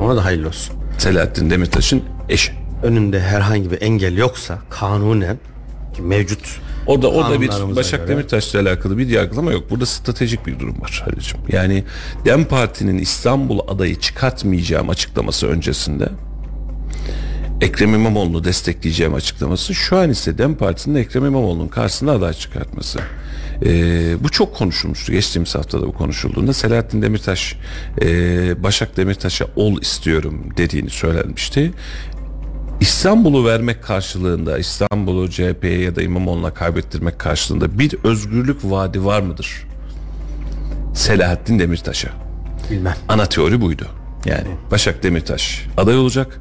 Ona 0.00 0.16
da 0.16 0.24
hayırlı 0.24 0.48
olsun. 0.48 0.76
Selahattin 0.98 1.50
Demirtaş'ın 1.50 2.02
eşi. 2.28 2.52
Önünde 2.82 3.20
herhangi 3.20 3.70
bir 3.70 3.82
engel 3.82 4.16
yoksa 4.16 4.58
kanunen 4.70 5.38
ki 5.94 6.02
mevcut 6.02 6.60
Orada 6.86 7.10
orada 7.10 7.40
bir 7.40 7.48
Başak 7.76 8.00
göre. 8.00 8.08
Demirtaş'la 8.08 8.60
alakalı 8.60 8.98
bir 8.98 9.08
yargılama 9.08 9.52
yok. 9.52 9.70
Burada 9.70 9.86
stratejik 9.86 10.46
bir 10.46 10.58
durum 10.60 10.80
var 10.80 11.02
Halil'ciğim. 11.04 11.46
Yani 11.48 11.84
Dem 12.24 12.44
Parti'nin 12.44 12.98
İstanbul 12.98 13.58
adayı 13.68 14.00
çıkartmayacağım 14.00 14.90
açıklaması 14.90 15.46
öncesinde 15.46 16.08
Ekrem 17.60 17.94
İmamoğlu'nu 17.94 18.44
destekleyeceğim 18.44 19.14
açıklaması 19.14 19.74
şu 19.74 19.96
an 19.96 20.10
ise 20.10 20.38
Dem 20.38 20.54
Parti'nin 20.54 20.94
Ekrem 20.94 21.26
İmamoğlu'nun 21.26 21.68
karşısına 21.68 22.12
aday 22.12 22.32
çıkartması. 22.32 23.00
Ee, 23.66 24.16
bu 24.20 24.28
çok 24.28 24.56
konuşulmuştu. 24.56 25.12
Geçtiğimiz 25.12 25.54
haftada 25.54 25.86
bu 25.86 25.92
konuşulduğunda 25.92 26.52
Selahattin 26.52 27.02
Demirtaş 27.02 27.56
e, 28.02 28.62
Başak 28.62 28.96
Demirtaş'a 28.96 29.46
ol 29.56 29.80
istiyorum 29.80 30.44
dediğini 30.56 30.90
söylenmişti. 30.90 31.72
İstanbul'u 32.80 33.44
vermek 33.46 33.82
karşılığında 33.82 34.58
İstanbul'u 34.58 35.30
CHP'ye 35.30 35.80
ya 35.80 35.96
da 35.96 36.02
İmamoğlu'na 36.02 36.54
kaybettirmek 36.54 37.18
karşılığında 37.18 37.78
bir 37.78 37.94
özgürlük 38.04 38.64
vaadi 38.64 39.04
var 39.04 39.20
mıdır? 39.20 39.66
Selahattin 40.94 41.58
Demirtaş'a. 41.58 42.08
bilmem. 42.70 42.94
Ana 43.08 43.26
teori 43.26 43.60
buydu. 43.60 43.86
Yani 44.26 44.48
Başak 44.70 45.02
Demirtaş 45.02 45.66
aday 45.76 45.98
olacak. 45.98 46.40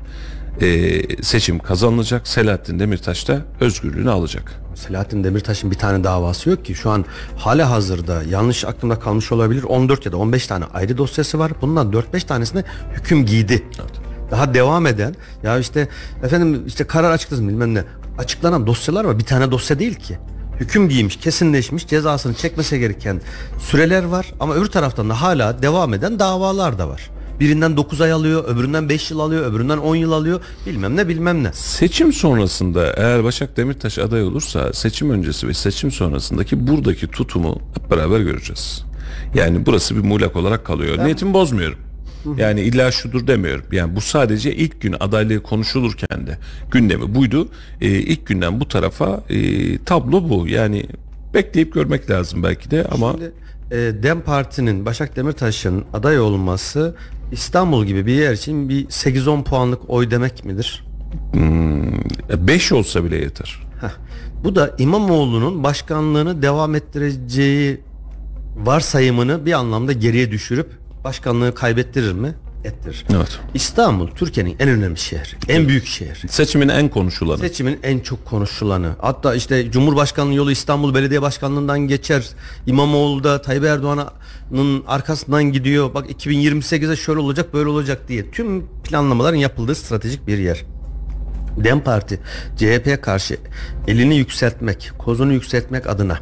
ee, 0.61 1.23
seçim 1.23 1.59
kazanılacak. 1.59 2.27
Selahattin 2.27 2.79
Demirtaş 2.79 3.27
da 3.27 3.41
özgürlüğünü 3.59 4.09
alacak. 4.09 4.61
Selahattin 4.75 5.23
Demirtaş'ın 5.23 5.71
bir 5.71 5.75
tane 5.75 6.03
davası 6.03 6.49
yok 6.49 6.65
ki. 6.65 6.75
Şu 6.75 6.89
an 6.89 7.05
hala 7.37 7.69
hazırda 7.69 8.23
yanlış 8.29 8.65
aklımda 8.65 8.99
kalmış 8.99 9.31
olabilir. 9.31 9.63
14 9.63 10.05
ya 10.05 10.11
da 10.11 10.17
15 10.17 10.47
tane 10.47 10.65
ayrı 10.73 10.97
dosyası 10.97 11.39
var. 11.39 11.51
Bundan 11.61 11.91
4-5 11.91 12.25
tanesine 12.25 12.63
hüküm 12.93 13.25
giydi. 13.25 13.63
Daha 14.33 14.53
devam 14.53 14.87
eden 14.87 15.15
ya 15.43 15.59
işte 15.59 15.87
efendim 16.23 16.63
işte 16.67 16.83
karar 16.83 17.11
açıklasın 17.11 17.47
bilmem 17.47 17.73
ne. 17.73 17.83
Açıklanan 18.17 18.67
dosyalar 18.67 19.05
var. 19.05 19.19
Bir 19.19 19.23
tane 19.23 19.51
dosya 19.51 19.79
değil 19.79 19.95
ki. 19.95 20.17
Hüküm 20.59 20.89
giymiş, 20.89 21.17
kesinleşmiş, 21.17 21.87
cezasını 21.87 22.33
çekmesi 22.33 22.79
gereken 22.79 23.21
süreler 23.59 24.03
var 24.03 24.33
ama 24.39 24.53
öbür 24.55 24.65
taraftan 24.65 25.09
da 25.09 25.21
hala 25.21 25.61
devam 25.61 25.93
eden 25.93 26.19
davalar 26.19 26.79
da 26.79 26.87
var. 26.89 27.09
Birinden 27.39 27.77
9 27.77 28.01
ay 28.01 28.11
alıyor, 28.11 28.45
öbüründen 28.47 28.89
5 28.89 29.11
yıl 29.11 29.19
alıyor, 29.19 29.51
öbüründen 29.51 29.77
10 29.77 29.95
yıl 29.95 30.11
alıyor. 30.11 30.41
Bilmem 30.65 30.95
ne 30.97 31.07
bilmem 31.07 31.43
ne. 31.43 31.53
Seçim 31.53 32.13
sonrasında 32.13 32.93
eğer 32.97 33.23
Başak 33.23 33.57
Demirtaş 33.57 33.99
aday 33.99 34.23
olursa 34.23 34.73
seçim 34.73 35.09
öncesi 35.09 35.47
ve 35.47 35.53
seçim 35.53 35.91
sonrasındaki 35.91 36.67
buradaki 36.67 37.07
tutumu 37.07 37.61
hep 37.75 37.91
beraber 37.91 38.19
göreceğiz. 38.19 38.83
Yani 39.35 39.65
burası 39.65 39.95
bir 39.95 40.01
muğlak 40.01 40.35
olarak 40.35 40.65
kalıyor. 40.65 40.97
Niyetimi 41.05 41.33
bozmuyorum. 41.33 41.92
Yani 42.37 42.61
illa 42.61 42.91
şudur 42.91 43.27
demiyorum. 43.27 43.65
Yani 43.71 43.95
bu 43.95 44.01
sadece 44.01 44.55
ilk 44.55 44.81
gün 44.81 44.95
adaylığı 44.99 45.43
konuşulurken 45.43 46.27
de 46.27 46.37
gündemi 46.71 47.15
buydu. 47.15 47.47
Ee, 47.81 47.87
ilk 47.87 48.27
günden 48.27 48.59
bu 48.59 48.67
tarafa 48.67 49.23
e, 49.29 49.77
tablo 49.77 50.29
bu. 50.29 50.47
Yani 50.47 50.85
bekleyip 51.33 51.73
görmek 51.73 52.09
lazım 52.09 52.43
belki 52.43 52.71
de 52.71 52.85
ama 52.91 53.11
Şimdi, 53.11 53.31
e, 53.71 54.03
Dem 54.03 54.21
Parti'nin 54.21 54.85
Başak 54.85 55.15
Demirtaş'ın 55.15 55.85
aday 55.93 56.19
olması 56.19 56.95
İstanbul 57.31 57.85
gibi 57.85 58.05
bir 58.05 58.13
yer 58.13 58.33
için 58.33 58.69
bir 58.69 58.85
8-10 58.85 59.43
puanlık 59.43 59.89
oy 59.89 60.11
demek 60.11 60.45
midir? 60.45 60.85
5 62.29 62.71
olsa 62.71 63.03
bile 63.03 63.15
yeter. 63.15 63.59
Heh. 63.81 63.91
Bu 64.43 64.55
da 64.55 64.75
İmamoğlu'nun 64.77 65.63
başkanlığını 65.63 66.41
devam 66.41 66.75
ettireceği 66.75 67.81
varsayımını 68.55 69.45
bir 69.45 69.53
anlamda 69.53 69.93
geriye 69.93 70.31
düşürüp 70.31 70.69
başkanlığı 71.03 71.55
kaybettirir 71.55 72.11
mi? 72.11 72.35
Ettirir. 72.63 73.05
Evet. 73.15 73.39
İstanbul 73.53 74.07
Türkiye'nin 74.07 74.55
en 74.59 74.69
önemli 74.69 74.97
şehri, 74.97 75.29
en 75.47 75.67
büyük 75.67 75.85
şehri. 75.85 76.27
Seçimin 76.27 76.69
en 76.69 76.89
konuşulanı. 76.89 77.37
Seçimin 77.37 77.79
en 77.83 77.99
çok 77.99 78.25
konuşulanı. 78.25 78.95
Hatta 79.01 79.35
işte 79.35 79.71
Cumhurbaşkanlığı 79.71 80.33
yolu 80.33 80.51
İstanbul 80.51 80.95
Belediye 80.95 81.21
Başkanlığı'ndan 81.21 81.79
geçer. 81.79 82.29
İmamoğlu 82.65 83.23
da 83.23 83.41
Tayyip 83.41 83.63
Erdoğan'ın 83.63 84.83
arkasından 84.87 85.43
gidiyor. 85.43 85.93
Bak 85.93 86.09
2028'e 86.11 86.95
şöyle 86.95 87.19
olacak 87.19 87.53
böyle 87.53 87.69
olacak 87.69 88.07
diye. 88.07 88.31
Tüm 88.31 88.67
planlamaların 88.83 89.37
yapıldığı 89.37 89.75
stratejik 89.75 90.27
bir 90.27 90.37
yer. 90.37 90.65
Dem 91.57 91.83
Parti 91.83 92.19
CHP'ye 92.57 93.01
karşı 93.01 93.37
elini 93.87 94.15
yükseltmek, 94.15 94.91
kozunu 94.97 95.33
yükseltmek 95.33 95.87
adına 95.87 96.19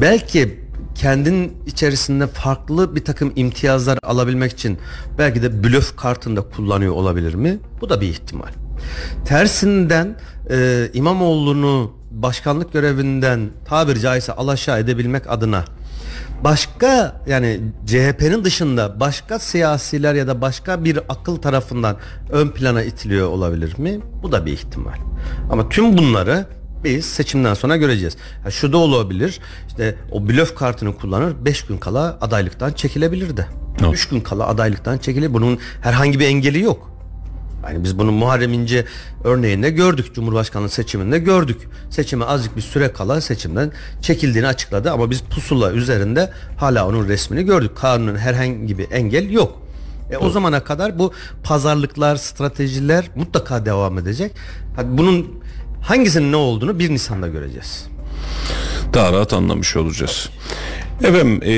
belki 0.00 0.67
kendin 0.98 1.56
içerisinde 1.66 2.26
farklı 2.26 2.96
bir 2.96 3.04
takım 3.04 3.32
imtiyazlar 3.36 3.98
alabilmek 4.02 4.52
için 4.52 4.78
belki 5.18 5.42
de 5.42 5.64
blöf 5.64 5.96
kartında 5.96 6.40
kullanıyor 6.40 6.92
olabilir 6.92 7.34
mi? 7.34 7.58
Bu 7.80 7.88
da 7.88 8.00
bir 8.00 8.08
ihtimal. 8.08 8.48
Tersinden 9.24 10.16
e, 10.50 10.88
İmamoğlu'nu 10.94 11.92
başkanlık 12.10 12.72
görevinden 12.72 13.50
tabiri 13.64 14.00
caizse 14.00 14.32
alaşağı 14.32 14.80
edebilmek 14.80 15.30
adına 15.30 15.64
başka 16.44 17.20
yani 17.26 17.60
CHP'nin 17.86 18.44
dışında 18.44 19.00
başka 19.00 19.38
siyasiler 19.38 20.14
ya 20.14 20.26
da 20.26 20.40
başka 20.40 20.84
bir 20.84 20.98
akıl 21.08 21.36
tarafından 21.36 21.96
ön 22.30 22.48
plana 22.48 22.82
itiliyor 22.82 23.28
olabilir 23.28 23.78
mi? 23.78 24.00
Bu 24.22 24.32
da 24.32 24.46
bir 24.46 24.52
ihtimal. 24.52 24.96
Ama 25.50 25.68
tüm 25.68 25.98
bunları 25.98 26.46
biz 26.84 27.04
seçimden 27.04 27.54
sonra 27.54 27.76
göreceğiz. 27.76 28.16
Ha, 28.44 28.50
şu 28.50 28.72
da 28.72 28.78
olabilir. 28.78 29.40
İşte 29.68 29.94
o 30.12 30.28
blöf 30.28 30.54
kartını 30.54 30.96
kullanır 30.96 31.34
5 31.44 31.62
gün 31.62 31.78
kala 31.78 32.18
adaylıktan 32.20 32.72
çekilebilir 32.72 33.36
de. 33.36 33.46
Evet. 33.80 33.94
3 33.94 34.08
gün 34.08 34.20
kala 34.20 34.46
adaylıktan 34.46 34.98
çekilir. 34.98 35.34
Bunun 35.34 35.58
herhangi 35.82 36.20
bir 36.20 36.26
engeli 36.26 36.60
yok. 36.62 36.90
Yani 37.64 37.84
biz 37.84 37.98
bunu 37.98 38.12
Muharrem 38.12 38.52
İnce 38.52 38.84
örneğinde 39.24 39.70
gördük. 39.70 40.14
Cumhurbaşkanlığı 40.14 40.68
seçiminde 40.68 41.18
gördük. 41.18 41.60
Seçime 41.90 42.24
azıcık 42.24 42.56
bir 42.56 42.60
süre 42.60 42.92
kala 42.92 43.20
seçimden 43.20 43.72
çekildiğini 44.02 44.46
açıkladı 44.46 44.92
ama 44.92 45.10
biz 45.10 45.20
pusula 45.22 45.72
üzerinde 45.72 46.30
hala 46.56 46.88
onun 46.88 47.08
resmini 47.08 47.44
gördük. 47.44 47.76
Kanunun 47.76 48.16
herhangi 48.16 48.78
bir 48.78 48.90
engel 48.90 49.30
yok. 49.30 49.62
E, 50.10 50.16
o 50.16 50.30
zamana 50.30 50.64
kadar 50.64 50.98
bu 50.98 51.12
pazarlıklar, 51.44 52.16
stratejiler 52.16 53.10
mutlaka 53.14 53.66
devam 53.66 53.98
edecek. 53.98 54.32
Hadi 54.76 54.98
bunun 54.98 55.42
hangisinin 55.88 56.32
ne 56.32 56.36
olduğunu 56.36 56.78
1 56.78 56.90
Nisan'da 56.90 57.28
göreceğiz. 57.28 57.86
daha 58.94 59.12
rahat 59.12 59.32
anlamış 59.32 59.76
olacağız. 59.76 60.30
Efendim 61.04 61.40
e, 61.44 61.54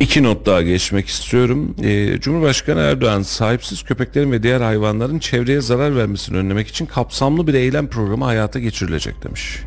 iki 0.00 0.22
not 0.22 0.46
daha 0.46 0.62
geçmek 0.62 1.08
istiyorum. 1.08 1.76
E, 1.82 2.20
Cumhurbaşkanı 2.20 2.80
Erdoğan 2.80 3.22
sahipsiz 3.22 3.82
köpeklerin 3.82 4.32
ve 4.32 4.42
diğer 4.42 4.60
hayvanların 4.60 5.18
çevreye 5.18 5.60
zarar 5.60 5.96
vermesini 5.96 6.36
önlemek 6.36 6.68
için 6.68 6.86
kapsamlı 6.86 7.46
bir 7.46 7.54
eylem 7.54 7.88
programı 7.88 8.24
hayata 8.24 8.58
geçirilecek 8.58 9.24
demiş. 9.24 9.58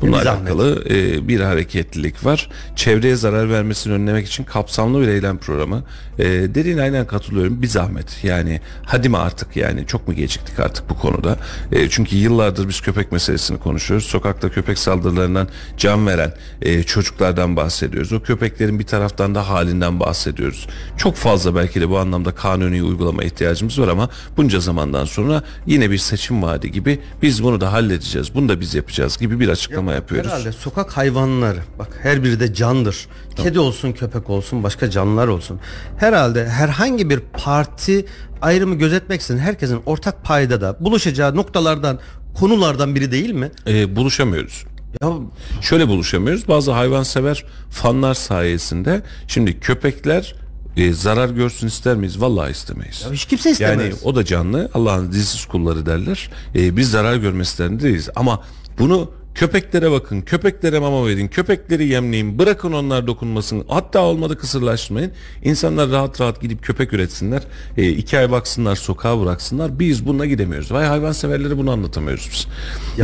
Bununla 0.00 0.22
zahmet. 0.22 0.42
alakalı 0.42 0.84
e, 0.90 1.28
bir 1.28 1.40
hareketlilik 1.40 2.24
var. 2.24 2.48
Çevreye 2.76 3.16
zarar 3.16 3.50
vermesini 3.50 3.92
önlemek 3.92 4.26
için 4.26 4.44
kapsamlı 4.44 5.00
bir 5.00 5.08
eylem 5.08 5.38
programı. 5.38 5.82
E, 6.18 6.24
dediğine 6.24 6.82
aynen 6.82 7.06
katılıyorum. 7.06 7.62
Bir 7.62 7.66
zahmet. 7.66 8.24
Yani 8.24 8.60
hadi 8.84 9.08
mi 9.08 9.16
artık 9.18 9.56
yani 9.56 9.86
çok 9.86 10.08
mu 10.08 10.14
geciktik 10.14 10.60
artık 10.60 10.90
bu 10.90 10.98
konuda? 10.98 11.36
E, 11.72 11.88
çünkü 11.88 12.16
yıllardır 12.16 12.68
biz 12.68 12.80
köpek 12.80 13.12
meselesini 13.12 13.58
konuşuyoruz. 13.58 14.06
Sokakta 14.06 14.48
köpek 14.48 14.78
saldırılarından 14.78 15.48
can 15.76 16.06
veren 16.06 16.32
e, 16.62 16.82
çocuklardan 16.82 17.56
bahsediyoruz. 17.56 18.12
O 18.12 18.22
köpeklerin 18.22 18.78
bir 18.78 18.86
taraftan 18.86 19.34
da 19.34 19.48
halinden 19.48 20.00
bahsediyoruz. 20.00 20.66
Çok 20.96 21.16
fazla 21.16 21.54
belki 21.54 21.80
de 21.80 21.88
bu 21.88 21.98
anlamda 21.98 22.34
kanuni 22.34 22.82
uygulama 22.82 23.22
ihtiyacımız 23.22 23.80
var 23.80 23.88
ama 23.88 24.08
bunca 24.36 24.60
zamandan 24.60 25.04
sonra 25.04 25.42
yine 25.66 25.90
bir 25.90 25.98
seçim 25.98 26.42
vaadi 26.42 26.72
gibi 26.72 27.00
biz 27.22 27.42
bunu 27.42 27.60
da 27.60 27.72
halledeceğiz. 27.72 28.34
Bunu 28.34 28.48
da 28.48 28.60
biz 28.60 28.74
yapacağız 28.74 29.18
gibi 29.18 29.40
bir 29.40 29.48
açıklama 29.60 29.92
yapıyoruz. 29.92 30.30
Herhalde 30.30 30.52
sokak 30.52 30.96
hayvanları 30.96 31.58
bak 31.78 31.88
her 32.02 32.24
biri 32.24 32.40
de 32.40 32.54
candır. 32.54 33.06
Kedi 33.36 33.58
olsun, 33.58 33.92
köpek 33.92 34.30
olsun, 34.30 34.62
başka 34.62 34.90
canlılar 34.90 35.28
olsun. 35.28 35.60
Herhalde 35.96 36.48
herhangi 36.48 37.10
bir 37.10 37.20
parti 37.20 38.06
ayrımı 38.42 38.74
gözetmeksizin 38.74 39.38
herkesin 39.38 39.82
ortak 39.86 40.24
paydada 40.24 40.76
buluşacağı 40.80 41.36
noktalardan 41.36 41.98
konulardan 42.34 42.94
biri 42.94 43.12
değil 43.12 43.30
mi? 43.30 43.50
E, 43.66 43.96
buluşamıyoruz. 43.96 44.64
Ya 45.02 45.12
Şöyle 45.60 45.88
buluşamıyoruz. 45.88 46.48
Bazı 46.48 46.72
hayvansever 46.72 47.44
fanlar 47.70 48.14
sayesinde 48.14 49.02
şimdi 49.28 49.60
köpekler 49.60 50.34
e, 50.76 50.92
zarar 50.92 51.28
görsün 51.28 51.66
ister 51.66 51.96
miyiz? 51.96 52.20
Vallahi 52.20 52.50
istemeyiz. 52.50 53.06
hiç 53.12 53.24
kimse 53.24 53.50
istemez. 53.50 53.84
Yani 53.84 53.94
o 54.04 54.14
da 54.14 54.24
canlı. 54.24 54.70
Allah'ın 54.74 55.12
dizsiz 55.12 55.44
kulları 55.44 55.86
derler. 55.86 56.30
E, 56.54 56.76
biz 56.76 56.90
zarar 56.90 57.16
görmesinden 57.16 57.80
değiliz. 57.80 58.08
Ama 58.16 58.42
bunu 58.78 59.10
Köpeklere 59.34 59.90
bakın, 59.90 60.20
köpeklere 60.20 60.78
mama 60.78 61.06
verin, 61.06 61.28
köpekleri 61.28 61.86
yemleyin, 61.86 62.38
bırakın 62.38 62.72
onlar 62.72 63.06
dokunmasın. 63.06 63.64
Hatta 63.68 64.00
olmadı 64.00 64.38
kısırlaştırmayın. 64.38 65.12
İnsanlar 65.44 65.90
rahat 65.90 66.20
rahat 66.20 66.40
gidip 66.40 66.62
köpek 66.62 66.92
üretsinler. 66.92 67.42
E, 67.76 67.88
iki 67.88 68.18
ay 68.18 68.30
baksınlar, 68.30 68.76
sokağa 68.76 69.20
bıraksınlar. 69.20 69.78
Biz 69.78 70.06
bununla 70.06 70.26
gidemiyoruz. 70.26 70.72
Vay 70.72 70.86
hayvan 70.86 71.12
severlere 71.12 71.58
bunu 71.58 71.70
anlatamıyoruz 71.70 72.28
biz. 72.32 72.46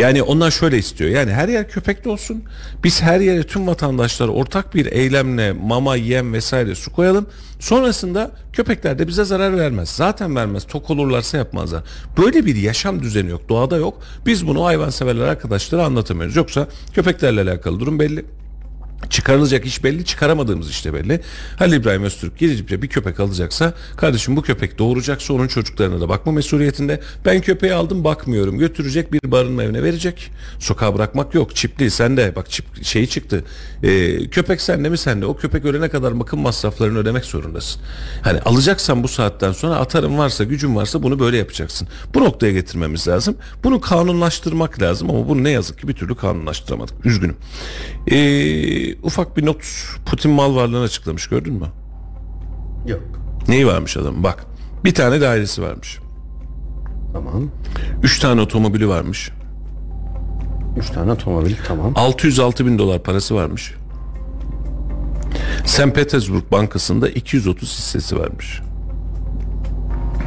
Yani 0.03 0.22
onlar 0.22 0.51
şöyle 0.51 0.79
istiyor. 0.79 1.11
Yani 1.11 1.33
her 1.33 1.49
yer 1.49 1.68
köpekli 1.68 2.11
olsun. 2.11 2.43
Biz 2.85 3.03
her 3.03 3.20
yere 3.20 3.43
tüm 3.43 3.66
vatandaşlar 3.66 4.29
ortak 4.29 4.74
bir 4.74 4.87
eylemle 4.87 5.53
mama, 5.53 5.97
yem 5.97 6.33
vesaire 6.33 6.74
su 6.74 6.93
koyalım. 6.93 7.27
Sonrasında 7.61 8.31
köpekler 8.53 8.99
de 8.99 9.09
bize 9.09 9.25
zarar 9.25 9.57
vermez. 9.57 9.89
Zaten 9.89 10.37
vermez. 10.37 10.67
Tok 10.67 10.91
olurlarsa 10.91 11.39
yapmazlar. 11.39 11.83
Böyle 12.19 12.47
bir 12.47 12.57
yaşam 12.57 13.03
düzeni 13.03 13.31
yok. 13.31 13.49
Doğada 13.49 13.77
yok. 13.77 14.03
Biz 14.27 14.47
bunu 14.47 14.65
hayvanseverler 14.65 15.27
arkadaşlara 15.27 15.85
anlatamıyoruz. 15.85 16.37
Yoksa 16.37 16.69
köpeklerle 16.93 17.41
alakalı 17.41 17.81
durum 17.81 17.99
belli. 17.99 18.25
Çıkarılacak 19.11 19.67
iş 19.67 19.85
belli, 19.85 20.05
çıkaramadığımız 20.05 20.71
işte 20.71 20.95
belli. 20.95 21.21
Halil 21.59 21.73
İbrahim 21.73 22.03
Öztürk 22.03 22.39
gidip 22.39 22.83
bir 22.83 22.89
köpek 22.89 23.21
alacaksa, 23.21 23.75
kardeşim 23.97 24.37
bu 24.37 24.43
köpek 24.43 24.79
doğuracaksa 24.79 25.35
onun 25.35 25.49
çocuklarına 25.49 26.01
da 26.01 26.09
bakma 26.09 26.33
mesuliyetinde. 26.33 27.01
Ben 27.25 27.41
köpeği 27.41 27.75
aldım 27.75 28.05
bakmıyorum. 28.05 28.59
Götürecek 28.59 29.13
bir 29.13 29.21
barınma 29.25 29.63
evine 29.63 29.83
verecek. 29.83 30.31
Sokağa 30.59 30.95
bırakmak 30.95 31.35
yok. 31.35 31.57
Çipli 31.57 31.91
sende. 31.91 32.37
Bak 32.37 32.51
çip 32.51 32.85
şeyi 32.85 33.09
çıktı. 33.09 33.45
Ee, 33.83 34.31
köpek 34.31 34.61
sende 34.61 34.89
mi 34.89 34.99
sende? 34.99 35.27
O 35.27 35.37
köpek 35.37 35.65
ölene 35.65 35.89
kadar 35.89 36.21
bakım 36.21 36.41
masraflarını 36.41 36.99
ödemek 36.99 37.25
zorundasın. 37.25 37.83
Hani 38.23 38.41
alacaksan 38.41 39.03
bu 39.03 39.09
saatten 39.09 39.53
sonra 39.53 39.75
atarım 39.77 40.19
varsa, 40.19 40.45
gücün 40.45 40.77
varsa 40.77 41.03
bunu 41.03 41.19
böyle 41.19 41.37
yapacaksın. 41.37 41.89
Bu 42.15 42.21
noktaya 42.25 42.53
getirmemiz 42.53 43.09
lazım. 43.09 43.37
Bunu 43.65 43.81
kanunlaştırmak 43.81 44.83
lazım 44.83 45.11
ama 45.11 45.29
bunu 45.29 45.45
ne 45.45 45.51
yazık 45.51 45.79
ki 45.79 45.89
bir 45.89 45.95
türlü 45.95 46.15
kanunlaştıramadık. 46.15 47.07
Üzgünüm. 47.07 47.37
Eee 48.07 48.86
ufak 49.03 49.37
bir 49.37 49.47
not 49.47 49.64
Putin 50.07 50.30
mal 50.30 50.57
varlığını 50.57 50.84
açıklamış 50.84 51.26
gördün 51.26 51.55
mü? 51.55 51.66
Yok. 52.87 53.03
Neyi 53.49 53.66
varmış 53.66 53.97
adamın 53.97 54.22
bak. 54.22 54.47
Bir 54.84 54.95
tane 54.95 55.20
dairesi 55.20 55.62
varmış. 55.62 55.99
Tamam. 57.12 57.51
Üç 58.03 58.18
tane 58.18 58.41
otomobili 58.41 58.89
varmış. 58.89 59.30
Üç 60.78 60.91
tane 60.91 61.12
otomobil 61.12 61.55
tamam. 61.68 61.93
606 61.97 62.66
bin 62.66 62.78
dolar 62.78 63.03
parası 63.03 63.34
varmış. 63.34 63.74
St. 65.64 65.95
Petersburg 65.95 66.43
Bankası'nda 66.53 67.09
230 67.09 67.68
hissesi 67.78 68.18
varmış. 68.18 68.61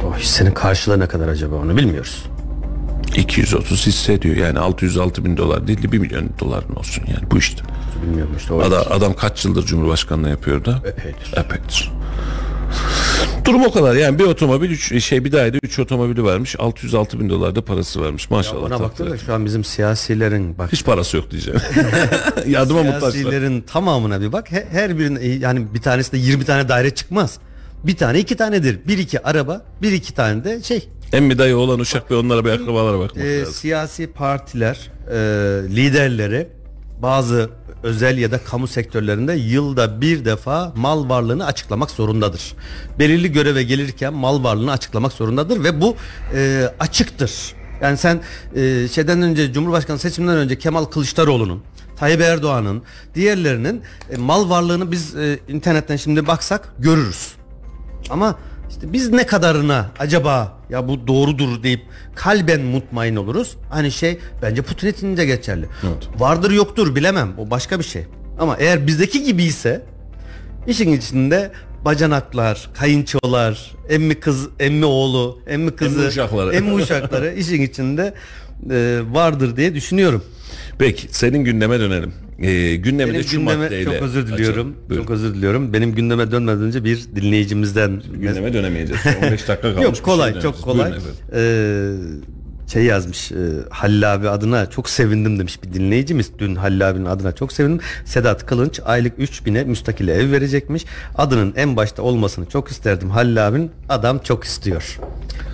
O 0.06 0.16
hissenin 0.16 0.52
karşılığı 0.52 1.00
ne 1.00 1.06
kadar 1.06 1.28
acaba 1.28 1.54
onu 1.56 1.76
bilmiyoruz. 1.76 2.24
230 3.16 3.86
hisse 3.86 4.22
diyor 4.22 4.36
yani 4.36 4.58
606 4.58 5.24
bin 5.24 5.36
dolar 5.36 5.66
değil 5.66 5.82
de 5.82 5.92
1 5.92 5.98
milyon 5.98 6.30
dolar 6.38 6.64
mı 6.64 6.74
olsun 6.76 7.04
yani 7.06 7.30
bu 7.30 7.38
işte. 7.38 7.62
Bilmiyorum 8.02 8.34
işte. 8.38 8.54
O 8.54 8.60
Adam, 8.60 8.84
adam 8.90 9.14
kaç 9.14 9.44
yıldır 9.44 9.66
Cumhurbaşkanlığı 9.66 10.28
yapıyor 10.28 10.64
da? 10.64 10.82
Epeydir. 10.86 11.32
Epeydir. 11.36 11.90
Durum 13.44 13.64
o 13.64 13.72
kadar 13.72 13.94
yani 13.94 14.18
bir 14.18 14.24
otomobil 14.24 14.70
üç, 14.70 15.04
şey 15.04 15.24
bir 15.24 15.32
dairede 15.32 15.58
3 15.62 15.78
otomobili 15.78 16.24
varmış 16.24 16.56
606 16.58 17.20
bin 17.20 17.30
dolar 17.30 17.54
da 17.54 17.64
parası 17.64 18.00
varmış 18.00 18.30
maşallah. 18.30 18.60
Ona 18.62 18.68
takdir 18.68 18.84
baktım 18.84 19.10
da 19.10 19.18
şu 19.18 19.34
an 19.34 19.44
bizim 19.44 19.64
siyasilerin 19.64 20.58
bak 20.58 20.72
Hiç 20.72 20.84
parası 20.84 21.16
yok 21.16 21.30
diyeceğim. 21.30 21.60
Yardıma 22.46 22.82
muhtaçlar. 22.82 23.10
siyasilerin 23.10 23.60
tamamına 23.60 24.20
bir 24.20 24.32
bak. 24.32 24.52
He- 24.52 24.66
Her 24.70 24.98
birinin 24.98 25.40
yani 25.40 25.74
bir 25.74 25.80
tanesi 25.80 26.12
de 26.12 26.18
20 26.18 26.44
tane 26.44 26.68
daire 26.68 26.90
çıkmaz. 26.90 27.38
Bir 27.84 27.96
tane 27.96 28.18
iki 28.18 28.36
tanedir. 28.36 28.78
Bir 28.88 28.98
iki 28.98 29.26
araba, 29.26 29.62
bir 29.82 29.92
iki 29.92 30.14
tane 30.14 30.44
de 30.44 30.62
şey. 30.62 30.88
Emmi 31.12 31.38
dayı 31.38 31.56
olan 31.56 31.78
uşak 31.80 32.10
ve 32.10 32.14
onlara 32.16 32.44
bir 32.44 32.50
akrabalara 32.50 32.98
bakmak 32.98 33.24
Ee, 33.24 33.40
lazım. 33.40 33.54
siyasi 33.54 34.06
partiler, 34.12 34.90
e, 35.10 35.14
liderleri 35.76 36.48
bazı 37.02 37.50
özel 37.82 38.18
ya 38.18 38.30
da 38.30 38.38
kamu 38.38 38.66
sektörlerinde 38.66 39.32
yılda 39.32 40.00
bir 40.00 40.24
defa 40.24 40.72
mal 40.76 41.08
varlığını 41.08 41.46
açıklamak 41.46 41.90
zorundadır. 41.90 42.54
Belirli 42.98 43.32
göreve 43.32 43.62
gelirken 43.62 44.14
mal 44.14 44.44
varlığını 44.44 44.72
açıklamak 44.72 45.12
zorundadır 45.12 45.64
ve 45.64 45.80
bu 45.80 45.96
e, 46.34 46.70
açıktır. 46.80 47.54
Yani 47.82 47.96
sen 47.96 48.20
e, 48.54 48.88
şeyden 48.88 49.22
önce 49.22 49.52
Cumhurbaşkanı 49.52 49.98
seçiminden 49.98 50.36
önce 50.36 50.58
Kemal 50.58 50.84
Kılıçdaroğlu'nun 50.84 51.62
Tayyip 51.96 52.20
Erdoğan'ın 52.20 52.82
diğerlerinin 53.14 53.82
e, 54.10 54.16
mal 54.16 54.50
varlığını 54.50 54.92
biz 54.92 55.16
e, 55.16 55.38
internetten 55.48 55.96
şimdi 55.96 56.26
baksak 56.26 56.72
görürüz. 56.78 57.32
Ama 58.10 58.38
işte 58.70 58.92
biz 58.92 59.10
ne 59.10 59.26
kadarına 59.26 59.90
acaba 59.98 60.58
ya 60.70 60.88
bu 60.88 61.06
doğrudur 61.06 61.62
deyip 61.62 61.80
kalben 62.14 62.60
mutmain 62.60 63.16
oluruz. 63.16 63.56
Aynı 63.70 63.90
şey 63.90 64.18
bence 64.42 64.62
Putin 64.62 64.86
için 64.88 65.16
de 65.16 65.26
geçerli. 65.26 65.66
Evet. 65.84 66.08
Vardır 66.20 66.50
yoktur 66.50 66.94
bilemem 66.94 67.32
o 67.38 67.50
başka 67.50 67.78
bir 67.78 67.84
şey. 67.84 68.06
Ama 68.38 68.56
eğer 68.56 68.86
bizdeki 68.86 69.24
gibi 69.24 69.42
ise 69.44 69.82
işin 70.66 70.92
içinde 70.92 71.52
bacanaklar, 71.84 72.70
kayınçolar, 72.74 73.70
emmi 73.88 74.14
kız, 74.14 74.48
emmi 74.58 74.84
oğlu, 74.84 75.38
emmi 75.46 75.70
kızı, 75.76 75.98
Emmi 75.98 76.08
uşakları. 76.08 76.54
emmi 76.54 76.72
uşakları 76.72 77.32
işin 77.36 77.62
içinde 77.62 78.14
e, 78.70 79.00
vardır 79.12 79.56
diye 79.56 79.74
düşünüyorum. 79.74 80.24
Peki 80.80 81.06
senin 81.10 81.44
gündeme 81.44 81.80
dönelim. 81.80 82.12
Ee, 82.42 82.76
gündemi 82.76 83.10
de 83.10 83.14
Benim 83.14 83.24
şu 83.28 83.38
gündeme 83.38 83.64
maddeyle 83.64 83.84
çok 83.84 83.94
özür 83.94 84.26
diliyorum. 84.26 84.54
açalım. 84.68 84.74
Buyurun. 84.88 85.04
Çok 85.04 85.10
özür 85.10 85.34
diliyorum. 85.34 85.72
Benim 85.72 85.94
gündeme 85.94 86.30
dönmeden 86.30 86.62
önce 86.62 86.84
bir 86.84 87.00
dinleyicimizden 87.16 88.02
Gündeme 88.14 88.52
dönemeyeceğiz. 88.52 89.02
15 89.22 89.48
dakika 89.48 89.60
kalmış. 89.62 89.82
Yok 89.84 89.94
bir 89.94 90.00
kolay 90.02 90.32
şey 90.32 90.42
çok 90.42 90.62
kolay. 90.62 90.90
Buyurun. 90.90 91.04
Ee, 91.34 91.92
şey 92.72 92.84
yazmış 92.84 93.32
e, 93.32 93.36
Halil 93.70 94.14
abi 94.14 94.28
adına 94.28 94.70
çok 94.70 94.88
sevindim 94.88 95.38
demiş 95.38 95.58
bir 95.64 95.72
dinleyicimiz. 95.72 96.30
Dün 96.38 96.54
Halil 96.54 96.88
abinin 96.90 97.04
adına 97.04 97.32
çok 97.32 97.52
sevindim. 97.52 97.80
Sedat 98.04 98.46
Kılınç 98.46 98.80
aylık 98.84 99.18
3000'e 99.18 99.64
müstakil 99.64 100.08
ev 100.08 100.32
verecekmiş. 100.32 100.84
Adının 101.18 101.52
en 101.56 101.76
başta 101.76 102.02
olmasını 102.02 102.46
çok 102.46 102.68
isterdim. 102.68 103.10
Halil 103.10 103.48
abinin 103.48 103.70
adam 103.88 104.18
çok 104.18 104.44
istiyor. 104.44 104.98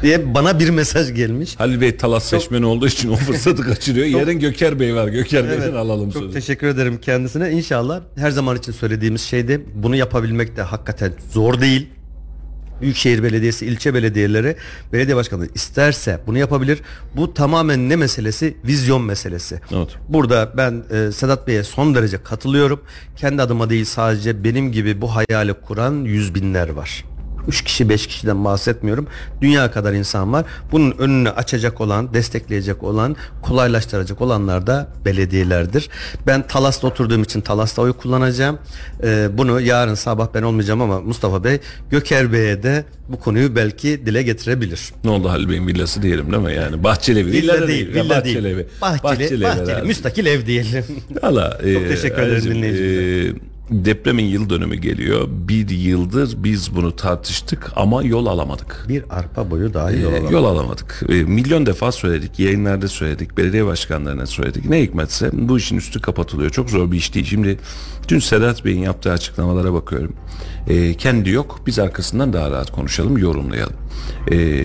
Diye 0.02 0.34
bana 0.34 0.58
bir 0.58 0.70
mesaj 0.70 1.14
gelmiş. 1.14 1.54
Halil 1.58 1.80
Bey 1.80 1.96
Talas 1.96 2.24
seçmeni 2.24 2.66
olduğu 2.66 2.86
için 2.86 3.10
o 3.10 3.16
fırsatı 3.16 3.62
kaçırıyor. 3.68 4.06
Yarın 4.06 4.38
Göker 4.38 4.80
Bey 4.80 4.94
var. 4.94 5.08
Göker 5.08 5.50
Bey'den 5.50 5.74
alalım 5.74 6.10
Çok 6.10 6.22
sözü. 6.22 6.34
teşekkür 6.34 6.66
ederim 6.66 6.98
kendisine. 7.02 7.50
İnşallah 7.50 8.00
her 8.16 8.30
zaman 8.30 8.56
için 8.56 8.72
söylediğimiz 8.72 9.20
şeydi. 9.20 9.66
Bunu 9.74 9.96
yapabilmek 9.96 10.56
de 10.56 10.62
hakikaten 10.62 11.12
zor 11.32 11.60
değil. 11.60 11.88
Büyükşehir 12.80 13.22
Belediyesi, 13.22 13.66
ilçe 13.66 13.94
belediyeleri, 13.94 14.56
belediye 14.92 15.16
başkanı 15.16 15.48
isterse 15.54 16.20
bunu 16.26 16.38
yapabilir. 16.38 16.82
Bu 17.16 17.34
tamamen 17.34 17.88
ne 17.88 17.96
meselesi? 17.96 18.56
Vizyon 18.66 19.02
meselesi. 19.02 19.60
Evet. 19.74 19.88
Burada 20.08 20.52
ben 20.56 20.84
e, 20.90 21.12
Sedat 21.12 21.46
Bey'e 21.48 21.64
son 21.64 21.94
derece 21.94 22.22
katılıyorum. 22.22 22.80
Kendi 23.16 23.42
adıma 23.42 23.70
değil 23.70 23.84
sadece 23.84 24.44
benim 24.44 24.72
gibi 24.72 25.00
bu 25.00 25.16
hayali 25.16 25.54
kuran 25.54 26.04
yüz 26.04 26.34
binler 26.34 26.68
var. 26.68 27.04
3 27.48 27.64
kişi 27.64 27.88
5 27.88 28.06
kişiden 28.06 28.44
bahsetmiyorum. 28.44 29.06
Dünya 29.40 29.70
kadar 29.70 29.92
insan 29.92 30.32
var. 30.32 30.44
Bunun 30.72 30.94
önünü 30.98 31.30
açacak 31.30 31.80
olan, 31.80 32.14
destekleyecek 32.14 32.82
olan, 32.82 33.16
kolaylaştıracak 33.42 34.20
olanlar 34.20 34.66
da 34.66 34.88
belediyelerdir. 35.04 35.88
Ben 36.26 36.46
Talas'ta 36.46 36.86
oturduğum 36.86 37.22
için 37.22 37.40
Talas'ta 37.40 37.82
oy 37.82 37.92
kullanacağım. 37.92 38.58
Ee, 39.02 39.28
bunu 39.32 39.60
yarın 39.60 39.94
sabah 39.94 40.28
ben 40.34 40.42
olmayacağım 40.42 40.80
ama 40.80 41.00
Mustafa 41.00 41.44
Bey 41.44 41.58
Göker 41.90 42.32
Bey'e 42.32 42.62
de 42.62 42.84
bu 43.08 43.18
konuyu 43.20 43.56
belki 43.56 44.06
dile 44.06 44.22
getirebilir. 44.22 44.92
Ne 45.04 45.10
oldu 45.10 45.28
Halil 45.28 45.48
Bey'in 45.48 45.66
villası 45.66 46.02
diyelim 46.02 46.32
değil 46.32 46.42
mi? 46.42 46.54
Yani 46.54 46.84
bahçeli. 46.84 47.26
Villa 47.26 47.62
da 47.62 47.68
değil, 47.68 47.88
villa 47.88 48.08
bahçeli 48.10 48.44
değil. 48.44 48.66
Bahçeli, 48.82 49.02
bahçeli, 49.20 49.46
herhalde. 49.46 49.82
müstakil 49.82 50.26
ev 50.26 50.46
diyelim. 50.46 50.84
Valla. 51.22 51.50
Çok 51.74 51.88
teşekkür 51.88 52.22
ederim 52.22 52.44
dinleyicimize. 52.44 53.55
Depremin 53.70 54.24
yıl 54.24 54.50
dönümü 54.50 54.76
geliyor. 54.76 55.28
Bir 55.30 55.68
yıldır 55.68 56.34
biz 56.44 56.76
bunu 56.76 56.96
tartıştık 56.96 57.72
ama 57.76 58.02
yol 58.02 58.26
alamadık. 58.26 58.84
bir 58.88 59.04
arpa 59.10 59.50
boyu 59.50 59.74
daha 59.74 59.90
iyi 59.92 60.02
yol 60.02 60.12
Ee, 60.12 60.16
alalım. 60.16 60.32
yol 60.32 60.44
alamadık. 60.44 61.02
Ee, 61.08 61.12
milyon 61.14 61.66
defa 61.66 61.92
söyledik. 61.92 62.38
Yayınlarda 62.38 62.88
söyledik. 62.88 63.36
Belediye 63.38 63.66
başkanlarına 63.66 64.26
söyledik. 64.26 64.68
Ne 64.68 64.82
hikmetse 64.82 65.30
bu 65.32 65.58
işin 65.58 65.76
üstü 65.76 66.00
kapatılıyor. 66.00 66.50
Çok 66.50 66.70
zor 66.70 66.92
bir 66.92 66.96
iş 66.96 67.14
değil. 67.14 67.26
Şimdi 67.26 67.58
dün 68.08 68.18
Sedat 68.18 68.64
Bey'in 68.64 68.80
yaptığı 68.80 69.12
açıklamalara 69.12 69.72
bakıyorum. 69.72 70.12
Ee, 70.68 70.94
kendi 70.94 71.30
yok. 71.30 71.60
Biz 71.66 71.78
arkasından 71.78 72.32
daha 72.32 72.50
rahat 72.50 72.70
konuşalım, 72.72 73.18
yorumlayalım. 73.18 73.76
Ee, 74.32 74.62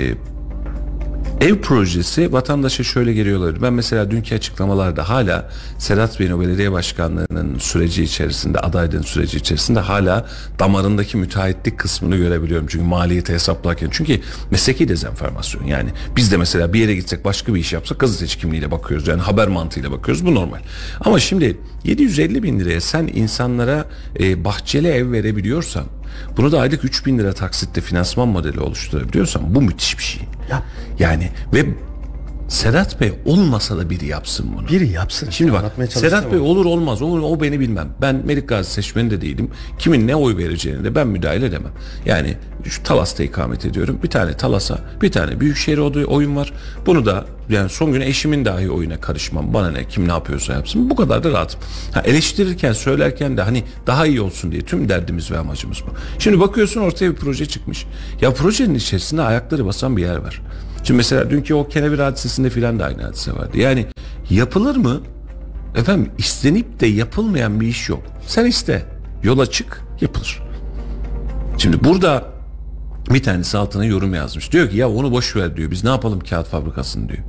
Ev 1.41 1.61
projesi 1.61 2.33
vatandaşa 2.33 2.83
şöyle 2.83 3.13
geliyorlar. 3.13 3.61
Ben 3.61 3.73
mesela 3.73 4.11
dünkü 4.11 4.35
açıklamalarda 4.35 5.09
hala 5.09 5.49
Sedat 5.77 6.19
Bey'in 6.19 6.31
o 6.31 6.41
belediye 6.41 6.71
başkanlığının 6.71 7.57
süreci 7.59 8.03
içerisinde, 8.03 8.59
adaylığın 8.59 9.01
süreci 9.01 9.37
içerisinde 9.37 9.79
hala 9.79 10.25
damarındaki 10.59 11.17
müteahhitlik 11.17 11.79
kısmını 11.79 12.17
görebiliyorum. 12.17 12.67
Çünkü 12.69 12.85
maliyeti 12.85 13.33
hesaplarken. 13.33 13.89
Çünkü 13.91 14.19
mesleki 14.51 14.89
dezenformasyon. 14.89 15.63
Yani 15.63 15.89
biz 16.15 16.31
de 16.31 16.37
mesela 16.37 16.73
bir 16.73 16.79
yere 16.79 16.95
gitsek 16.95 17.25
başka 17.25 17.53
bir 17.53 17.59
iş 17.59 17.73
yapsak 17.73 17.99
gazeteci 17.99 18.37
kimliğiyle 18.37 18.71
bakıyoruz. 18.71 19.07
Yani 19.07 19.21
haber 19.21 19.47
mantığıyla 19.47 19.91
bakıyoruz. 19.91 20.25
Bu 20.25 20.35
normal. 20.35 20.59
Ama 20.99 21.19
şimdi 21.19 21.57
750 21.83 22.43
bin 22.43 22.59
liraya 22.59 22.81
sen 22.81 23.09
insanlara 23.13 23.85
e, 24.19 24.45
bahçeli 24.45 24.87
ev 24.87 25.11
verebiliyorsan 25.11 25.85
bunu 26.37 26.51
da 26.51 26.59
aylık 26.59 26.85
3000 26.85 27.19
lira 27.19 27.33
taksitle 27.33 27.81
finansman 27.81 28.27
modeli 28.27 28.59
oluşturabiliyorsan 28.59 29.55
bu 29.55 29.61
müthiş 29.61 29.97
bir 29.97 30.03
şey. 30.03 30.21
Ya. 30.51 30.63
Yani 30.99 31.29
ve 31.53 31.65
Sedat 32.51 33.01
Bey 33.01 33.13
olmasa 33.25 33.77
da 33.77 33.89
biri 33.89 34.05
yapsın 34.05 34.45
bunu. 34.57 34.67
Biri 34.67 34.89
yapsın. 34.89 35.29
Şimdi 35.29 35.53
bak 35.53 35.63
Sedat 35.89 36.31
Bey 36.31 36.39
ama. 36.39 36.47
olur 36.47 36.65
olmaz 36.65 37.01
olur 37.01 37.21
o 37.23 37.41
beni 37.41 37.59
bilmem. 37.59 37.89
Ben 38.01 38.21
Melik 38.25 38.49
Gazi 38.49 38.71
seçmeni 38.71 39.11
de 39.11 39.21
değilim. 39.21 39.49
Kimin 39.79 40.07
ne 40.07 40.15
oy 40.15 40.37
vereceğini 40.37 40.83
de 40.83 40.95
ben 40.95 41.07
müdahale 41.07 41.45
edemem. 41.45 41.71
Yani 42.05 42.37
şu 42.63 42.83
Talas'ta 42.83 43.23
ikamet 43.23 43.65
ediyorum. 43.65 43.99
Bir 44.03 44.09
tane 44.09 44.33
Talas'a 44.37 44.79
bir 45.01 45.11
tane 45.11 45.39
Büyükşehir 45.39 45.77
oy- 45.77 46.05
oyun 46.07 46.35
var. 46.35 46.53
Bunu 46.85 47.05
da 47.05 47.25
yani 47.49 47.69
son 47.69 47.91
gün 47.93 48.01
eşimin 48.01 48.45
dahi 48.45 48.71
oyuna 48.71 48.99
karışmam. 49.01 49.53
Bana 49.53 49.71
ne 49.71 49.87
kim 49.87 50.07
ne 50.07 50.11
yapıyorsa 50.11 50.53
yapsın. 50.53 50.89
Bu 50.89 50.95
kadar 50.95 51.23
da 51.23 51.31
rahatım. 51.31 51.59
Ha, 51.93 52.01
eleştirirken 52.05 52.73
söylerken 52.73 53.37
de 53.37 53.41
hani 53.41 53.63
daha 53.87 54.05
iyi 54.05 54.21
olsun 54.21 54.51
diye 54.51 54.61
tüm 54.61 54.89
derdimiz 54.89 55.31
ve 55.31 55.37
amacımız 55.37 55.77
bu. 55.87 55.91
Şimdi 56.19 56.39
bakıyorsun 56.39 56.81
ortaya 56.81 57.11
bir 57.11 57.15
proje 57.15 57.45
çıkmış. 57.45 57.85
Ya 58.21 58.33
projenin 58.33 58.75
içerisinde 58.75 59.21
ayakları 59.21 59.65
basan 59.65 59.97
bir 59.97 60.01
yer 60.01 60.15
var. 60.15 60.41
Şimdi 60.83 60.97
mesela 60.97 61.29
dünkü 61.29 61.53
o 61.53 61.67
kenevir 61.67 61.99
hadisesinde 61.99 62.49
filan 62.49 62.79
da 62.79 62.85
aynı 62.85 63.01
hadise 63.03 63.33
vardı. 63.33 63.57
Yani 63.57 63.87
yapılır 64.29 64.75
mı? 64.75 65.01
Efendim 65.75 66.11
istenip 66.17 66.79
de 66.79 66.87
yapılmayan 66.87 67.61
bir 67.61 67.67
iş 67.67 67.89
yok. 67.89 68.03
Sen 68.27 68.45
iste. 68.45 68.85
Yola 69.23 69.45
çık 69.45 69.81
yapılır. 70.01 70.41
Şimdi 71.57 71.83
burada 71.83 72.25
bir 73.09 73.23
tanesi 73.23 73.57
altına 73.57 73.85
yorum 73.85 74.13
yazmış. 74.13 74.51
Diyor 74.51 74.69
ki 74.69 74.77
ya 74.77 74.89
onu 74.89 75.11
boş 75.11 75.35
ver 75.35 75.57
diyor. 75.57 75.71
Biz 75.71 75.83
ne 75.83 75.89
yapalım 75.89 76.19
kağıt 76.19 76.47
fabrikasını 76.47 77.09
diyor. 77.09 77.23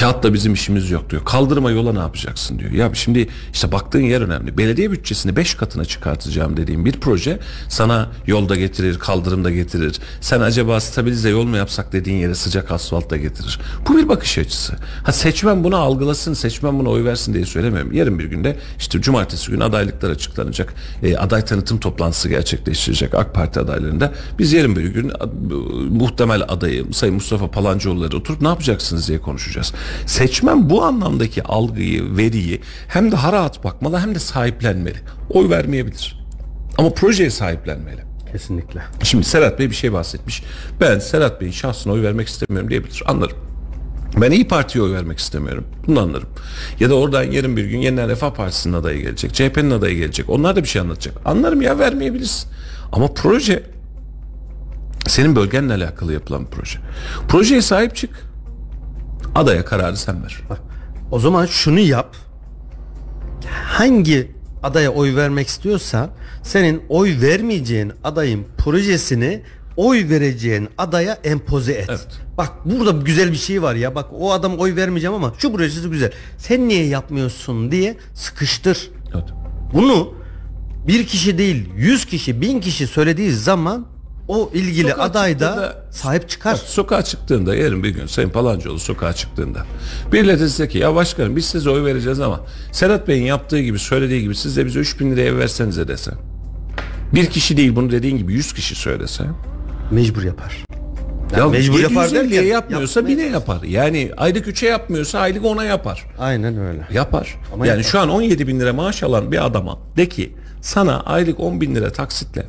Kağıtla 0.00 0.34
bizim 0.34 0.54
işimiz 0.54 0.90
yok 0.90 1.10
diyor. 1.10 1.24
Kaldırma 1.24 1.70
yola 1.70 1.92
ne 1.92 1.98
yapacaksın 1.98 2.58
diyor. 2.58 2.70
Ya 2.70 2.90
şimdi 2.94 3.28
işte 3.52 3.72
baktığın 3.72 4.00
yer 4.00 4.20
önemli. 4.20 4.58
Belediye 4.58 4.92
bütçesini 4.92 5.36
5 5.36 5.54
katına 5.54 5.84
çıkartacağım 5.84 6.56
dediğim 6.56 6.84
bir 6.84 6.92
proje 6.92 7.38
sana 7.68 8.10
yolda 8.26 8.56
getirir, 8.56 8.98
kaldırımda 8.98 9.50
getirir. 9.50 9.98
Sen 10.20 10.40
acaba 10.40 10.80
stabilize 10.80 11.28
yol 11.28 11.44
mu 11.44 11.56
yapsak 11.56 11.92
dediğin 11.92 12.16
yere 12.18 12.34
sıcak 12.34 12.72
asfalt 12.72 13.10
da 13.10 13.16
getirir. 13.16 13.60
Bu 13.88 13.96
bir 13.96 14.08
bakış 14.08 14.38
açısı. 14.38 14.72
Ha 15.04 15.12
seçmen 15.12 15.64
bunu 15.64 15.76
algılasın, 15.76 16.34
seçmen 16.34 16.78
buna 16.78 16.88
oy 16.88 17.04
versin 17.04 17.34
diye 17.34 17.44
söylemiyorum. 17.46 17.92
Yarın 17.92 18.18
bir 18.18 18.24
günde 18.24 18.56
işte 18.78 19.00
cumartesi 19.00 19.50
günü 19.50 19.64
adaylıklar 19.64 20.10
açıklanacak. 20.10 20.74
E, 21.02 21.16
aday 21.16 21.44
tanıtım 21.44 21.78
toplantısı 21.80 22.28
gerçekleştirecek 22.28 23.14
AK 23.14 23.34
Parti 23.34 23.60
adaylarında. 23.60 24.12
Biz 24.38 24.52
yarın 24.52 24.76
bir 24.76 24.84
gün 24.86 25.08
a- 25.08 25.26
muhtemel 25.90 26.42
adayı 26.48 26.84
Sayın 26.92 27.14
Mustafa 27.14 27.50
Palancıoğulları 27.50 28.16
oturup 28.16 28.42
ne 28.42 28.48
yapacaksınız 28.48 29.08
diye 29.08 29.20
konuşacağız. 29.20 29.72
Seçmen 30.06 30.70
bu 30.70 30.84
anlamdaki 30.84 31.42
algıyı, 31.42 32.16
veriyi 32.16 32.60
hem 32.88 33.12
daha 33.12 33.32
rahat 33.32 33.64
bakmalı 33.64 33.98
hem 33.98 34.14
de 34.14 34.18
sahiplenmeli. 34.18 34.98
Oy 35.30 35.50
vermeyebilir. 35.50 36.22
Ama 36.78 36.94
projeye 36.94 37.30
sahiplenmeli. 37.30 38.02
Kesinlikle. 38.32 38.82
Şimdi 39.02 39.24
Serhat 39.24 39.58
Bey 39.58 39.70
bir 39.70 39.74
şey 39.74 39.92
bahsetmiş. 39.92 40.42
Ben 40.80 40.98
Serhat 40.98 41.40
Bey'in 41.40 41.52
şahsına 41.52 41.92
oy 41.92 42.02
vermek 42.02 42.28
istemiyorum 42.28 42.70
diyebilir. 42.70 43.02
Anlarım. 43.06 43.36
Ben 44.16 44.30
İyi 44.30 44.48
Parti'ye 44.48 44.84
oy 44.84 44.92
vermek 44.92 45.18
istemiyorum. 45.18 45.64
Bunu 45.86 46.00
anlarım. 46.00 46.28
Ya 46.80 46.90
da 46.90 46.94
oradan 46.94 47.22
yarın 47.22 47.56
bir 47.56 47.64
gün 47.64 47.78
Yeniden 47.78 48.08
Refah 48.08 48.34
Partisi'nin 48.34 48.74
adayı 48.74 49.02
gelecek. 49.02 49.34
CHP'nin 49.34 49.70
adayı 49.70 49.96
gelecek. 49.96 50.30
Onlar 50.30 50.56
da 50.56 50.62
bir 50.62 50.68
şey 50.68 50.82
anlatacak. 50.82 51.14
Anlarım 51.24 51.62
ya 51.62 51.78
vermeyebilirsin. 51.78 52.50
Ama 52.92 53.14
proje 53.14 53.62
senin 55.06 55.36
bölgenle 55.36 55.74
alakalı 55.74 56.12
yapılan 56.12 56.46
bir 56.46 56.50
proje. 56.50 56.78
Projeye 57.28 57.62
sahip 57.62 57.96
çık. 57.96 58.10
Adaya 59.34 59.64
kararı 59.64 59.96
sen 59.96 60.24
ver. 60.24 60.40
Bak, 60.50 60.60
o 61.10 61.18
zaman 61.18 61.46
şunu 61.46 61.80
yap. 61.80 62.16
Hangi 63.64 64.32
adaya 64.62 64.90
oy 64.90 65.16
vermek 65.16 65.48
istiyorsan 65.48 66.10
senin 66.42 66.82
oy 66.88 67.20
vermeyeceğin 67.20 67.92
adayın 68.04 68.46
projesini 68.58 69.42
oy 69.76 70.08
vereceğin 70.08 70.68
adaya 70.78 71.18
empoze 71.24 71.72
et. 71.72 71.86
Evet. 71.88 72.08
Bak 72.38 72.52
burada 72.64 72.90
güzel 72.90 73.32
bir 73.32 73.36
şey 73.36 73.62
var 73.62 73.74
ya. 73.74 73.94
Bak 73.94 74.06
o 74.12 74.32
adam 74.32 74.58
oy 74.58 74.76
vermeyeceğim 74.76 75.14
ama 75.14 75.32
şu 75.38 75.52
projesi 75.52 75.88
güzel. 75.88 76.12
Sen 76.38 76.68
niye 76.68 76.86
yapmıyorsun 76.86 77.70
diye 77.70 77.96
sıkıştır. 78.14 78.90
Evet. 79.14 79.28
Bunu 79.74 80.14
bir 80.86 81.06
kişi 81.06 81.38
değil 81.38 81.68
yüz 81.76 82.04
kişi 82.04 82.40
bin 82.40 82.60
kişi 82.60 82.86
söylediği 82.86 83.32
zaman 83.32 83.86
o 84.28 84.50
ilgili 84.54 84.90
Sokağa 84.90 85.02
aday 85.02 85.40
da 85.40 85.84
sahip 85.90 86.28
çıkar. 86.28 86.52
Bak, 86.52 86.60
sokağa 86.60 87.02
çıktığında 87.02 87.56
yarın 87.56 87.82
bir 87.82 87.88
gün 87.88 88.06
Sayın 88.06 88.30
Palancıoğlu 88.30 88.78
sokağa 88.78 89.12
çıktığında 89.12 89.66
birileri 90.12 90.40
dese 90.40 90.68
ki 90.68 90.78
ya 90.78 90.94
başkanım 90.94 91.36
biz 91.36 91.44
size 91.44 91.70
oy 91.70 91.84
vereceğiz 91.84 92.20
ama 92.20 92.40
Serhat 92.72 93.08
Bey'in 93.08 93.24
yaptığı 93.24 93.60
gibi 93.60 93.78
söylediği 93.78 94.22
gibi 94.22 94.34
siz 94.34 94.56
de 94.56 94.66
bize 94.66 94.78
3 94.78 95.00
bin 95.00 95.12
liraya 95.12 95.26
ev 95.26 95.38
versenize 95.38 95.88
dese. 95.88 96.10
Bir 97.14 97.26
kişi 97.26 97.56
değil 97.56 97.76
bunu 97.76 97.90
dediğin 97.90 98.16
gibi 98.16 98.32
100 98.32 98.52
kişi 98.52 98.74
söylese. 98.74 99.24
Mecbur 99.90 100.22
yapar. 100.22 100.64
Ya 101.36 101.48
mecbur 101.48 101.80
yapar 101.80 102.08
750'ye 102.08 102.30
derken 102.30 102.42
yapmıyorsa 102.42 103.06
bine 103.06 103.22
yapar. 103.22 103.62
Yani 103.62 104.10
aylık 104.16 104.46
3'e 104.46 104.68
yapmıyorsa 104.68 105.18
aylık 105.18 105.44
10'a 105.44 105.64
yapar. 105.64 106.06
Aynen 106.18 106.58
öyle. 106.58 106.86
Yapar. 106.92 107.38
Ama 107.54 107.66
yani 107.66 107.78
yapar. 107.78 107.90
şu 107.90 108.00
an 108.00 108.08
17 108.08 108.46
bin 108.48 108.60
lira 108.60 108.72
maaş 108.72 109.02
alan 109.02 109.32
bir 109.32 109.46
adama 109.46 109.78
de 109.96 110.08
ki 110.08 110.32
sana 110.60 111.00
aylık 111.00 111.40
10 111.40 111.60
bin 111.60 111.74
lira 111.74 111.92
taksitle 111.92 112.46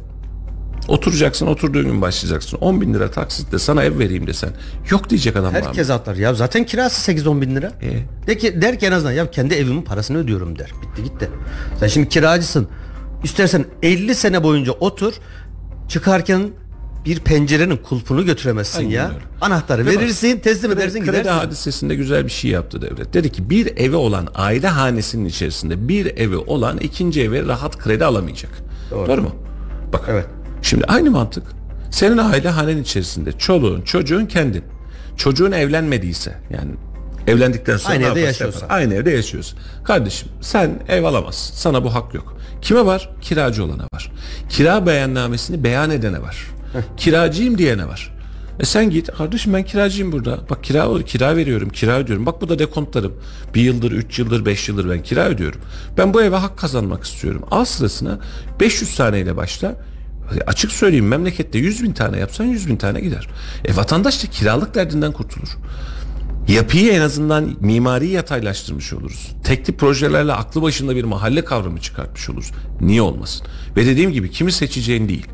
oturacaksın 0.88 1.48
oturduğun 1.48 1.84
gün 1.84 2.02
başlayacaksın 2.02 2.58
10 2.58 2.82
bin 2.82 2.94
lira 2.94 3.12
taksitle 3.12 3.60
sana 3.60 3.84
ev 3.84 4.00
vereyim 4.00 4.28
desen 4.28 4.50
yok 4.90 5.10
diyecek 5.10 5.36
adam 5.36 5.54
var 5.54 5.60
mı? 5.60 5.66
Herkes 5.66 5.90
atlar. 5.90 6.16
Ya 6.16 6.34
zaten 6.34 6.66
kirası 6.66 7.12
8-10 7.12 7.42
bin 7.42 7.56
lira. 7.56 7.72
E? 7.82 8.28
De 8.28 8.38
ki, 8.38 8.62
der 8.62 8.80
ki 8.80 8.86
en 8.86 8.92
azından 8.92 9.12
ya 9.12 9.32
kendi 9.32 9.54
evimin 9.54 9.82
parasını 9.82 10.18
ödüyorum 10.18 10.60
der. 10.60 10.72
Bitti 10.82 11.04
gitti. 11.04 11.30
Sen 11.80 11.88
şimdi 11.88 12.10
kiracısın. 12.10 12.68
İstersen 13.24 13.66
50 13.84 14.16
sene 14.16 14.44
boyunca 14.44 14.72
otur. 14.72 15.14
Çıkarken 15.90 16.50
bir 17.06 17.20
pencerenin 17.20 17.78
kulpunu 17.78 18.26
götüremezsin 18.26 18.80
Aynen 18.80 18.92
ya. 18.92 19.08
öyle. 19.08 19.18
Anahtarı 19.42 19.86
Değil 19.86 19.98
mi? 19.98 20.04
verirsin, 20.04 20.40
teslim 20.40 20.72
edersin 20.72 21.00
Kredi 21.00 21.06
gidersin. 21.18 21.30
hadisesinde 21.30 21.96
güzel 21.96 22.26
bir 22.26 22.32
şey 22.32 22.52
yaptı 22.52 22.82
devlet. 22.82 23.14
Dedi 23.14 23.32
ki 23.32 23.50
bir 23.50 23.78
evi 23.78 23.96
olan 23.96 24.28
aile 24.36 24.68
hanesinin 24.68 25.26
içerisinde 25.26 25.88
bir 25.88 26.06
evi 26.18 26.38
olan 26.38 26.78
ikinci 26.78 27.22
evi 27.22 27.48
rahat 27.48 27.78
kredi 27.78 28.06
alamayacak. 28.06 28.52
Doğru, 28.92 29.22
mu? 29.22 29.36
Bak. 29.94 30.06
Evet. 30.08 30.26
Şimdi 30.74 30.86
aynı 30.86 31.12
mantık. 31.12 31.44
Senin 31.92 32.18
aile 32.18 32.50
hanen 32.50 32.78
içerisinde 32.78 33.32
çoluğun, 33.32 33.82
çocuğun 33.82 34.26
kendin. 34.26 34.64
Çocuğun 35.18 35.52
evlenmediyse 35.52 36.38
yani 36.50 36.72
evlendikten 37.28 37.78
sonra 37.78 37.94
Aynı 37.94 38.04
evde 38.04 38.20
yapar. 38.20 38.54
Aynı 38.70 38.94
evde 38.94 39.12
yaşıyorsun. 39.12 39.60
Kardeşim 39.84 40.30
sen 40.42 40.80
ev 40.88 41.04
alamazsın. 41.04 41.56
Sana 41.56 41.84
bu 41.84 41.94
hak 41.94 42.14
yok. 42.14 42.38
Kime 42.62 42.86
var? 42.86 43.10
Kiracı 43.22 43.64
olana 43.64 43.88
var. 43.94 44.12
Kira 44.50 44.86
beyannamesini 44.86 45.64
beyan 45.64 45.92
edene 45.92 46.22
var. 46.22 46.48
Kiracıyım 46.98 47.58
diyene 47.58 47.88
var. 47.88 48.16
E 48.60 48.66
sen 48.66 48.90
git 48.90 49.12
kardeşim 49.12 49.54
ben 49.54 49.64
kiracıyım 49.64 50.12
burada. 50.12 50.40
Bak 50.50 50.64
kira 50.64 51.04
kira 51.06 51.36
veriyorum, 51.36 51.70
kira 51.70 52.00
ödüyorum. 52.00 52.26
Bak 52.26 52.42
bu 52.42 52.50
da 52.50 52.60
dekontlarım. 52.60 53.14
Bir 53.56 53.62
yıldır, 53.62 53.92
üç 53.92 54.20
yıldır, 54.20 54.46
beş 54.46 54.70
yıldır 54.70 54.90
ben 54.90 55.04
kira 55.04 55.26
ödüyorum. 55.26 55.62
Ben 55.98 56.14
bu 56.14 56.22
eve 56.22 56.36
hak 56.36 56.58
kazanmak 56.58 57.04
istiyorum. 57.04 57.42
Al 57.52 57.66
sırasına 57.66 58.20
500 58.60 58.96
taneyle 58.96 59.38
başla. 59.38 59.76
Açık 60.48 60.72
söyleyeyim 60.72 61.08
memlekette 61.08 61.60
100 61.60 61.84
bin 61.84 61.94
tane 61.94 62.20
yapsan 62.20 62.46
100 62.46 62.68
bin 62.68 62.78
tane 62.78 63.02
gider. 63.02 63.28
E 63.66 63.76
vatandaş 63.76 64.24
da 64.24 64.28
kiralık 64.28 64.76
derdinden 64.76 65.12
kurtulur. 65.12 65.58
Yapıyı 66.48 66.92
en 66.92 67.02
azından 67.02 67.56
mimari 67.60 68.08
yataylaştırmış 68.08 68.94
oluruz. 68.94 69.32
Tekli 69.44 69.74
projelerle 69.74 70.34
aklı 70.34 70.62
başında 70.62 70.96
bir 70.96 71.04
mahalle 71.04 71.46
kavramı 71.46 71.80
çıkartmış 71.80 72.30
oluruz. 72.30 72.52
Niye 72.82 73.02
olmasın? 73.02 73.48
Ve 73.78 73.86
dediğim 73.86 74.12
gibi 74.12 74.32
kimi 74.32 74.52
seçeceğin 74.52 75.10
değil. 75.10 75.28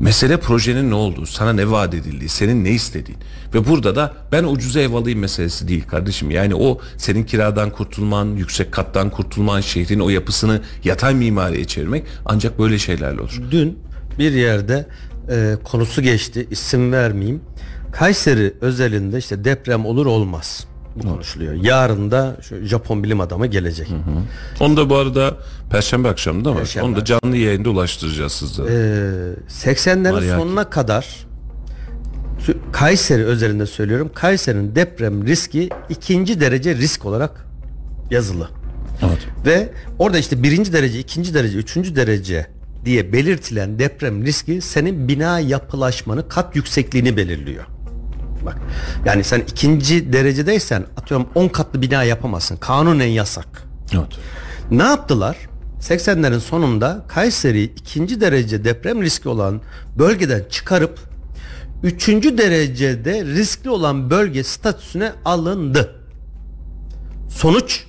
Mesele 0.00 0.36
projenin 0.36 0.90
ne 0.90 0.94
olduğu, 0.94 1.26
sana 1.26 1.52
ne 1.52 1.70
vaat 1.70 1.94
edildiği, 1.94 2.28
senin 2.28 2.64
ne 2.64 2.70
istediğin. 2.70 3.18
Ve 3.54 3.66
burada 3.66 3.96
da 3.96 4.14
ben 4.32 4.44
ucuza 4.44 4.80
ev 4.80 4.92
alayım 4.92 5.18
meselesi 5.18 5.68
değil 5.68 5.84
kardeşim. 5.86 6.30
Yani 6.30 6.54
o 6.54 6.80
senin 6.96 7.24
kiradan 7.24 7.70
kurtulman, 7.70 8.26
yüksek 8.26 8.72
kattan 8.72 9.10
kurtulman, 9.10 9.60
şehrin 9.60 10.00
o 10.00 10.08
yapısını 10.08 10.60
yatay 10.84 11.14
mimariye 11.14 11.64
çevirmek 11.64 12.04
ancak 12.24 12.58
böyle 12.58 12.78
şeylerle 12.78 13.20
olur. 13.20 13.42
Dün 13.50 13.78
bir 14.18 14.32
yerde 14.32 14.86
e, 15.30 15.54
konusu 15.64 16.02
geçti. 16.02 16.46
isim 16.50 16.92
vermeyeyim. 16.92 17.40
Kayseri 17.92 18.54
özelinde 18.60 19.18
işte 19.18 19.44
deprem 19.44 19.86
olur 19.86 20.06
olmaz. 20.06 20.66
Bu 20.96 21.08
konuşuluyor. 21.08 21.54
Yarın 21.54 22.10
da 22.10 22.36
şu 22.42 22.64
Japon 22.64 23.04
bilim 23.04 23.20
adamı 23.20 23.46
gelecek. 23.46 23.88
Onu 24.60 24.76
da 24.76 24.90
bu 24.90 24.96
arada 24.96 25.36
Perşembe 25.70 26.08
akşamı 26.08 26.44
değil 26.44 26.56
mi? 26.56 26.60
Perşembe 26.60 26.86
Onu 26.86 26.96
da 26.96 27.04
canlı 27.04 27.36
yayında 27.36 27.70
ulaştıracağız 27.70 28.32
sizlere. 28.32 28.68
Ee, 28.70 29.72
80'lerin 29.72 30.12
Mariaki. 30.12 30.36
sonuna 30.36 30.70
kadar 30.70 31.26
Kayseri 32.72 33.24
özelinde 33.24 33.66
söylüyorum. 33.66 34.10
Kayseri'nin 34.14 34.74
deprem 34.74 35.26
riski 35.26 35.68
ikinci 35.88 36.40
derece 36.40 36.74
risk 36.74 37.04
olarak 37.04 37.46
yazılı. 38.10 38.48
Evet. 39.02 39.18
Ve 39.46 39.68
orada 39.98 40.18
işte 40.18 40.42
birinci 40.42 40.72
derece, 40.72 40.98
ikinci 40.98 41.34
derece, 41.34 41.58
üçüncü 41.58 41.96
derece 41.96 42.46
diye 42.86 43.12
belirtilen 43.12 43.78
deprem 43.78 44.24
riski 44.24 44.60
senin 44.60 45.08
bina 45.08 45.40
yapılaşmanı 45.40 46.28
kat 46.28 46.56
yüksekliğini 46.56 47.16
belirliyor. 47.16 47.64
Bak 48.46 48.58
yani 49.04 49.24
sen 49.24 49.40
ikinci 49.40 50.12
derecedeysen 50.12 50.84
atıyorum 50.96 51.28
10 51.34 51.48
katlı 51.48 51.82
bina 51.82 52.02
yapamazsın. 52.02 52.56
Kanunen 52.56 53.06
yasak. 53.06 53.46
Evet. 53.92 54.18
Ne 54.70 54.82
yaptılar? 54.82 55.36
80'lerin 55.80 56.40
sonunda 56.40 57.04
Kayseri 57.08 57.62
ikinci 57.62 58.20
derece 58.20 58.64
deprem 58.64 59.02
riski 59.02 59.28
olan 59.28 59.60
bölgeden 59.98 60.44
çıkarıp 60.50 60.98
üçüncü 61.82 62.38
derecede 62.38 63.24
riskli 63.24 63.70
olan 63.70 64.10
bölge 64.10 64.44
statüsüne 64.44 65.12
alındı. 65.24 66.02
Sonuç 67.28 67.84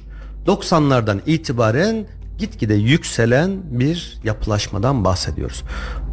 90'lardan 0.45 1.19
itibaren 1.25 2.07
gitgide 2.38 2.73
yükselen 2.73 3.79
bir 3.79 4.17
yapılaşmadan 4.23 5.05
bahsediyoruz. 5.05 5.63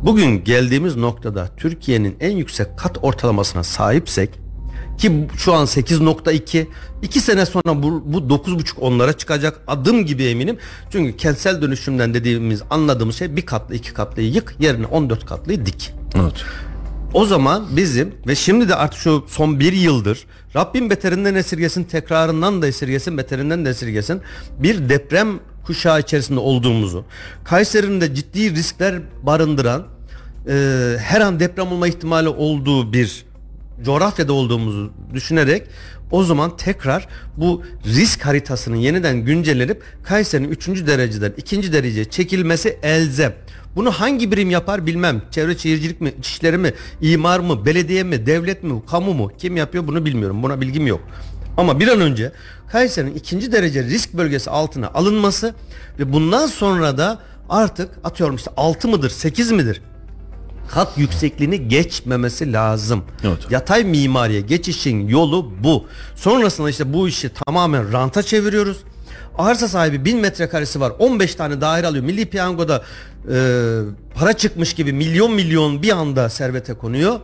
Bugün 0.02 0.44
geldiğimiz 0.44 0.96
noktada 0.96 1.48
Türkiye'nin 1.56 2.16
en 2.20 2.36
yüksek 2.36 2.78
kat 2.78 2.98
ortalamasına 3.02 3.62
sahipsek 3.62 4.30
ki 4.98 5.28
şu 5.36 5.54
an 5.54 5.66
8.2 5.66 6.66
2 7.02 7.20
sene 7.20 7.46
sonra 7.46 7.82
bu, 7.82 8.02
bu 8.06 8.18
9.5 8.18 8.80
onlara 8.80 9.12
çıkacak 9.12 9.60
adım 9.66 10.06
gibi 10.06 10.24
eminim. 10.24 10.58
Çünkü 10.90 11.16
kentsel 11.16 11.62
dönüşümden 11.62 12.14
dediğimiz 12.14 12.62
anladığımız 12.70 13.16
şey 13.16 13.36
bir 13.36 13.46
katlı 13.46 13.74
iki 13.74 13.94
katlıyı 13.94 14.32
yık 14.32 14.56
yerine 14.58 14.86
14 14.86 15.26
katlıyı 15.26 15.66
dik. 15.66 15.94
Evet. 16.14 16.34
O 17.14 17.26
zaman 17.26 17.76
bizim 17.76 18.14
ve 18.26 18.34
şimdi 18.34 18.68
de 18.68 18.74
artık 18.74 19.00
şu 19.00 19.24
son 19.28 19.60
bir 19.60 19.72
yıldır 19.72 20.26
Rabbim 20.56 20.90
beterinden 20.90 21.34
esirgesin 21.34 21.84
tekrarından 21.84 22.62
da 22.62 22.66
esirgesin 22.66 23.18
beterinden 23.18 23.64
de 23.64 23.70
esirgesin 23.70 24.22
bir 24.58 24.88
deprem 24.88 25.40
kuşağı 25.66 26.00
içerisinde 26.00 26.40
olduğumuzu 26.40 27.04
Kayseri'nin 27.44 28.00
de 28.00 28.14
ciddi 28.14 28.54
riskler 28.54 28.94
barındıran 29.22 29.86
e, 30.48 30.96
her 31.00 31.20
an 31.20 31.40
deprem 31.40 31.72
olma 31.72 31.88
ihtimali 31.88 32.28
olduğu 32.28 32.92
bir 32.92 33.24
coğrafyada 33.82 34.32
olduğumuzu 34.32 34.92
düşünerek 35.14 35.62
o 36.10 36.24
zaman 36.24 36.56
tekrar 36.56 37.08
bu 37.36 37.62
risk 37.86 38.26
haritasının 38.26 38.76
yeniden 38.76 39.16
güncellenip 39.16 39.82
Kayseri'nin 40.02 40.48
3. 40.48 40.68
dereceden 40.68 41.32
2. 41.36 41.72
dereceye 41.72 42.04
çekilmesi 42.04 42.78
elzem. 42.82 43.34
Bunu 43.76 43.90
hangi 43.90 44.32
birim 44.32 44.50
yapar 44.50 44.86
bilmem. 44.86 45.22
Çevre 45.30 45.58
şehircilik 45.58 46.00
mi, 46.00 46.14
İçişleri 46.18 46.58
mi, 46.58 46.72
imar 47.00 47.40
mı, 47.40 47.66
belediye 47.66 48.02
mi, 48.02 48.26
devlet 48.26 48.62
mi, 48.62 48.82
kamu 48.90 49.14
mu? 49.14 49.30
Kim 49.38 49.56
yapıyor 49.56 49.86
bunu 49.86 50.04
bilmiyorum. 50.04 50.42
Buna 50.42 50.60
bilgim 50.60 50.86
yok. 50.86 51.00
Ama 51.56 51.80
bir 51.80 51.88
an 51.88 52.00
önce 52.00 52.32
Kayseri'nin 52.74 53.14
ikinci 53.14 53.52
derece 53.52 53.82
risk 53.82 54.14
bölgesi 54.14 54.50
altına 54.50 54.88
alınması 54.88 55.54
ve 55.98 56.12
bundan 56.12 56.46
sonra 56.46 56.98
da 56.98 57.18
artık 57.48 57.90
atıyorum 58.04 58.36
işte 58.36 58.50
6 58.56 58.88
mıdır 58.88 59.10
8 59.10 59.52
midir 59.52 59.82
kat 60.68 60.98
yüksekliğini 60.98 61.68
geçmemesi 61.68 62.52
lazım. 62.52 63.04
Evet. 63.24 63.38
Yatay 63.50 63.84
mimariye 63.84 64.40
geçişin 64.40 65.08
yolu 65.08 65.52
bu. 65.64 65.86
Sonrasında 66.16 66.70
işte 66.70 66.92
bu 66.92 67.08
işi 67.08 67.28
tamamen 67.28 67.92
ranta 67.92 68.22
çeviriyoruz. 68.22 68.78
Arsa 69.38 69.68
sahibi 69.68 70.04
1000 70.04 70.18
metrekaresi 70.18 70.80
var 70.80 70.92
15 70.98 71.34
tane 71.34 71.60
daire 71.60 71.86
alıyor. 71.86 72.04
Milli 72.04 72.26
piyangoda 72.26 72.82
e, 73.32 73.80
para 74.14 74.32
çıkmış 74.32 74.74
gibi 74.74 74.92
milyon 74.92 75.32
milyon 75.32 75.82
bir 75.82 75.90
anda 75.92 76.28
servete 76.28 76.74
konuyor. 76.74 77.20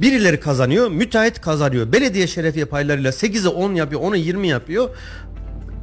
Birileri 0.00 0.40
kazanıyor, 0.40 0.88
müteahhit 0.90 1.40
kazanıyor. 1.40 1.92
Belediye 1.92 2.26
şerefiye 2.26 2.64
paylarıyla 2.64 3.10
8'e 3.10 3.48
10 3.48 3.74
yapıyor, 3.74 4.00
10'a 4.00 4.16
20 4.16 4.48
yapıyor. 4.48 4.88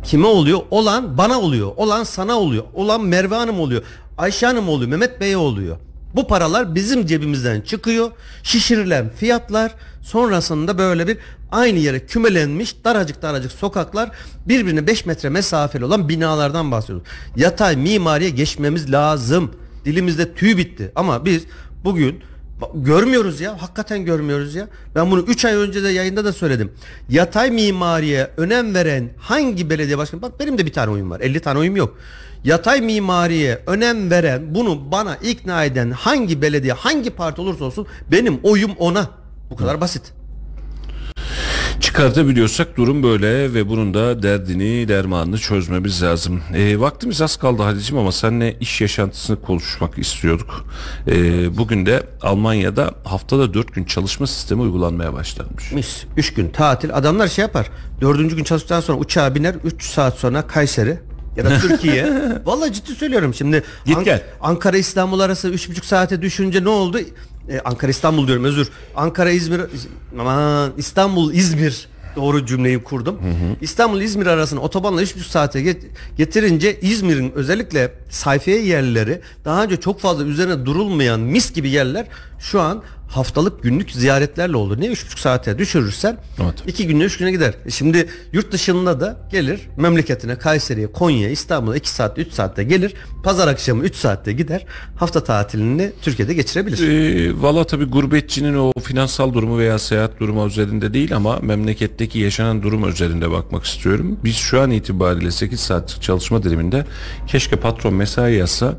Kime 0.04 0.28
oluyor? 0.28 0.60
Olan 0.72 1.18
bana 1.18 1.40
oluyor. 1.40 1.72
Olan 1.78 2.04
sana 2.04 2.36
oluyor. 2.40 2.64
Olan 2.74 3.02
Merve 3.02 3.36
Hanım 3.36 3.60
oluyor. 3.60 3.82
Ayşe 4.18 4.46
Hanım 4.46 4.70
oluyor. 4.70 4.90
Mehmet 4.90 5.22
Bey 5.22 5.36
oluyor. 5.36 5.78
Bu 6.16 6.28
paralar 6.28 6.76
bizim 6.76 7.06
cebimizden 7.06 7.62
çıkıyor. 7.62 8.12
Şişirilen 8.44 9.10
fiyatlar 9.10 9.76
sonrasında 10.02 10.78
böyle 10.78 11.08
bir 11.08 11.18
aynı 11.52 11.80
yere 11.80 12.06
kümelenmiş 12.06 12.84
daracık 12.84 13.22
daracık 13.22 13.52
sokaklar 13.52 14.10
birbirine 14.48 14.88
5 14.88 15.06
metre 15.06 15.30
mesafeli 15.30 15.86
olan 15.86 16.10
binalardan 16.10 16.72
bahsediyoruz. 16.72 17.08
Yatay 17.36 17.76
mimariye 17.76 18.30
geçmemiz 18.30 18.92
lazım. 18.92 19.52
Dilimizde 19.86 20.34
tüy 20.34 20.58
bitti 20.58 20.92
ama 20.96 21.26
biz 21.26 21.44
bugün 21.84 22.24
Görmüyoruz 22.76 23.42
ya. 23.42 23.62
Hakikaten 23.62 24.06
görmüyoruz 24.06 24.56
ya. 24.56 24.68
Ben 24.96 25.12
bunu 25.12 25.20
3 25.20 25.46
ay 25.46 25.56
önce 25.56 25.84
de 25.84 25.90
yayında 25.90 26.26
da 26.26 26.34
söyledim. 26.34 26.72
Yatay 27.10 27.52
mimariye 27.52 28.32
önem 28.38 28.74
veren 28.74 29.10
hangi 29.18 29.70
belediye 29.70 29.98
başkanı? 29.98 30.22
Bak 30.22 30.40
benim 30.40 30.58
de 30.58 30.66
bir 30.66 30.74
tane 30.74 30.92
oyum 30.92 31.12
var. 31.12 31.20
50 31.20 31.40
tane 31.40 31.60
oyum 31.60 31.76
yok. 31.76 31.98
Yatay 32.44 32.82
mimariye 32.82 33.64
önem 33.68 34.12
veren, 34.12 34.56
bunu 34.56 34.92
bana 34.92 35.16
ikna 35.16 35.66
eden 35.66 35.92
hangi 35.92 36.42
belediye, 36.42 36.74
hangi 36.74 37.10
parti 37.10 37.42
olursa 37.42 37.66
olsun 37.66 37.88
benim 38.12 38.40
oyum 38.44 38.72
ona. 38.78 39.10
Bu 39.50 39.56
kadar 39.56 39.82
basit. 39.82 40.14
Çıkartabiliyorsak 41.80 42.78
durum 42.78 43.04
böyle 43.04 43.54
ve 43.54 43.70
bunun 43.70 43.94
da 43.94 44.24
derdini 44.24 44.88
dermanını 44.88 45.38
çözmemiz 45.38 46.04
lazım. 46.04 46.42
E, 46.54 46.80
vaktimiz 46.80 47.22
az 47.22 47.38
kaldı 47.38 47.62
Halicim 47.64 47.98
ama 47.98 48.12
seninle 48.12 48.58
iş 48.60 48.82
yaşantısını 48.82 49.42
konuşmak 49.42 49.98
istiyorduk. 49.98 50.66
E, 51.08 51.14
bugün 51.58 51.86
de 51.86 52.04
Almanya'da 52.22 52.92
haftada 53.04 53.54
4 53.54 53.74
gün 53.74 53.84
çalışma 53.84 54.28
sistemi 54.28 54.62
uygulanmaya 54.62 55.14
başlanmış. 55.14 55.72
Mis. 55.72 56.04
3 56.18 56.34
gün 56.34 56.50
tatil. 56.50 56.96
Adamlar 56.96 57.28
şey 57.28 57.42
yapar. 57.42 57.68
Dördüncü 58.02 58.36
gün 58.36 58.44
çalıştıktan 58.44 58.82
sonra 58.82 58.98
uçağa 58.98 59.36
biner. 59.36 59.56
3 59.64 59.84
saat 59.84 60.18
sonra 60.18 60.48
Kayseri 60.48 61.00
ya 61.38 61.46
da 61.46 61.60
Türkiye. 61.60 62.14
Vallahi 62.46 62.74
ciddi 62.74 62.96
söylüyorum 62.96 63.34
şimdi. 63.34 63.64
Git 63.86 64.06
gel. 64.06 64.24
Ankara 64.42 64.78
İstanbul 64.78 65.20
arası 65.20 65.50
3,5 65.50 65.86
saate 65.86 66.22
düşünce 66.22 66.64
ne 66.64 66.70
oldu? 66.70 67.00
Ee, 67.50 67.60
Ankara 67.66 67.92
İstanbul 67.92 68.28
diyorum 68.28 68.44
özür. 68.44 68.70
Ankara 68.96 69.32
İzmir 69.32 69.62
aman 70.20 70.72
İstanbul 70.78 71.34
İzmir 71.34 71.88
doğru 72.16 72.46
cümleyi 72.46 72.84
kurdum. 72.84 73.20
İstanbul 73.62 74.02
İzmir 74.02 74.28
arasını 74.28 74.62
otobanla 74.62 75.02
3,5 75.04 75.24
saate 75.30 75.62
get- 75.62 75.84
getirince 76.18 76.80
İzmir'in 76.80 77.32
özellikle 77.32 77.92
sayfiye 78.10 78.62
yerleri 78.66 79.22
daha 79.46 79.64
önce 79.64 79.78
çok 79.78 80.00
fazla 80.00 80.24
üzerine 80.24 80.66
durulmayan 80.66 81.20
mis 81.20 81.54
gibi 81.54 81.70
yerler 81.70 82.08
şu 82.40 82.62
an 82.62 82.84
haftalık 83.08 83.64
günlük 83.64 83.92
ziyaretlerle 83.92 84.58
oldu. 84.58 84.82
Ne 84.82 84.86
3,5 84.86 85.20
saate 85.20 85.58
düşürürsen 85.58 86.18
Evet. 86.44 86.54
iki 86.68 86.88
günde 86.88 87.04
üç 87.04 87.18
güne 87.18 87.32
gider. 87.32 87.54
E 87.66 87.70
Şimdi 87.72 88.08
yurt 88.34 88.52
dışında 88.52 89.00
da 89.00 89.28
gelir 89.32 89.62
memleketine 89.78 90.36
Kayseri'ye, 90.38 90.92
Konya'ya, 90.92 91.30
İstanbul'a 91.30 91.76
2 91.76 91.90
saatte 91.90 92.22
3 92.22 92.32
saatte 92.32 92.64
gelir. 92.64 92.94
Pazar 93.24 93.48
akşamı 93.48 93.84
3 93.84 93.96
saatte 93.96 94.34
gider. 94.34 94.66
Hafta 94.96 95.24
tatilini 95.24 95.92
Türkiye'de 96.02 96.34
geçirebilir. 96.34 96.88
E, 96.88 97.42
Valla 97.42 97.64
tabii 97.64 97.86
gurbetçinin 97.86 98.56
o 98.56 98.72
finansal 98.84 99.34
durumu 99.34 99.58
veya 99.58 99.80
seyahat 99.80 100.20
durumu 100.20 100.48
üzerinde 100.48 100.94
değil 100.94 101.16
ama 101.16 101.40
memleketteki 101.42 102.20
yaşanan 102.20 102.64
durum 102.64 102.90
üzerinde 102.90 103.32
bakmak 103.32 103.66
istiyorum. 103.66 104.20
Biz 104.24 104.36
şu 104.36 104.62
an 104.62 104.72
itibariyle 104.72 105.32
8 105.32 105.60
saatlik 105.60 106.02
çalışma 106.02 106.44
diliminde 106.44 106.86
keşke 107.28 107.56
patron 107.56 107.94
mesai 107.94 108.36
yazsa 108.36 108.76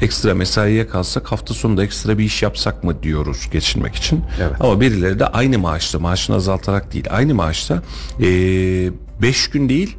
ekstra 0.00 0.34
mesaiye 0.34 0.86
kalsak 0.86 1.32
hafta 1.32 1.54
sonunda 1.54 1.84
ekstra 1.84 2.18
bir 2.18 2.24
iş 2.24 2.42
yapsak 2.42 2.84
mı 2.84 3.02
diyoruz 3.02 3.48
geçinmek 3.52 3.94
için. 3.94 4.24
Evet. 4.40 4.56
Ama 4.60 4.80
birileri 4.80 5.18
de 5.18 5.26
aynı 5.26 5.58
maaşta 5.58 5.98
maaşını 5.98 6.36
azaltarak 6.36 6.92
değil 6.92 7.06
aynı 7.10 7.34
maaşta 7.34 7.82
5 8.18 9.50
gün 9.50 9.68
değil 9.68 9.96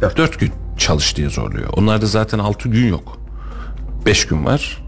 Dört. 0.00 0.16
4 0.16 0.40
gün 0.40 0.52
çalış 0.78 1.16
diye 1.16 1.28
zorluyor. 1.28 1.68
Onlarda 1.72 2.06
zaten 2.06 2.38
6 2.38 2.68
gün 2.68 2.88
yok. 2.88 3.18
5 4.06 4.26
gün 4.26 4.44
var. 4.44 4.83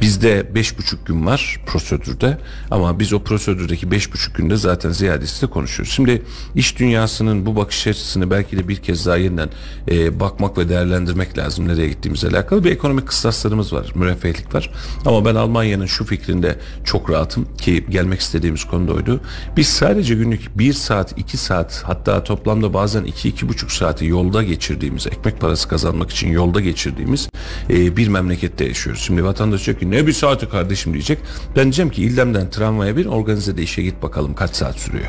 Bizde 0.00 0.54
beş 0.54 0.78
buçuk 0.78 1.06
gün 1.06 1.26
var 1.26 1.60
prosedürde 1.66 2.38
ama 2.70 2.98
biz 2.98 3.12
o 3.12 3.22
prosedürdeki 3.22 3.90
beş 3.90 4.12
buçuk 4.12 4.34
günde 4.34 4.56
zaten 4.56 4.90
ziyadesiyle 4.90 5.52
konuşuyoruz. 5.52 5.92
Şimdi 5.92 6.22
iş 6.54 6.78
dünyasının 6.78 7.46
bu 7.46 7.56
bakış 7.56 7.86
açısını 7.86 8.30
belki 8.30 8.58
de 8.58 8.68
bir 8.68 8.76
kez 8.76 9.06
daha 9.06 9.16
yeniden 9.16 9.48
e, 9.90 10.20
bakmak 10.20 10.58
ve 10.58 10.68
değerlendirmek 10.68 11.38
lazım 11.38 11.68
nereye 11.68 11.88
gittiğimizle 11.88 12.28
alakalı 12.28 12.64
bir 12.64 12.70
ekonomik 12.70 13.06
kıstaslarımız 13.06 13.72
var, 13.72 13.92
müreffehlik 13.94 14.54
var. 14.54 14.70
Ama 15.06 15.24
ben 15.24 15.34
Almanya'nın 15.34 15.86
şu 15.86 16.04
fikrinde 16.04 16.58
çok 16.84 17.10
rahatım 17.10 17.48
ki 17.56 17.86
gelmek 17.90 18.20
istediğimiz 18.20 18.64
konu 18.64 18.88
da 18.88 18.92
oydu. 18.92 19.20
Biz 19.56 19.68
sadece 19.68 20.14
günlük 20.14 20.58
bir 20.58 20.72
saat, 20.72 21.18
iki 21.18 21.36
saat 21.36 21.82
hatta 21.86 22.24
toplamda 22.24 22.74
bazen 22.74 23.04
iki, 23.04 23.28
iki 23.28 23.48
buçuk 23.48 23.72
saati 23.72 24.06
yolda 24.06 24.42
geçirdiğimiz, 24.42 25.06
ekmek 25.06 25.40
parası 25.40 25.68
kazanmak 25.68 26.10
için 26.10 26.28
yolda 26.30 26.60
geçirdiğimiz 26.60 27.28
e, 27.70 27.96
bir 27.96 28.08
memlekette 28.08 28.64
yaşıyoruz. 28.64 29.02
Şimdi 29.02 29.24
vatandaş 29.24 29.66
diyor 29.66 29.78
ki 29.78 29.85
ne 29.90 30.06
bir 30.06 30.12
saati 30.12 30.48
kardeşim 30.48 30.92
diyecek. 30.92 31.18
Ben 31.56 31.62
diyeceğim 31.62 31.90
ki 31.90 32.02
İldem'den 32.02 32.50
tramvaya 32.50 32.96
bir 32.96 33.06
organize 33.06 33.56
de 33.56 33.62
işe 33.62 33.82
git 33.82 34.02
bakalım 34.02 34.34
kaç 34.34 34.56
saat 34.56 34.78
sürüyor. 34.78 35.06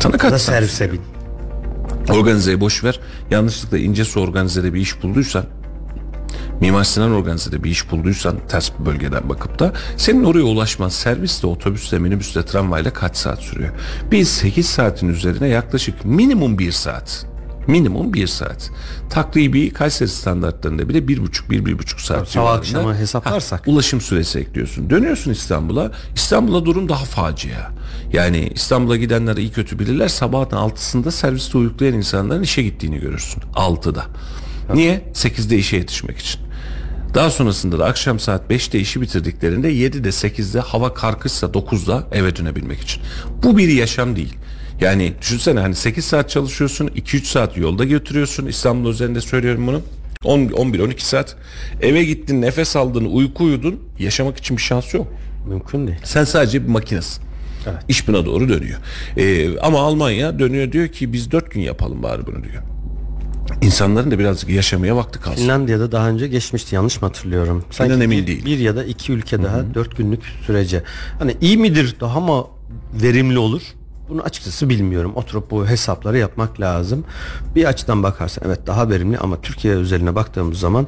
Sana 0.00 0.16
kaç 0.16 0.32
Da 0.32 0.38
saat 0.38 0.54
servise 0.54 0.92
bin. 0.92 1.00
Organizeyi 2.08 2.60
boş 2.60 2.84
ver. 2.84 3.00
Yanlışlıkla 3.30 3.78
ince 3.78 4.04
su 4.04 4.20
organizede 4.20 4.74
bir 4.74 4.80
iş 4.80 5.02
bulduysan 5.02 5.44
Mimar 6.60 6.84
Sinan 6.84 7.12
organizede 7.12 7.64
bir 7.64 7.70
iş 7.70 7.90
bulduysan 7.90 8.36
ters 8.48 8.70
bir 8.80 8.86
bölgeden 8.86 9.28
bakıp 9.28 9.58
da 9.58 9.72
senin 9.96 10.24
oraya 10.24 10.42
ulaşman 10.42 10.88
servisle, 10.88 11.48
otobüsle, 11.48 11.98
minibüsle, 11.98 12.44
tramvayla 12.44 12.92
kaç 12.92 13.16
saat 13.16 13.38
sürüyor? 13.38 13.70
Biz 14.10 14.28
8 14.28 14.66
saatin 14.66 15.08
üzerine 15.08 15.48
yaklaşık 15.48 16.04
minimum 16.04 16.58
1 16.58 16.72
saat. 16.72 17.26
Minimum 17.70 18.14
1 18.14 18.26
saat. 18.26 18.70
Takribi 19.10 19.70
Kayseri 19.70 20.08
standartlarında 20.08 20.88
bile 20.88 20.98
1,5-1,5 20.98 22.06
saat 22.06 22.28
Sabah 22.28 22.52
akşamı 22.52 22.96
hesaplarsak. 22.96 23.66
Ha, 23.66 23.70
ulaşım 23.70 24.00
süresi 24.00 24.38
ekliyorsun. 24.38 24.90
Dönüyorsun 24.90 25.30
İstanbul'a. 25.30 25.92
İstanbul'a 26.14 26.64
durum 26.64 26.88
daha 26.88 27.04
facia. 27.04 27.70
Yani 28.12 28.52
İstanbul'a 28.54 28.96
gidenler 28.96 29.36
iyi 29.36 29.52
kötü 29.52 29.78
bilirler. 29.78 30.08
Sabahın 30.08 30.50
6'sında 30.50 31.10
serviste 31.10 31.58
uyuklayan 31.58 31.94
insanların 31.94 32.42
işe 32.42 32.62
gittiğini 32.62 33.00
görürsün. 33.00 33.42
6'da. 33.54 34.04
Niye? 34.74 35.02
8'de 35.14 35.56
işe 35.56 35.76
yetişmek 35.76 36.18
için. 36.18 36.40
Daha 37.14 37.30
sonrasında 37.30 37.78
da 37.78 37.86
akşam 37.86 38.18
saat 38.18 38.50
5'te 38.50 38.78
işi 38.78 39.00
bitirdiklerinde 39.00 39.72
7'de 39.72 40.08
8'de 40.08 40.60
hava 40.60 40.94
karkışsa 40.94 41.46
9'da 41.46 42.06
eve 42.12 42.36
dönebilmek 42.36 42.80
için. 42.80 43.02
Bu 43.42 43.58
bir 43.58 43.68
yaşam 43.68 44.16
değil. 44.16 44.34
Yani 44.80 45.12
düşünsene 45.20 45.60
hani 45.60 45.74
8 45.74 46.04
saat 46.04 46.30
çalışıyorsun 46.30 46.88
2-3 46.88 47.24
saat 47.24 47.56
yolda 47.56 47.84
götürüyorsun 47.84 48.46
İstanbul 48.46 48.90
üzerinde 48.90 49.20
söylüyorum 49.20 49.66
bunu. 49.66 49.80
11-12 50.24 51.00
saat 51.00 51.36
eve 51.80 52.04
gittin 52.04 52.42
nefes 52.42 52.76
aldın 52.76 53.04
uyku 53.04 53.44
uyudun 53.44 53.80
yaşamak 53.98 54.38
için 54.38 54.56
bir 54.56 54.62
şans 54.62 54.94
yok. 54.94 55.06
Mümkün 55.48 55.86
değil. 55.86 55.98
Sen 56.04 56.24
sadece 56.24 56.62
bir 56.64 56.68
makinesin. 56.68 57.22
Evet. 57.66 57.82
İş 57.88 58.08
buna 58.08 58.26
doğru 58.26 58.48
dönüyor. 58.48 58.78
Ee, 59.16 59.58
ama 59.58 59.80
Almanya 59.80 60.38
dönüyor 60.38 60.72
diyor 60.72 60.88
ki 60.88 61.12
biz 61.12 61.30
dört 61.30 61.50
gün 61.50 61.60
yapalım 61.60 62.02
bari 62.02 62.26
bunu 62.26 62.44
diyor. 62.44 62.62
İnsanların 63.62 64.10
da 64.10 64.18
birazcık 64.18 64.50
yaşamaya 64.50 64.96
vakti 64.96 65.20
kalsın. 65.20 65.42
Finlandiya'da 65.42 65.92
daha 65.92 66.08
önce 66.08 66.28
geçmişti 66.28 66.74
yanlış 66.74 67.02
mı 67.02 67.08
hatırlıyorum? 67.08 67.64
Sanki 67.70 67.92
İnan 67.92 68.00
emin 68.00 68.18
bir, 68.18 68.26
değilim. 68.26 68.44
bir 68.44 68.58
ya 68.58 68.76
da 68.76 68.84
iki 68.84 69.12
ülke 69.12 69.42
daha 69.42 69.74
dört 69.74 69.96
günlük 69.96 70.22
sürece. 70.46 70.82
Hani 71.18 71.36
iyi 71.40 71.56
midir 71.56 71.96
daha 72.00 72.20
mı 72.20 72.46
verimli 73.02 73.38
olur? 73.38 73.62
Bunu 74.10 74.22
açıkçası 74.22 74.68
bilmiyorum. 74.68 75.12
Oturup 75.14 75.50
bu 75.50 75.66
hesapları 75.66 76.18
yapmak 76.18 76.60
lazım. 76.60 77.04
Bir 77.54 77.64
açıdan 77.64 78.02
bakarsan 78.02 78.44
evet 78.46 78.66
daha 78.66 78.88
verimli 78.90 79.18
ama 79.18 79.40
Türkiye 79.40 79.74
özeline 79.74 80.14
baktığımız 80.14 80.58
zaman 80.58 80.86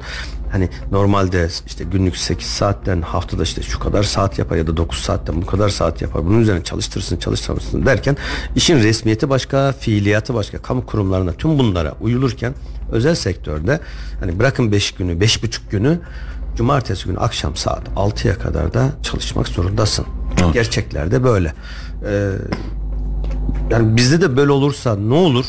hani 0.51 0.69
normalde 0.91 1.49
işte 1.67 1.83
günlük 1.83 2.17
8 2.17 2.47
saatten 2.47 3.01
haftada 3.01 3.43
işte 3.43 3.61
şu 3.61 3.79
kadar 3.79 4.03
saat 4.03 4.39
yapar 4.39 4.55
ya 4.55 4.67
da 4.67 4.77
9 4.77 4.99
saatten 4.99 5.41
bu 5.41 5.45
kadar 5.45 5.69
saat 5.69 6.01
yapar. 6.01 6.25
Bunun 6.25 6.41
üzerine 6.41 6.63
çalıştırırsın 6.63 7.17
çalıştırırsın 7.17 7.85
derken 7.85 8.17
işin 8.55 8.77
resmiyeti 8.77 9.29
başka, 9.29 9.71
fiiliyatı 9.71 10.33
başka. 10.33 10.57
Kamu 10.57 10.85
kurumlarında 10.85 11.33
tüm 11.33 11.59
bunlara 11.59 11.95
uyulurken 12.01 12.53
özel 12.91 13.15
sektörde 13.15 13.79
hani 14.19 14.39
bırakın 14.39 14.71
5 14.71 14.91
günü, 14.91 15.11
5,5 15.11 15.59
günü 15.71 15.99
cumartesi 16.55 17.05
günü 17.05 17.17
akşam 17.17 17.55
saat 17.55 17.87
6'ya 17.87 18.39
kadar 18.39 18.73
da 18.73 18.89
çalışmak 19.03 19.47
zorundasın. 19.47 20.05
Evet. 20.43 20.53
Gerçeklerde 20.53 21.23
böyle. 21.23 21.53
Ee, 22.05 22.31
yani 23.69 23.95
bizde 23.95 24.21
de 24.21 24.37
böyle 24.37 24.51
olursa 24.51 24.95
ne 24.95 25.13
olur? 25.13 25.45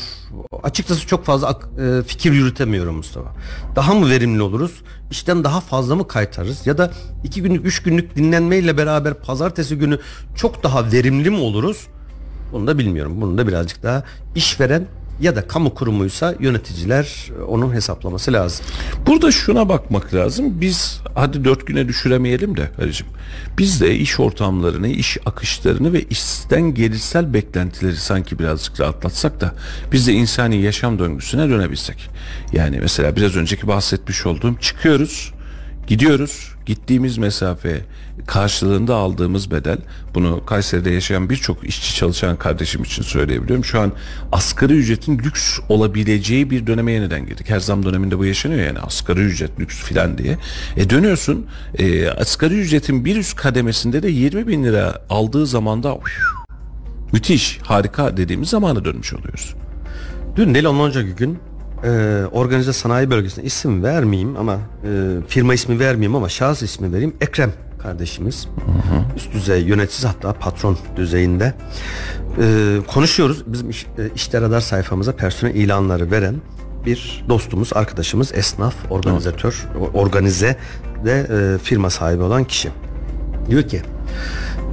Açıkçası 0.62 1.07
çok 1.07 1.24
fazla 1.24 1.59
e, 1.78 2.03
fikir 2.03 2.32
yürütemiyorum 2.32 2.97
Mustafa. 2.97 3.28
Daha 3.76 3.95
mı 3.95 4.11
verimli 4.11 4.42
oluruz? 4.42 4.82
İşten 5.11 5.45
daha 5.45 5.61
fazla 5.61 5.97
mı 5.97 6.09
kaytarız? 6.09 6.66
Ya 6.66 6.78
da 6.78 6.90
iki 7.24 7.42
günlük, 7.42 7.66
üç 7.66 7.82
günlük 7.82 8.16
dinlenmeyle 8.16 8.76
beraber 8.76 9.14
pazartesi 9.14 9.78
günü 9.78 9.99
çok 10.34 10.62
daha 10.62 10.92
verimli 10.92 11.30
mi 11.30 11.38
oluruz? 11.38 11.86
Bunu 12.53 12.66
da 12.66 12.78
bilmiyorum. 12.78 13.20
Bunu 13.20 13.38
da 13.38 13.49
birazcık 13.49 13.82
daha 13.82 14.03
işveren 14.34 14.86
ya 15.21 15.37
da 15.37 15.49
kamu 15.49 15.75
kurumuysa 15.75 16.35
yöneticiler 16.41 17.31
e, 17.39 17.43
onun 17.43 17.75
hesaplaması 17.75 18.33
lazım. 18.33 18.67
Burada 19.07 19.33
şuna 19.33 19.69
bakmak 19.69 20.15
lazım. 20.15 20.61
Biz 20.61 21.01
hadi 21.15 21.45
dört 21.45 21.67
güne 21.67 21.89
düşüremeyelim 21.89 22.57
de 22.57 22.71
Halicim. 22.77 23.07
Biz 23.59 23.81
de 23.81 23.97
iş 23.97 24.21
ortamlarını, 24.21 24.89
iş 24.89 25.19
akışlarını 25.27 25.93
ve 25.93 26.03
işten 26.03 26.75
gelişsel 26.75 27.35
beklentileri 27.35 27.97
sanki 27.97 28.39
birazcık 28.39 28.81
rahatlatsak 28.81 29.41
da 29.41 29.55
biz 29.93 30.07
de 30.07 30.12
insani 30.12 30.62
yaşam 30.62 30.99
döngüsüne 30.99 31.49
dönebilsek. 31.49 32.11
Yani 32.53 32.79
mesela 32.81 33.17
biraz 33.17 33.37
önceki 33.37 33.69
bahsetmiş 33.69 34.27
olduğum 34.27 34.55
çıkıyoruz, 34.61 35.33
gidiyoruz, 35.87 36.55
gittiğimiz 36.66 37.18
mesafe 37.18 37.80
karşılığında 38.26 38.95
aldığımız 38.95 39.51
bedel 39.51 39.78
bunu 40.14 40.47
Kayseri'de 40.47 40.91
yaşayan 40.91 41.30
birçok 41.30 41.64
işçi 41.64 41.95
çalışan 41.95 42.37
kardeşim 42.37 42.82
için 42.82 43.03
söyleyebiliyorum. 43.03 43.64
Şu 43.64 43.80
an 43.80 43.93
asgari 44.32 44.72
ücretin 44.72 45.18
lüks 45.18 45.59
olabileceği 45.68 46.51
bir 46.51 46.66
döneme 46.66 46.93
yeniden 46.93 47.26
girdik. 47.26 47.51
Her 47.51 47.61
zam 47.61 47.85
döneminde 47.85 48.18
bu 48.18 48.24
yaşanıyor 48.24 48.66
yani 48.66 48.78
asgari 48.78 49.20
ücret 49.20 49.61
lüks 49.61 49.82
filan 49.82 50.18
diye. 50.18 50.39
E 50.76 50.91
dönüyorsun 50.91 51.47
e, 51.78 52.09
asgari 52.09 52.61
ücretin 52.61 53.05
bir 53.05 53.16
üst 53.16 53.37
kademesinde 53.37 54.03
de 54.03 54.09
20 54.09 54.49
bin 54.49 54.64
lira 54.64 55.05
aldığı 55.11 55.47
zamanda 55.47 55.99
müthiş 57.12 57.59
harika 57.62 58.16
dediğimiz 58.16 58.49
zamana 58.49 58.85
dönmüş 58.85 59.14
oluyoruz. 59.14 59.55
Dün 60.37 60.55
değil 60.55 60.64
ondan 60.64 60.87
önceki 60.87 61.16
gün 61.16 61.39
e, 61.85 62.22
organize 62.32 62.72
sanayi 62.72 63.11
bölgesine 63.11 63.45
isim 63.45 63.82
vermeyeyim 63.82 64.37
ama 64.37 64.53
e, 64.55 64.89
firma 65.28 65.55
ismi 65.55 65.78
vermeyeyim 65.80 66.14
ama 66.16 66.28
şahıs 66.28 66.62
ismi 66.62 66.93
vereyim. 66.93 67.14
Ekrem 67.20 67.53
kardeşimiz. 67.82 68.49
Üst 69.16 69.32
düzey 69.32 69.62
yönetici 69.64 70.07
hatta 70.12 70.32
patron 70.32 70.78
düzeyinde. 70.97 71.55
E, 72.43 72.76
konuşuyoruz. 72.87 73.43
Bizim 73.47 73.70
iş, 73.70 73.85
e, 73.99 74.11
işte 74.14 74.41
radar 74.41 74.61
sayfamıza 74.61 75.12
personel 75.12 75.55
ilanları 75.55 76.11
veren 76.11 76.35
bir 76.87 77.24
dostumuz, 77.28 77.70
arkadaşımız, 77.74 78.32
esnaf, 78.35 78.74
organizatör, 78.91 79.66
organize 79.95 80.57
ve 81.05 81.26
e, 81.30 81.59
firma 81.59 81.91
sahibi 81.91 82.22
olan 82.22 82.45
kişi. 82.45 82.68
Diyor 83.51 83.62
ki 83.62 83.82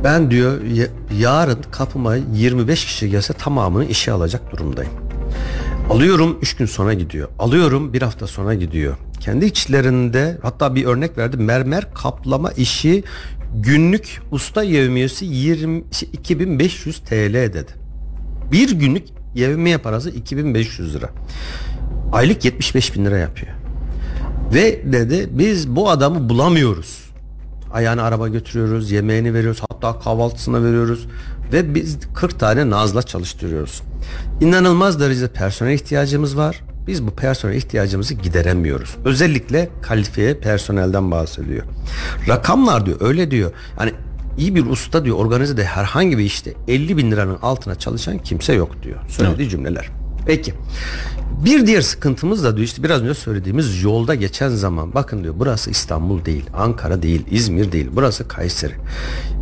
ben 0.04 0.32
diyor 0.32 0.62
ya- 0.62 0.88
yarın 1.20 1.60
kapıma 1.72 2.16
25 2.16 2.86
kişi 2.86 3.10
gelse 3.10 3.34
tamamını 3.34 3.86
işe 3.86 4.12
alacak 4.12 4.52
durumdayım. 4.52 4.92
Alıyorum 5.92 6.38
3 6.42 6.56
gün 6.56 6.66
sonra 6.66 6.94
gidiyor. 6.94 7.30
Alıyorum 7.40 7.94
bir 7.94 8.02
hafta 8.02 8.28
sonra 8.28 8.54
gidiyor. 8.54 8.98
Kendi 9.20 9.46
içlerinde 9.46 10.38
hatta 10.42 10.76
bir 10.76 10.86
örnek 10.86 11.18
verdi. 11.18 11.38
Mermer 11.38 11.94
kaplama 11.94 12.52
işi 12.52 13.04
günlük 13.56 14.22
usta 14.32 14.64
yevmiyesi 14.64 15.26
20 15.26 15.84
şey, 15.92 16.10
2500 16.14 17.00
TL 17.00 17.34
dedi. 17.34 17.72
Bir 18.52 18.72
günlük 18.72 19.04
yevmiye 19.36 19.78
parası 19.78 20.10
2500 20.10 20.96
lira. 20.96 21.10
Aylık 22.12 22.46
75 22.46 22.96
bin 22.96 23.06
lira 23.06 23.18
yapıyor. 23.18 23.52
Ve 24.54 24.94
dedi 24.94 25.30
biz 25.32 25.76
bu 25.76 25.90
adamı 25.90 26.30
bulamıyoruz. 26.30 27.12
Ayağını 27.74 28.04
araba 28.04 28.28
götürüyoruz, 28.28 28.92
yemeğini 28.92 29.34
veriyoruz, 29.34 29.62
hatta 29.70 30.00
kahvaltısına 30.00 30.64
veriyoruz 30.64 31.08
ve 31.54 31.76
biz 31.76 31.98
40 32.14 32.40
tane 32.40 32.70
nazla 32.70 33.04
çalıştırıyoruz. 33.04 33.82
İnanılmaz 34.42 35.00
derecede 35.00 35.28
personel 35.28 35.74
ihtiyacımız 35.74 36.38
var. 36.38 36.64
Biz 36.88 37.08
bu 37.08 37.12
personel 37.12 37.56
ihtiyacımızı 37.56 38.14
gideremiyoruz. 38.14 38.96
Özellikle 39.06 39.70
kalifiye 39.82 40.34
personelden 40.34 41.12
bahsediyor. 41.12 41.64
Rakamlar 42.28 42.86
diyor 42.86 42.98
öyle 43.02 43.32
diyor. 43.32 43.52
Yani 43.80 43.92
iyi 44.38 44.56
bir 44.56 44.66
usta 44.66 45.06
diyor 45.06 45.18
organizede 45.18 45.64
herhangi 45.66 46.18
bir 46.18 46.24
işte 46.24 46.54
50 46.68 46.98
bin 46.98 47.12
liranın 47.12 47.38
altına 47.42 47.76
çalışan 47.76 48.18
kimse 48.18 48.54
yok 48.54 48.84
diyor. 48.84 49.00
Söylediği 49.08 49.50
cümleler. 49.50 50.01
Peki. 50.26 50.54
Bir 51.46 51.68
diğer 51.68 51.82
sıkıntımız 51.82 52.44
da 52.44 52.56
diyor 52.56 52.66
işte 52.66 52.84
biraz 52.84 53.02
önce 53.02 53.14
söylediğimiz 53.14 53.84
yolda 53.84 54.16
geçen 54.16 54.50
zaman 54.50 54.94
bakın 54.94 55.24
diyor 55.24 55.34
burası 55.38 55.72
İstanbul 55.72 56.26
değil, 56.26 56.46
Ankara 56.54 57.02
değil, 57.02 57.26
İzmir 57.32 57.72
değil, 57.72 57.90
burası 57.92 58.28
Kayseri. 58.28 58.74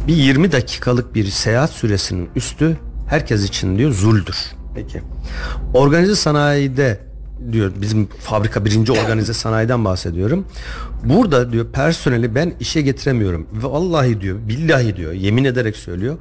Bir 0.08 0.16
20 0.16 0.52
dakikalık 0.52 1.16
bir 1.16 1.26
seyahat 1.26 1.70
süresinin 1.70 2.30
üstü 2.36 2.78
herkes 3.10 3.44
için 3.44 3.78
diyor 3.78 3.92
zuldür. 3.92 4.38
Peki. 4.76 5.02
Organize 5.74 6.16
sanayide 6.16 7.00
diyor 7.52 7.72
bizim 7.82 8.08
fabrika 8.08 8.66
birinci 8.66 8.92
organize 8.92 9.34
sanayiden 9.34 9.86
bahsediyorum. 9.86 10.46
Burada 11.04 11.52
diyor 11.52 11.66
personeli 11.74 12.36
ben 12.36 12.54
işe 12.60 12.82
getiremiyorum. 12.82 13.48
Ve 13.54 13.68
vallahi 13.68 14.22
diyor 14.22 14.38
billahi 14.48 14.96
diyor 14.96 15.12
yemin 15.12 15.44
ederek 15.44 15.76
söylüyor. 15.76 16.18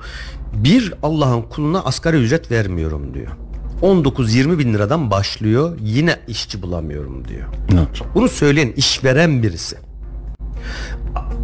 Bir 0.55 0.95
Allah'ın 1.03 1.43
kuluna 1.43 1.85
asgari 1.85 2.17
ücret 2.17 2.51
vermiyorum 2.51 3.15
diyor. 3.15 3.29
19-20 3.83 4.59
bin 4.59 4.75
liradan 4.75 5.11
başlıyor 5.11 5.79
yine 5.83 6.17
işçi 6.29 6.63
bulamıyorum 6.63 7.29
diyor. 7.29 7.49
Bunu 8.15 8.29
söyleyen 8.29 8.73
işveren 8.73 9.43
birisi. 9.43 9.77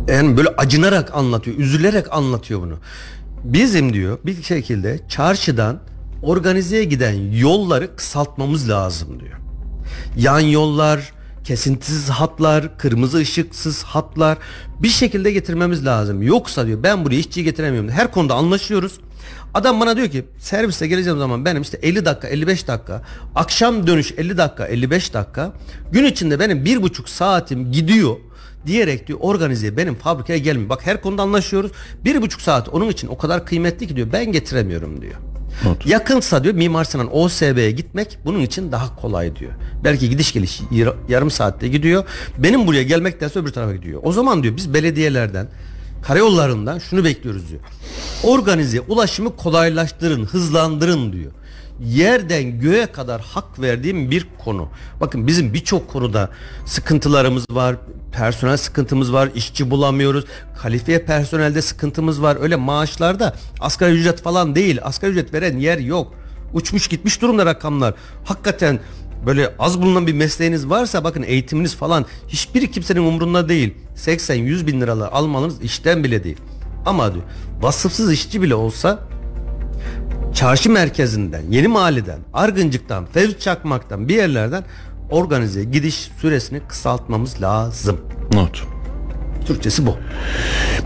Yani 0.09 0.37
böyle 0.37 0.49
acınarak 0.49 1.15
anlatıyor, 1.15 1.59
üzülerek 1.59 2.13
anlatıyor 2.13 2.61
bunu. 2.61 2.75
Bizim 3.45 3.93
diyor 3.93 4.19
bir 4.27 4.43
şekilde 4.43 5.01
çarşıdan 5.09 5.81
organizeye 6.23 6.85
giden 6.85 7.33
yolları 7.33 7.97
kısaltmamız 7.97 8.69
lazım 8.69 9.21
diyor. 9.21 9.39
Yan 10.17 10.41
yollar, 10.41 11.13
kesintisiz 11.45 12.11
hatlar, 12.11 12.79
kırmızı 12.79 13.19
ışıksız 13.19 13.83
hatlar 13.83 14.39
bir 14.83 14.89
şekilde 14.89 15.33
getirmemiz 15.33 15.87
lazım. 15.87 16.23
Yoksa 16.23 16.67
diyor 16.67 16.83
ben 16.83 17.05
buraya 17.05 17.17
işçiyi 17.19 17.45
getiremiyorum. 17.45 17.91
Her 17.91 18.13
konuda 18.13 18.35
anlaşıyoruz. 18.35 19.01
Adam 19.55 19.81
bana 19.81 19.97
diyor 19.97 20.09
ki 20.09 20.25
serviste 20.39 20.87
geleceğim 20.87 21.19
zaman 21.19 21.45
benim 21.45 21.63
işte 21.63 21.79
50 21.83 22.05
dakika 22.05 22.29
55 22.29 22.69
dakika 22.69 23.03
akşam 23.35 23.87
dönüş 23.87 24.13
50 24.19 24.37
dakika 24.39 24.67
55 24.67 25.15
dakika 25.15 25.53
gün 25.93 26.05
içinde 26.05 26.41
benim 26.41 26.65
bir 26.65 26.83
buçuk 26.83 27.09
saatim 27.09 27.73
gidiyor 27.73 28.17
diyerek 28.67 29.07
diyor 29.07 29.19
organize 29.23 29.77
benim 29.77 29.95
fabrikaya 29.95 30.39
gelmiyor. 30.39 30.69
Bak 30.69 30.87
her 30.87 31.01
konuda 31.03 31.23
anlaşıyoruz. 31.23 31.73
Bir 32.05 32.23
buçuk 32.23 32.41
saat 32.41 32.69
onun 32.69 32.89
için 32.89 33.09
o 33.09 33.19
kadar 33.19 33.47
kıymetli 33.47 33.87
ki 33.89 33.97
diyor 33.97 34.09
ben 34.13 34.33
getiremiyorum 34.33 35.01
diyor. 35.03 35.15
Yakınsa 35.89 36.45
diyor 36.45 36.55
Mimar 36.55 36.85
Sinan 36.85 37.17
OSB'ye 37.17 37.71
gitmek 37.71 38.19
bunun 38.25 38.41
için 38.41 38.73
daha 38.73 38.97
kolay 38.97 39.37
diyor. 39.37 39.53
Belki 39.85 40.11
gidiş 40.11 40.33
geliş 40.33 40.61
yar- 40.73 40.95
yarım 41.09 41.31
saatte 41.31 41.69
gidiyor. 41.69 42.05
Benim 42.39 42.67
buraya 42.67 42.83
gelmektense 42.83 43.39
öbür 43.39 43.53
tarafa 43.53 43.75
gidiyor. 43.75 44.01
O 44.05 44.13
zaman 44.13 44.43
diyor 44.43 44.57
biz 44.57 44.75
belediyelerden 44.75 45.47
karayollarından 46.07 46.79
şunu 46.79 47.05
bekliyoruz 47.05 47.49
diyor. 47.49 47.61
Organize 48.23 48.81
ulaşımı 48.81 49.37
kolaylaştırın, 49.37 50.25
hızlandırın 50.25 51.13
diyor. 51.13 51.33
yerden 51.85 52.61
göğe 52.61 52.87
kadar 52.87 53.21
hak 53.21 53.61
verdiğim 53.61 54.11
bir 54.11 54.27
konu. 54.45 54.69
Bakın 55.01 55.27
bizim 55.27 55.55
birçok 55.55 55.91
konuda 55.91 56.31
sıkıntılarımız 56.67 57.45
var. 57.51 57.77
Personel 58.13 58.57
sıkıntımız 58.57 59.13
var. 59.13 59.29
işçi 59.35 59.71
bulamıyoruz. 59.71 60.25
Kalifiye 60.63 60.99
personelde 60.99 61.63
sıkıntımız 61.63 62.23
var. 62.23 62.37
Öyle 62.41 62.57
maaşlarda 62.57 63.35
asgari 63.61 63.93
ücret 63.93 64.23
falan 64.23 64.55
değil. 64.55 64.79
Asgari 64.83 65.11
ücret 65.11 65.35
veren 65.35 65.59
yer 65.59 65.79
yok. 65.79 66.15
Uçmuş 66.53 66.89
gitmiş 66.89 67.23
durumda 67.23 67.47
rakamlar. 67.47 67.95
Hakikaten 68.25 68.81
böyle 69.27 69.55
az 69.59 69.83
bulunan 69.83 70.07
bir 70.07 70.13
mesleğiniz 70.13 70.71
varsa 70.71 71.05
bakın 71.05 71.23
eğitiminiz 71.23 71.77
falan 71.77 72.07
hiçbiri 72.29 72.71
kimsenin 72.71 73.01
umurunda 73.01 73.49
değil. 73.49 73.75
80-100 73.97 74.67
bin 74.67 74.81
liralar 74.81 75.13
almanız 75.13 75.63
işten 75.63 76.05
bile 76.05 76.25
değil. 76.25 76.37
Ama 76.87 77.15
diyor 77.15 77.25
vasıfsız 77.61 78.13
işçi 78.13 78.43
bile 78.43 78.55
olsa 78.55 78.99
çarşı 80.35 80.71
merkezinden, 80.71 81.43
yeni 81.51 81.69
mahalleden, 81.69 82.19
Argıncık'tan, 82.33 83.07
Fevzi 83.07 83.39
Çakmak'tan 83.39 84.09
bir 84.09 84.15
yerlerden 84.15 84.65
organize 85.11 85.65
gidiş 85.65 86.11
süresini 86.21 86.61
kısaltmamız 86.69 87.43
lazım. 87.43 88.01
Not. 88.33 88.74
Türkçesi 89.47 89.87
bu. 89.87 89.97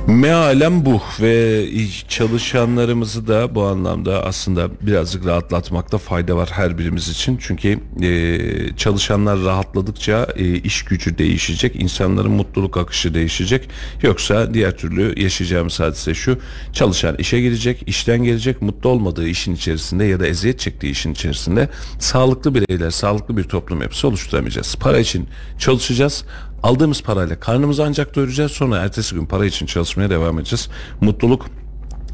Mealem 0.07 0.85
bu 0.85 1.03
ve 1.21 1.65
çalışanlarımızı 2.09 3.29
da 3.29 3.55
bu 3.55 3.65
anlamda 3.65 4.25
aslında 4.25 4.69
birazcık 4.81 5.27
rahatlatmakta 5.27 5.99
fayda 5.99 6.37
var 6.37 6.49
her 6.53 6.79
birimiz 6.79 7.09
için. 7.09 7.39
Çünkü 7.41 7.81
e, 8.03 8.77
çalışanlar 8.77 9.45
rahatladıkça 9.45 10.29
e, 10.37 10.55
iş 10.55 10.83
gücü 10.83 11.19
değişecek, 11.19 11.77
insanların 11.77 12.31
mutluluk 12.31 12.77
akışı 12.77 13.15
değişecek. 13.15 13.69
Yoksa 14.03 14.55
diğer 14.55 14.77
türlü 14.77 15.23
yaşayacağımız 15.23 15.81
hadise 15.81 16.15
şu. 16.15 16.39
Çalışan 16.73 17.17
işe 17.17 17.41
girecek, 17.41 17.83
işten 17.87 18.25
gelecek, 18.25 18.63
mutlu 18.63 18.91
olmadığı 18.91 19.29
işin 19.29 19.55
içerisinde 19.55 20.05
ya 20.05 20.21
da 20.21 20.27
eziyet 20.27 20.59
çektiği 20.59 20.91
işin 20.91 21.13
içerisinde 21.13 21.69
sağlıklı 21.99 22.55
bireyler, 22.55 22.91
sağlıklı 22.91 23.37
bir 23.37 23.45
toplum 23.45 23.83
yapısı 23.83 24.09
oluşturamayacağız. 24.09 24.77
Para 24.81 24.99
için 24.99 25.29
çalışacağız 25.59 26.25
Aldığımız 26.63 27.03
parayla 27.03 27.41
karnımızı 27.41 27.85
ancak 27.85 28.15
doyuracağız 28.15 28.53
sonra 28.53 28.77
ertesi 28.79 29.15
gün 29.15 29.27
para 29.27 29.47
için 29.47 29.67
çalışmaya 29.67 30.11
devam 30.11 30.39
edeceğiz. 30.39 30.69
Mutluluk 31.01 31.47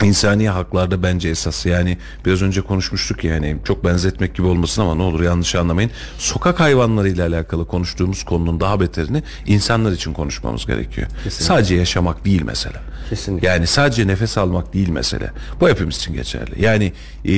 İnsani 0.02 0.48
haklarda 0.48 1.02
bence 1.02 1.28
esas 1.28 1.66
yani 1.66 1.98
biraz 2.26 2.42
önce 2.42 2.60
konuşmuştuk 2.60 3.24
yani 3.24 3.56
çok 3.64 3.84
benzetmek 3.84 4.34
gibi 4.34 4.46
olmasın 4.46 4.82
ama 4.82 4.94
ne 4.94 5.02
olur 5.02 5.22
yanlış 5.22 5.54
anlamayın. 5.54 5.90
Sokak 6.18 6.60
hayvanlarıyla 6.60 7.28
alakalı 7.28 7.66
konuştuğumuz 7.66 8.24
konunun 8.24 8.60
daha 8.60 8.80
beterini 8.80 9.22
insanlar 9.46 9.92
için 9.92 10.12
konuşmamız 10.12 10.66
gerekiyor. 10.66 11.06
Kesinlikle. 11.24 11.44
Sadece 11.44 11.74
yaşamak 11.74 12.24
değil 12.24 12.42
mesela. 12.44 12.82
Kesinlikle. 13.10 13.48
Yani 13.48 13.66
sadece 13.66 14.06
nefes 14.06 14.38
almak 14.38 14.74
değil 14.74 14.88
mesele. 14.88 15.30
Bu 15.60 15.68
hepimiz 15.68 15.96
için 15.96 16.14
geçerli. 16.14 16.64
Yani 16.64 16.92
e, 17.24 17.32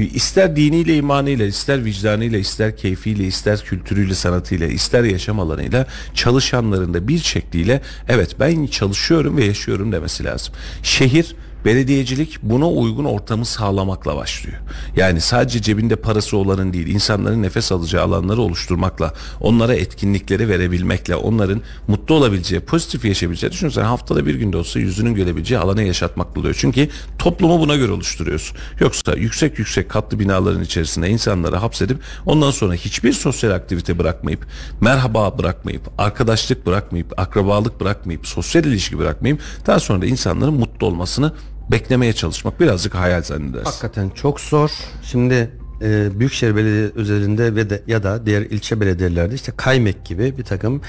ister 0.00 0.56
diniyle, 0.56 0.96
imanıyla, 0.96 1.46
ister 1.46 1.84
vicdanıyla, 1.84 2.38
ister 2.38 2.76
keyfiyle, 2.76 3.24
ister 3.24 3.64
kültürüyle, 3.64 4.14
sanatıyla, 4.14 4.66
ister 4.66 5.04
yaşam 5.04 5.40
alanıyla 5.40 5.86
çalışanların 6.14 6.94
da 6.94 7.08
bir 7.08 7.18
şekliyle 7.18 7.80
evet 8.08 8.36
ben 8.40 8.66
çalışıyorum 8.66 9.36
ve 9.36 9.44
yaşıyorum 9.44 9.92
demesi 9.92 10.24
lazım. 10.24 10.54
Şehir 10.82 11.36
Belediyecilik 11.66 12.38
buna 12.42 12.68
uygun 12.68 13.04
ortamı 13.04 13.44
sağlamakla 13.44 14.16
başlıyor. 14.16 14.58
Yani 14.96 15.20
sadece 15.20 15.62
cebinde 15.62 15.96
parası 15.96 16.36
olanın 16.36 16.72
değil, 16.72 16.86
insanların 16.86 17.42
nefes 17.42 17.72
alacağı 17.72 18.04
alanları 18.04 18.40
oluşturmakla, 18.40 19.14
onlara 19.40 19.74
etkinlikleri 19.74 20.48
verebilmekle, 20.48 21.16
onların 21.16 21.62
mutlu 21.88 22.14
olabileceği, 22.14 22.60
pozitif 22.60 23.04
yaşayabileceği, 23.04 23.52
düşünsene 23.52 23.84
haftada 23.84 24.26
bir 24.26 24.34
günde 24.34 24.56
olsa 24.56 24.78
yüzünün 24.78 25.14
görebileceği 25.14 25.60
alana 25.60 25.82
yaşatmak 25.82 26.36
oluyor. 26.36 26.56
Çünkü 26.58 26.88
toplumu 27.18 27.60
buna 27.60 27.76
göre 27.76 27.92
oluşturuyorsun. 27.92 28.56
Yoksa 28.80 29.14
yüksek 29.14 29.58
yüksek 29.58 29.88
katlı 29.88 30.18
binaların 30.18 30.62
içerisinde 30.62 31.08
insanları 31.08 31.56
hapsedip 31.56 31.98
ondan 32.26 32.50
sonra 32.50 32.74
hiçbir 32.74 33.12
sosyal 33.12 33.50
aktivite 33.50 33.98
bırakmayıp, 33.98 34.46
merhaba 34.80 35.38
bırakmayıp, 35.38 35.82
arkadaşlık 35.98 36.66
bırakmayıp, 36.66 37.20
akrabalık 37.20 37.80
bırakmayıp, 37.80 38.26
sosyal 38.26 38.64
ilişki 38.64 38.98
bırakmayıp 38.98 39.40
daha 39.66 39.80
sonra 39.80 40.02
da 40.02 40.06
insanların 40.06 40.54
mutlu 40.54 40.86
olmasını 40.86 41.32
beklemeye 41.70 42.12
çalışmak 42.12 42.60
birazcık 42.60 42.94
hayal 42.94 43.22
zannedersin. 43.22 43.64
Hakikaten 43.64 44.10
çok 44.10 44.40
zor. 44.40 44.70
Şimdi 45.02 45.50
e, 45.82 46.18
Büyükşehir 46.18 46.56
Belediye 46.56 46.90
özelinde 46.94 47.54
ve 47.54 47.70
de 47.70 47.82
ya 47.86 48.02
da 48.02 48.26
diğer 48.26 48.42
ilçe 48.42 48.80
belediyelerde 48.80 49.34
işte 49.34 49.52
kaymek 49.56 50.04
gibi 50.04 50.38
bir 50.38 50.44
takım 50.44 50.80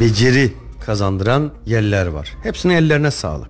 beceri 0.00 0.52
kazandıran 0.86 1.52
yerler 1.66 2.06
var. 2.06 2.36
Hepsinin 2.42 2.74
ellerine 2.74 3.10
sağlık. 3.10 3.48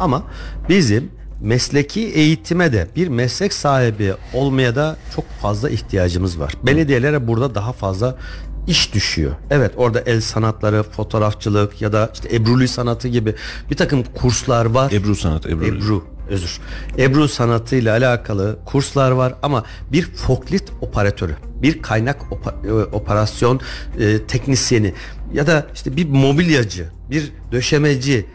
Ama 0.00 0.22
bizim 0.68 1.10
mesleki 1.40 2.00
eğitime 2.00 2.72
de 2.72 2.88
bir 2.96 3.08
meslek 3.08 3.52
sahibi 3.52 4.14
olmaya 4.34 4.76
da 4.76 4.96
çok 5.16 5.24
fazla 5.42 5.70
ihtiyacımız 5.70 6.40
var. 6.40 6.54
Belediyelere 6.62 7.28
burada 7.28 7.54
daha 7.54 7.72
fazla 7.72 8.18
iş 8.66 8.94
düşüyor. 8.94 9.32
Evet 9.50 9.72
orada 9.76 10.00
el 10.00 10.20
sanatları, 10.20 10.82
fotoğrafçılık 10.82 11.82
ya 11.82 11.92
da 11.92 12.10
işte 12.14 12.36
Ebruli 12.36 12.68
sanatı 12.68 13.08
gibi 13.08 13.34
bir 13.70 13.76
takım 13.76 14.04
kurslar 14.14 14.66
var. 14.66 14.92
Ebru 14.92 15.16
sanat, 15.16 15.46
Ebru. 15.46 15.64
Ebru 15.66 16.15
özür. 16.30 16.60
Ebru 16.98 17.28
sanatıyla 17.28 17.96
alakalı 17.96 18.58
kurslar 18.66 19.10
var 19.10 19.34
ama 19.42 19.64
bir 19.92 20.02
forklift 20.02 20.70
operatörü, 20.80 21.36
bir 21.62 21.82
kaynak 21.82 22.22
opa- 22.22 22.68
e, 22.68 22.72
operasyon 22.72 23.60
e, 24.00 24.26
teknisyeni 24.26 24.94
ya 25.32 25.46
da 25.46 25.66
işte 25.74 25.96
bir 25.96 26.08
mobilyacı, 26.08 26.88
bir 27.10 27.32
döşemeci, 27.52 28.26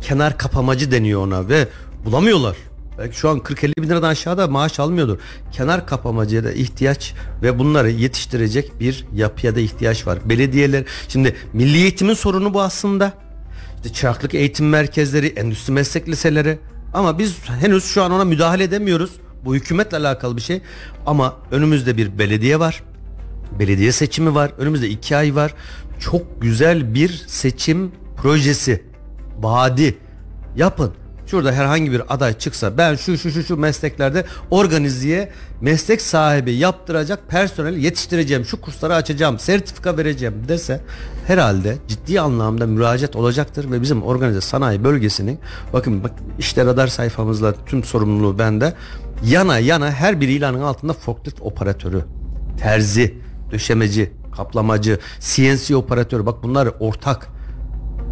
kenar 0.00 0.38
kapamacı 0.38 0.90
deniyor 0.90 1.26
ona 1.26 1.48
ve 1.48 1.68
bulamıyorlar. 2.04 2.56
Belki 2.98 3.16
şu 3.16 3.28
an 3.28 3.38
40-50 3.38 3.82
bin 3.82 3.88
liradan 3.88 4.08
aşağıda 4.08 4.46
maaş 4.46 4.80
almıyordur. 4.80 5.18
Kenar 5.52 5.86
kapamacıya 5.86 6.44
da 6.44 6.52
ihtiyaç 6.52 7.14
ve 7.42 7.58
bunları 7.58 7.90
yetiştirecek 7.90 8.80
bir 8.80 9.06
yapıya 9.14 9.56
da 9.56 9.60
ihtiyaç 9.60 10.06
var. 10.06 10.18
Belediyeler 10.24 10.84
şimdi 11.08 11.36
milli 11.52 11.78
eğitimin 11.78 12.14
sorunu 12.14 12.54
bu 12.54 12.62
aslında. 12.62 13.12
İşte 13.76 13.92
çıraklık 13.92 14.34
eğitim 14.34 14.68
merkezleri, 14.68 15.26
endüstri 15.26 15.72
meslek 15.72 16.08
liseleri 16.08 16.58
ama 16.94 17.18
biz 17.18 17.38
henüz 17.60 17.84
şu 17.84 18.02
an 18.02 18.12
ona 18.12 18.24
müdahale 18.24 18.64
edemiyoruz. 18.64 19.10
Bu 19.44 19.54
hükümetle 19.54 19.96
alakalı 19.96 20.36
bir 20.36 20.42
şey. 20.42 20.62
Ama 21.06 21.36
önümüzde 21.50 21.96
bir 21.96 22.18
belediye 22.18 22.60
var. 22.60 22.82
Belediye 23.58 23.92
seçimi 23.92 24.34
var. 24.34 24.52
Önümüzde 24.58 24.88
iki 24.88 25.16
ay 25.16 25.34
var. 25.34 25.54
Çok 26.00 26.42
güzel 26.42 26.94
bir 26.94 27.24
seçim 27.26 27.92
projesi. 28.16 28.84
Vaadi. 29.38 29.98
Yapın. 30.56 30.92
Şurada 31.26 31.52
herhangi 31.52 31.92
bir 31.92 32.14
aday 32.14 32.38
çıksa 32.38 32.78
ben 32.78 32.94
şu 32.94 33.18
şu 33.18 33.30
şu 33.30 33.44
şu 33.44 33.56
mesleklerde 33.56 34.24
organizeye 34.50 35.32
meslek 35.60 36.02
sahibi 36.02 36.52
yaptıracak 36.52 37.28
personel 37.28 37.76
yetiştireceğim, 37.76 38.44
şu 38.44 38.60
kursları 38.60 38.94
açacağım, 38.94 39.38
sertifika 39.38 39.96
vereceğim 39.96 40.34
dese 40.48 40.80
herhalde 41.26 41.76
ciddi 41.88 42.20
anlamda 42.20 42.66
müracaat 42.66 43.16
olacaktır 43.16 43.70
ve 43.70 43.82
bizim 43.82 44.02
organize 44.02 44.40
sanayi 44.40 44.84
bölgesinin 44.84 45.38
bakın 45.72 46.04
bak 46.04 46.12
işte 46.38 46.66
radar 46.66 46.86
sayfamızla 46.86 47.54
tüm 47.66 47.84
sorumluluğu 47.84 48.38
bende 48.38 48.74
yana 49.24 49.58
yana 49.58 49.90
her 49.90 50.20
bir 50.20 50.28
ilanın 50.28 50.62
altında 50.62 50.92
forklift 50.92 51.40
operatörü, 51.40 52.04
terzi, 52.58 53.14
döşemeci, 53.50 54.12
kaplamacı, 54.36 54.98
CNC 55.20 55.76
operatörü 55.76 56.26
bak 56.26 56.42
bunlar 56.42 56.68
ortak 56.80 57.28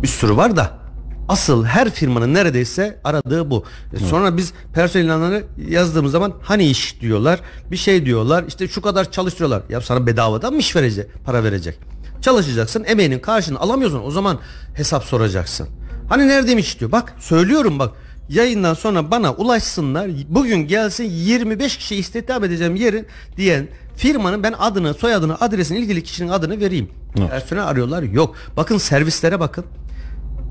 bir 0.03 0.09
sürü 0.09 0.37
var 0.37 0.57
da 0.57 0.88
Asıl 1.29 1.65
her 1.65 1.91
firmanın 1.91 2.35
neredeyse 2.35 3.01
aradığı 3.05 3.51
bu. 3.51 3.65
E 3.93 3.99
sonra 3.99 4.37
biz 4.37 4.53
personel 4.75 5.05
ilanları 5.05 5.45
yazdığımız 5.69 6.13
zaman 6.13 6.35
hani 6.43 6.67
iş 6.67 7.01
diyorlar. 7.01 7.41
Bir 7.71 7.77
şey 7.77 8.07
diyorlar. 8.07 8.45
İşte 8.49 8.69
şu 8.69 8.83
kadar 8.83 9.11
çalıştırıyorlar. 9.11 9.63
Ya 9.69 9.81
sana 9.81 10.07
bedavadan 10.07 10.53
mı 10.53 10.59
iş 10.59 10.77
verecek? 10.77 11.07
Para 11.25 11.45
verecek. 11.45 11.79
Çalışacaksın. 12.21 12.85
Emeğinin 12.85 13.19
karşını 13.19 13.61
alamıyorsun. 13.61 14.03
O 14.05 14.11
zaman 14.11 14.39
hesap 14.75 15.05
soracaksın. 15.05 15.69
Hani 16.09 16.29
neredeymiş 16.29 16.81
diyor. 16.81 16.93
Bak 16.93 17.15
söylüyorum 17.19 17.79
bak. 17.79 17.93
Yayından 18.29 18.75
sonra 18.75 19.11
bana 19.11 19.33
ulaşsınlar. 19.33 20.11
Bugün 20.29 20.57
gelsin 20.57 21.05
25 21.05 21.77
kişi 21.77 21.97
istihdam 21.97 22.45
edeceğim 22.45 22.77
yerin 22.77 23.07
diyen 23.37 23.69
firmanın 23.97 24.43
ben 24.43 24.55
adını, 24.59 24.95
soyadını, 24.95 25.37
adresini, 25.41 25.79
ilgili 25.79 26.03
kişinin 26.03 26.29
adını 26.29 26.61
vereyim. 26.61 26.91
Evet. 27.19 27.31
Personel 27.31 27.67
arıyorlar. 27.67 28.03
Yok. 28.03 28.35
Bakın 28.57 28.79
servislere 28.79 29.41
bakın 29.41 29.65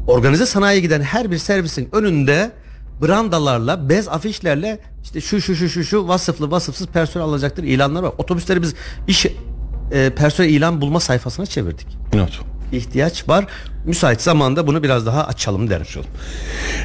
organize 0.07 0.45
sanayiye 0.45 0.81
giden 0.81 1.01
her 1.01 1.31
bir 1.31 1.37
servisin 1.37 1.89
önünde 1.91 2.51
brandalarla, 3.01 3.89
bez 3.89 4.07
afişlerle 4.07 4.79
işte 5.03 5.21
şu 5.21 5.41
şu 5.41 5.55
şu 5.55 5.69
şu 5.69 5.83
şu 5.83 6.07
vasıflı 6.07 6.51
vasıfsız 6.51 6.87
personel 6.87 7.25
alacaktır 7.25 7.63
ilanlar 7.63 8.03
var. 8.03 8.13
Otobüsleri 8.17 8.61
biz 8.61 8.73
iş 9.07 9.25
e, 9.91 10.09
personel 10.09 10.49
ilan 10.49 10.81
bulma 10.81 10.99
sayfasına 10.99 11.45
çevirdik. 11.45 11.87
Evet. 12.13 12.39
İhtiyaç 12.71 13.29
var. 13.29 13.47
Müsait 13.85 14.21
zamanda 14.21 14.67
bunu 14.67 14.83
biraz 14.83 15.05
daha 15.05 15.27
açalım 15.27 15.69
derim. 15.69 15.77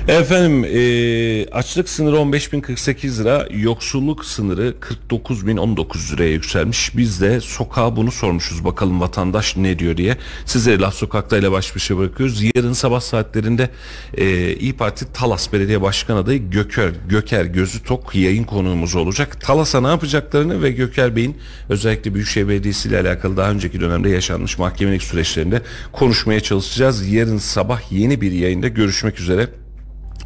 Efendim 0.09 0.64
e, 0.64 1.51
açlık 1.51 1.88
sınırı 1.88 2.16
15.048 2.16 3.20
lira, 3.20 3.49
yoksulluk 3.51 4.24
sınırı 4.24 4.74
49.019 5.11 6.12
liraya 6.12 6.32
yükselmiş. 6.32 6.97
Biz 6.97 7.20
de 7.20 7.40
sokağa 7.40 7.97
bunu 7.97 8.12
sormuşuz 8.12 8.64
bakalım 8.64 9.01
vatandaş 9.01 9.57
ne 9.57 9.78
diyor 9.78 9.97
diye. 9.97 10.16
Size 10.47 10.78
Laf 10.78 10.95
Sokak'ta 10.95 11.38
ile 11.38 11.53
baş 11.53 11.76
başa 11.76 11.99
bırakıyoruz. 11.99 12.43
Yarın 12.43 12.72
sabah 12.72 13.01
saatlerinde 13.01 13.70
e, 14.14 14.57
İyi 14.57 14.72
Parti 14.72 15.12
Talas 15.12 15.53
Belediye 15.53 15.82
Başkan 15.82 16.16
adayı 16.16 16.51
Göker, 16.51 16.90
Göker 17.09 17.45
Gözü 17.45 17.82
Tok 17.84 18.14
yayın 18.14 18.45
konuğumuz 18.45 18.95
olacak. 18.95 19.40
Talas'a 19.40 19.80
ne 19.80 19.88
yapacaklarını 19.88 20.62
ve 20.62 20.70
Göker 20.70 21.16
Bey'in 21.16 21.36
özellikle 21.68 22.14
Büyükşehir 22.14 22.49
Belediyesi 22.49 22.88
ile 22.88 23.01
alakalı 23.01 23.36
daha 23.36 23.51
önceki 23.51 23.80
dönemde 23.80 24.09
yaşanmış 24.09 24.59
mahkemelik 24.59 25.03
süreçlerinde 25.03 25.62
konuşmaya 25.93 26.40
çalışacağız. 26.40 26.91
Yarın 27.01 27.38
sabah 27.38 27.80
yeni 27.93 28.20
bir 28.20 28.32
yayında 28.32 28.68
görüşmek 28.68 29.20
üzere. 29.20 29.49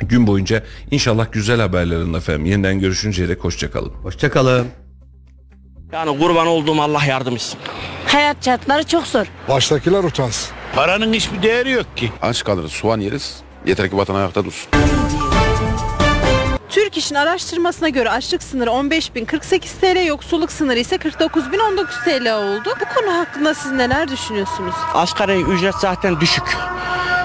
Gün 0.00 0.26
boyunca 0.26 0.62
inşallah 0.90 1.32
güzel 1.32 1.60
haberlerin 1.60 2.14
efendim. 2.14 2.46
Yeniden 2.46 2.80
görüşünceye 2.80 3.28
dek 3.28 3.44
hoşçakalın. 3.44 3.90
Hoşçakalın. 3.90 4.66
Yani 5.92 6.18
kurban 6.18 6.46
olduğum 6.46 6.82
Allah 6.82 7.04
yardım 7.04 7.34
etsin. 7.34 7.58
Hayat 8.06 8.44
şartları 8.44 8.86
çok 8.86 9.06
zor. 9.06 9.26
Baştakiler 9.48 10.04
utansın. 10.04 10.50
Paranın 10.74 11.12
hiçbir 11.12 11.42
değeri 11.42 11.70
yok 11.70 11.96
ki. 11.96 12.12
Aç 12.22 12.44
kalırız, 12.44 12.72
soğan 12.72 13.00
yeriz. 13.00 13.36
Yeter 13.66 13.90
ki 13.90 13.96
vatan 13.96 14.14
ayakta 14.14 14.44
dursun. 14.44 14.68
Türk 16.77 16.97
İş'in 16.97 17.14
araştırmasına 17.14 17.89
göre 17.89 18.11
açlık 18.11 18.43
sınırı 18.43 18.70
15.048 18.70 19.61
TL, 19.61 20.07
yoksulluk 20.07 20.53
sınırı 20.53 20.79
ise 20.79 20.97
49.019 20.97 22.05
TL 22.05 22.35
oldu. 22.35 22.68
Bu 22.81 22.95
konu 22.95 23.18
hakkında 23.18 23.55
siz 23.55 23.72
neler 23.72 24.09
düşünüyorsunuz? 24.09 24.74
Asgari 24.95 25.43
ücret 25.43 25.74
zaten 25.74 26.20
düşük. 26.20 26.57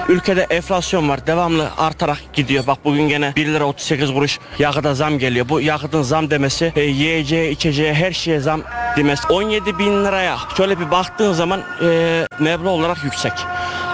Ülkede 0.08 0.46
enflasyon 0.50 1.08
var. 1.08 1.26
Devamlı 1.26 1.70
artarak 1.78 2.18
gidiyor. 2.32 2.66
Bak 2.66 2.78
bugün 2.84 3.08
gene 3.08 3.32
1 3.36 3.46
lira 3.46 3.64
38 3.64 4.12
kuruş 4.12 4.38
yakıta 4.58 4.94
zam 4.94 5.18
geliyor. 5.18 5.48
Bu 5.48 5.60
yakıtın 5.60 6.02
zam 6.02 6.30
demesi 6.30 6.72
e, 6.76 6.80
yiyeceğe, 6.80 7.50
içeceğe, 7.50 7.94
her 7.94 8.12
şeye 8.12 8.40
zam 8.40 8.62
demesi. 8.96 9.28
17 9.28 9.78
bin 9.78 10.04
liraya 10.04 10.38
şöyle 10.56 10.80
bir 10.80 10.90
baktığın 10.90 11.32
zaman 11.32 11.60
e, 11.82 12.26
meblağ 12.38 12.70
olarak 12.70 13.04
yüksek. 13.04 13.32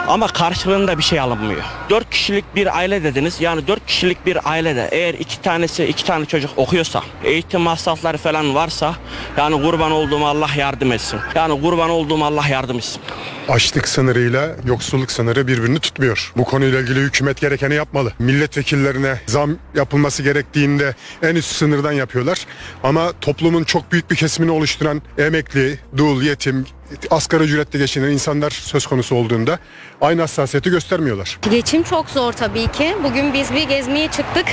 Ama 0.08 0.26
karşılığında 0.26 0.98
bir 0.98 1.02
şey 1.02 1.20
alınmıyor. 1.20 1.62
4 1.90 2.10
kişilik 2.10 2.54
bir 2.54 2.76
aile 2.76 3.04
dediniz. 3.04 3.40
Yani 3.40 3.66
4 3.66 3.86
kişilik 3.86 4.26
bir 4.26 4.50
ailede 4.50 4.88
eğer 4.92 5.14
iki 5.14 5.40
tanesi 5.40 5.84
iki 5.84 6.04
tane 6.04 6.24
çocuk 6.24 6.50
okuyorsa, 6.56 7.02
eğitim 7.24 7.60
masrafları 7.60 8.18
falan 8.18 8.54
varsa 8.54 8.94
yani 9.36 9.62
kurban 9.62 9.92
olduğum 9.92 10.26
Allah 10.26 10.48
yardım 10.56 10.92
etsin. 10.92 11.20
Yani 11.34 11.62
kurban 11.62 11.90
olduğum 11.90 12.24
Allah 12.24 12.48
yardım 12.48 12.76
etsin. 12.76 13.02
Açlık 13.48 13.88
sınırıyla 13.88 14.56
yoksulluk 14.66 15.12
sınırı 15.12 15.46
birbirini 15.46 15.78
tutmuyor. 15.78 16.32
Bu 16.36 16.44
konuyla 16.44 16.80
ilgili 16.80 17.00
hükümet 17.00 17.40
gerekeni 17.40 17.74
yapmalı. 17.74 18.12
Milletvekillerine 18.18 19.20
zam 19.26 19.50
yapılması 19.74 20.22
gerektiğinde 20.22 20.94
en 21.22 21.34
üst 21.34 21.56
sınırdan 21.56 21.92
yapıyorlar. 21.92 22.46
Ama 22.82 23.12
toplumun 23.20 23.64
çok 23.64 23.92
büyük 23.92 24.10
bir 24.10 24.16
kesimini 24.16 24.50
oluşturan 24.50 25.02
emekli, 25.18 25.78
dul, 25.96 26.22
yetim, 26.22 26.66
asgari 27.10 27.42
ücretle 27.42 27.78
geçinen 27.78 28.10
insanlar 28.10 28.50
söz 28.50 28.86
konusu 28.86 29.14
olduğunda 29.14 29.58
aynı 30.00 30.20
hassasiyeti 30.20 30.70
göstermiyorlar. 30.70 31.38
Geçim 31.50 31.82
çok 31.82 32.10
zor 32.10 32.32
tabii 32.32 32.66
ki. 32.72 32.96
Bugün 33.04 33.34
biz 33.34 33.52
bir 33.54 33.62
gezmeye 33.62 34.10
çıktık. 34.10 34.46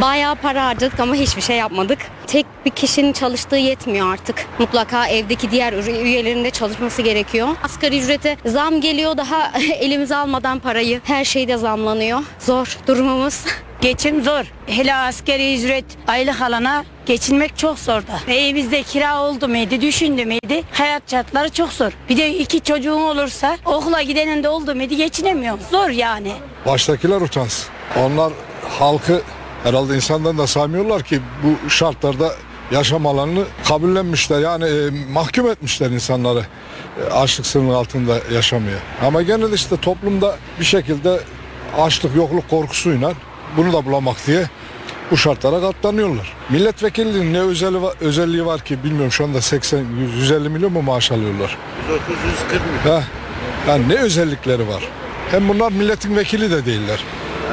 Bayağı 0.00 0.34
para 0.34 0.66
harcadık 0.66 1.00
ama 1.00 1.14
hiçbir 1.14 1.42
şey 1.42 1.56
yapmadık. 1.56 1.98
Tek 2.26 2.46
bir 2.64 2.70
kişinin 2.70 3.12
çalıştığı 3.12 3.56
yetmiyor 3.56 4.12
artık. 4.12 4.46
Mutlaka 4.58 5.06
evdeki 5.08 5.50
diğer 5.50 5.72
üye- 5.72 6.00
üyelerin 6.02 6.44
de 6.44 6.50
çalışması 6.50 7.02
gerekiyor. 7.02 7.48
Asgari 7.64 7.98
ücrete 8.00 8.36
zam 8.46 8.80
geliyor 8.80 9.16
daha 9.16 9.52
elimize 9.80 10.16
almadan 10.16 10.58
parayı. 10.58 11.00
Her 11.04 11.24
şey 11.24 11.48
de 11.48 11.56
zamlanıyor. 11.56 12.20
Zor 12.38 12.78
durumumuz. 12.86 13.40
Geçim 13.80 14.22
zor. 14.24 14.44
Hele 14.66 14.94
askeri 14.94 15.54
ücret 15.54 15.84
aylık 16.08 16.42
alana 16.42 16.84
geçinmek 17.06 17.58
çok 17.58 17.78
zor 17.78 18.02
da. 18.02 18.32
Evimizde 18.32 18.82
kira 18.82 19.20
oldu 19.22 19.48
muydu, 19.48 19.80
düşündü 19.80 20.24
müydü? 20.24 20.62
Hayat 20.72 21.10
şartları 21.10 21.48
çok 21.48 21.72
zor. 21.72 21.92
Bir 22.08 22.16
de 22.16 22.34
iki 22.34 22.60
çocuğun 22.60 23.00
olursa 23.00 23.56
okula 23.64 24.02
gidenin 24.02 24.42
de 24.42 24.48
oldu 24.48 24.74
muydu 24.74 24.94
geçinemiyor. 24.94 25.58
Zor 25.70 25.88
yani. 25.88 26.32
Baştakiler 26.66 27.20
utansın. 27.20 27.68
Onlar 27.96 28.32
halkı 28.78 29.22
herhalde 29.64 29.94
insandan 29.94 30.38
da 30.38 30.46
saymıyorlar 30.46 31.02
ki 31.02 31.20
bu 31.42 31.70
şartlarda 31.70 32.32
yaşam 32.70 33.06
alanını 33.06 33.44
kabullenmişler. 33.68 34.40
Yani 34.40 34.64
e, 34.64 34.90
mahkum 35.12 35.50
etmişler 35.50 35.90
insanları 35.90 36.46
e, 37.00 37.12
açlık 37.12 37.46
sınırının 37.46 37.74
altında 37.74 38.18
yaşamaya. 38.32 38.78
Ama 39.06 39.22
gene 39.22 39.50
de 39.50 39.54
işte 39.54 39.76
toplumda 39.76 40.36
bir 40.60 40.64
şekilde 40.64 41.20
açlık 41.78 42.16
yokluk 42.16 42.50
korkusuyla 42.50 43.12
bunu 43.56 43.72
da 43.72 43.84
bulamak 43.84 44.26
diye 44.26 44.48
bu 45.10 45.16
şartlara 45.16 45.60
katlanıyorlar. 45.60 46.32
Milletvekilliğinin 46.50 47.32
ne 47.32 47.40
özelliği 47.40 47.82
var, 47.82 47.94
özelliği 48.00 48.46
var 48.46 48.60
ki 48.60 48.84
bilmiyorum 48.84 49.12
şu 49.12 49.24
anda 49.24 49.40
80 49.40 49.78
100, 49.78 50.14
150 50.14 50.48
milyon 50.48 50.72
mu 50.72 50.82
maaş 50.82 51.12
alıyorlar? 51.12 51.58
140 52.50 52.62
milyon. 52.84 53.02
Yani 53.68 53.88
ne 53.88 53.94
özellikleri 53.94 54.68
var? 54.68 54.88
Hem 55.30 55.48
bunlar 55.48 55.72
milletin 55.72 56.16
vekili 56.16 56.50
de 56.50 56.66
değiller. 56.66 57.04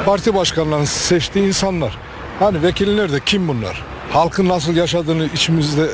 Parti 0.06 0.34
başkanlarının 0.34 0.84
seçtiği 0.84 1.46
insanlar. 1.46 1.98
Hani 2.38 2.62
vekiller 2.62 3.12
de 3.12 3.20
kim 3.26 3.48
bunlar? 3.48 3.82
Halkın 4.12 4.48
nasıl 4.48 4.76
yaşadığını 4.76 5.26
içimizde 5.34 5.86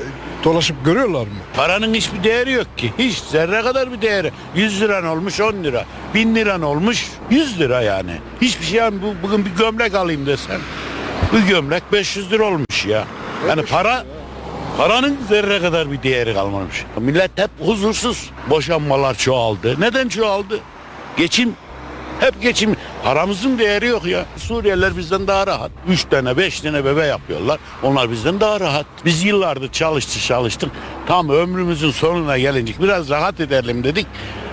dolaşıp 0.45 0.85
görüyorlar 0.85 1.23
mı? 1.23 1.35
Paranın 1.57 1.95
hiçbir 1.95 2.25
değeri 2.25 2.53
yok 2.53 2.79
ki. 2.79 2.93
Hiç 2.99 3.19
zerre 3.19 3.63
kadar 3.63 3.93
bir 3.93 4.03
değeri. 4.03 4.33
100 4.55 4.81
liran 4.81 5.05
olmuş 5.05 5.41
10 5.41 5.65
lira. 5.65 5.85
1000 6.15 6.35
liran 6.35 6.63
olmuş 6.63 7.09
100 7.31 7.59
lira 7.59 7.83
yani. 7.83 8.13
Hiçbir 8.43 8.67
şey 8.67 8.79
yani 8.79 8.99
bu, 9.03 9.29
bugün 9.29 9.45
bir 9.45 9.51
gömlek 9.51 9.95
alayım 9.95 10.27
desen. 10.27 10.61
Bu 11.33 11.47
gömlek 11.49 11.83
500 11.93 12.33
lira 12.33 12.45
olmuş 12.45 12.87
ya. 12.87 13.05
Yani 13.49 13.63
para 13.63 14.05
Paranın 14.79 15.19
zerre 15.29 15.61
kadar 15.61 15.93
bir 15.93 16.03
değeri 16.03 16.35
kalmamış. 16.35 16.85
Millet 16.97 17.31
hep 17.39 17.51
huzursuz. 17.61 18.31
Boşanmalar 18.51 19.15
çoğaldı. 19.15 19.81
Neden 19.81 20.09
çoğaldı? 20.09 20.61
Geçim 21.17 21.55
hep 22.21 22.43
geçim. 22.43 22.77
Paramızın 23.05 23.59
değeri 23.59 23.87
yok 23.87 24.07
ya. 24.07 24.25
Suriyeliler 24.37 24.97
bizden 24.97 25.27
daha 25.27 25.47
rahat. 25.47 25.71
Üç 25.89 26.05
tane 26.05 26.37
beş 26.37 26.61
tane 26.61 26.85
bebe 26.85 27.05
yapıyorlar. 27.07 27.59
Onlar 27.83 28.11
bizden 28.11 28.41
daha 28.41 28.61
rahat. 28.61 28.87
Biz 29.05 29.25
yıllardır 29.25 29.73
çalıştık 29.73 30.23
çalıştık. 30.23 30.71
Tam 31.07 31.31
ömrümüzün 31.31 31.91
sonuna 31.91 32.39
gelince 32.39 32.73
biraz 32.83 33.11
rahat 33.11 33.41
edelim 33.41 33.85
dedik. 33.85 34.07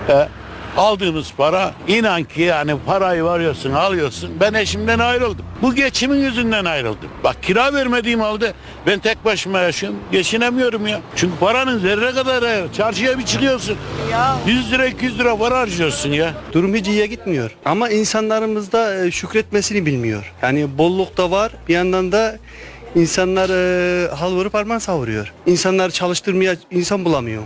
Ee, 0.08 0.28
aldığımız 0.76 1.32
para 1.36 1.74
inan 1.88 2.24
ki 2.24 2.42
yani 2.42 2.74
parayı 2.86 3.24
varıyorsun 3.24 3.72
alıyorsun. 3.72 4.30
Ben 4.40 4.54
eşimden 4.54 4.98
ayrıldım. 4.98 5.44
Bu 5.62 5.74
geçimin 5.74 6.16
yüzünden 6.18 6.64
ayrıldım. 6.64 7.08
Bak 7.24 7.42
kira 7.42 7.74
vermediğim 7.74 8.20
halde 8.20 8.52
ben 8.86 8.98
tek 8.98 9.24
başıma 9.24 9.58
yaşıyorum. 9.60 9.98
Geçinemiyorum 10.12 10.86
ya. 10.86 11.00
Çünkü 11.16 11.34
paranın 11.40 11.78
zerre 11.78 12.12
kadar 12.12 12.42
ya. 12.42 12.72
Çarşıya 12.72 13.18
bir 13.18 13.24
çıkıyorsun. 13.24 13.76
100 14.46 14.72
lira 14.72 14.86
200 14.86 15.18
lira 15.18 15.36
para 15.38 15.58
harcıyorsun 15.58 16.10
ya. 16.12 16.34
Durum 16.52 16.74
hiç 16.74 16.86
iyiye 16.88 17.06
gitmiyor. 17.06 17.50
Ama 17.64 17.90
insanlarımız 17.90 18.72
da 18.72 19.04
e, 19.06 19.10
şükretmesini 19.10 19.86
bilmiyor. 19.86 20.32
Yani 20.42 20.78
bolluk 20.78 21.16
da 21.16 21.30
var. 21.30 21.52
Bir 21.68 21.74
yandan 21.74 22.12
da 22.12 22.36
insanlar 22.94 23.50
e, 23.50 24.14
hal 24.14 24.32
vurup 24.32 24.52
parmağı 24.52 24.80
savuruyor. 24.80 25.32
İnsanlar 25.46 25.90
çalıştırmaya 25.90 26.56
insan 26.70 27.04
bulamıyor. 27.04 27.42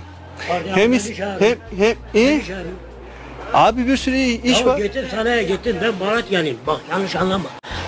Hem 0.74 0.92
is- 0.92 1.14
hem 1.40 1.56
hem 1.78 1.96
e? 2.22 2.40
Abi 3.54 3.86
bir 3.86 3.96
sürü 3.96 4.16
iş 4.16 4.66
var. 4.66 4.78
Getir 4.78 5.06
sana 5.10 5.42
getir 5.42 5.76
ben 5.82 5.94
Malatyalıyım 5.94 6.56
bak 6.66 6.80
yanlış 6.90 7.16
anlama. 7.16 7.44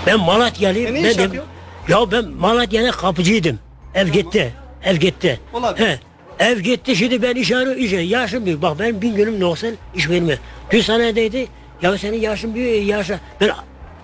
Ben 0.07 0.21
Malatyalıyım. 0.21 0.97
E 0.97 1.01
ne 1.01 1.05
ben 1.05 1.11
iş 1.11 1.19
de- 1.19 1.23
yapıyorsun? 1.23 1.53
Ya 1.89 2.13
ben 2.13 2.25
Malatya'da 2.29 2.91
kapıcıydım. 2.91 3.59
Ev 3.95 4.09
gitti. 4.09 4.53
Ev 4.85 4.97
gitti. 4.97 5.41
Olabilir. 5.55 5.87
He. 5.87 5.99
Ev 6.39 6.59
gitti 6.59 6.97
şimdi 6.97 7.23
ben 7.23 7.35
iş 7.35 7.53
arıyorum. 7.53 7.83
Iş, 7.85 7.93
yaşım 8.11 8.47
büyük. 8.47 8.63
Bak 8.63 8.79
ben 8.79 9.03
bin 9.03 9.15
günüm 9.17 9.41
noksan 9.41 9.73
iş 9.95 10.11
verme. 10.11 10.39
Dün 10.71 10.81
sanayideydi. 10.81 11.47
Ya 11.83 11.99
senin 11.99 12.21
yaşın 12.21 12.55
büyük 12.55 12.89
yaşa. 12.89 13.21
Ben 13.41 13.51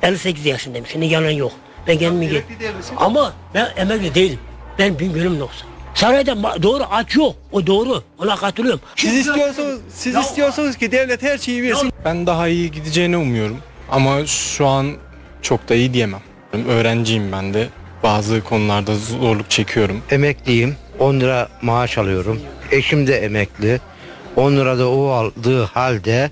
58 0.03 0.47
yaşındayım. 0.47 0.87
Şimdi 0.87 1.07
yalan 1.07 1.31
yok. 1.31 1.53
Ben 1.87 1.99
kendimi 1.99 2.25
emekli 2.25 2.61
değil 2.61 2.75
misin? 2.75 2.95
Ama 2.97 3.33
ben 3.55 3.69
emekli 3.77 4.15
değilim. 4.15 4.39
Ben 4.79 4.99
bin 4.99 5.13
günüm 5.13 5.39
noksan. 5.39 5.69
Sarayda 5.95 6.63
doğru 6.63 6.85
aç 6.91 7.17
yok. 7.17 7.35
O 7.53 7.67
doğru. 7.67 8.03
Ona 8.19 8.37
katılıyorum. 8.37 8.81
Siz 8.97 9.15
istiyorsunuz, 9.15 9.81
siz 9.95 10.17
istiyorsunuz 10.17 10.77
ki 10.77 10.93
devlet 10.93 11.23
her 11.23 11.39
şeyi 11.39 11.63
versin. 11.63 11.93
Ben 12.05 12.27
daha 12.27 12.49
iyi 12.49 12.71
gideceğini 12.71 13.17
umuyorum. 13.17 13.59
Ama 13.91 14.27
şu 14.27 14.67
an 14.67 14.93
çok 15.43 15.69
da 15.69 15.75
iyi 15.75 15.95
diyemem. 15.95 16.21
Öğrenciyim 16.69 17.33
ben 17.33 17.55
de. 17.55 17.69
Bazı 18.03 18.45
konularda 18.45 18.95
zorluk 18.97 19.51
çekiyorum. 19.51 20.03
Emekliyim. 20.11 20.77
10 20.99 21.21
lira 21.21 21.49
maaş 21.63 21.99
alıyorum. 21.99 22.41
Eşim 22.73 23.07
de 23.07 23.17
emekli. 23.19 23.81
10 24.37 24.53
lira 24.57 24.79
da 24.79 24.89
o 24.91 25.09
aldığı 25.09 25.65
halde 25.65 26.31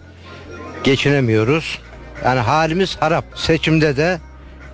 geçinemiyoruz. 0.84 1.78
Yani 2.24 2.40
halimiz 2.40 2.96
harap. 3.00 3.24
Seçimde 3.34 3.96
de 3.96 4.18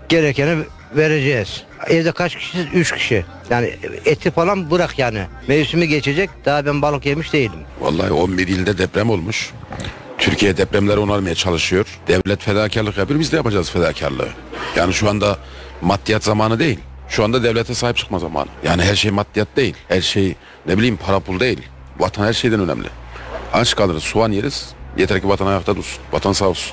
gerekeni 0.09 0.62
vereceğiz. 0.96 1.62
Evde 1.86 2.12
kaç 2.12 2.36
kişiyiz? 2.36 2.66
3 2.74 2.92
kişi. 2.94 3.24
Yani 3.50 3.74
eti 4.04 4.30
falan 4.30 4.70
bırak 4.70 4.98
yani. 4.98 5.26
Mevsimi 5.48 5.88
geçecek. 5.88 6.30
Daha 6.44 6.66
ben 6.66 6.82
balık 6.82 7.06
yemiş 7.06 7.32
değilim. 7.32 7.59
Vallahi 7.80 8.12
11 8.12 8.48
ilde 8.48 8.78
deprem 8.78 9.10
olmuş. 9.10 9.50
Türkiye 10.18 10.56
depremleri 10.56 10.98
onarmaya 10.98 11.34
çalışıyor. 11.34 11.86
Devlet 12.09 12.42
fedakarlık 12.42 12.98
yapıyor. 12.98 13.20
Biz 13.20 13.32
de 13.32 13.36
yapacağız 13.36 13.70
fedakarlığı. 13.70 14.28
Yani 14.76 14.94
şu 14.94 15.09
anda 15.10 15.38
maddiyat 15.80 16.24
zamanı 16.24 16.59
değil. 16.59 16.78
Şu 17.09 17.24
anda 17.24 17.42
devlete 17.42 17.74
sahip 17.74 17.96
çıkma 17.96 18.18
zamanı. 18.18 18.48
Yani 18.64 18.82
her 18.82 18.94
şey 18.94 19.10
maddiyat 19.10 19.48
değil. 19.56 19.74
Her 19.88 20.00
şey 20.00 20.34
ne 20.66 20.78
bileyim 20.78 20.96
para 20.96 21.20
pul 21.20 21.40
değil. 21.40 21.62
Vatan 21.98 22.26
her 22.26 22.32
şeyden 22.32 22.60
önemli. 22.60 22.88
Aç 23.52 23.76
kalırız, 23.76 24.02
soğan 24.02 24.32
yeriz. 24.32 24.68
Yeter 24.96 25.20
ki 25.20 25.28
vatan 25.28 25.46
ayakta 25.46 25.76
dursun. 25.76 26.02
Vatan 26.12 26.32
sağ 26.32 26.46
olsun. 26.46 26.72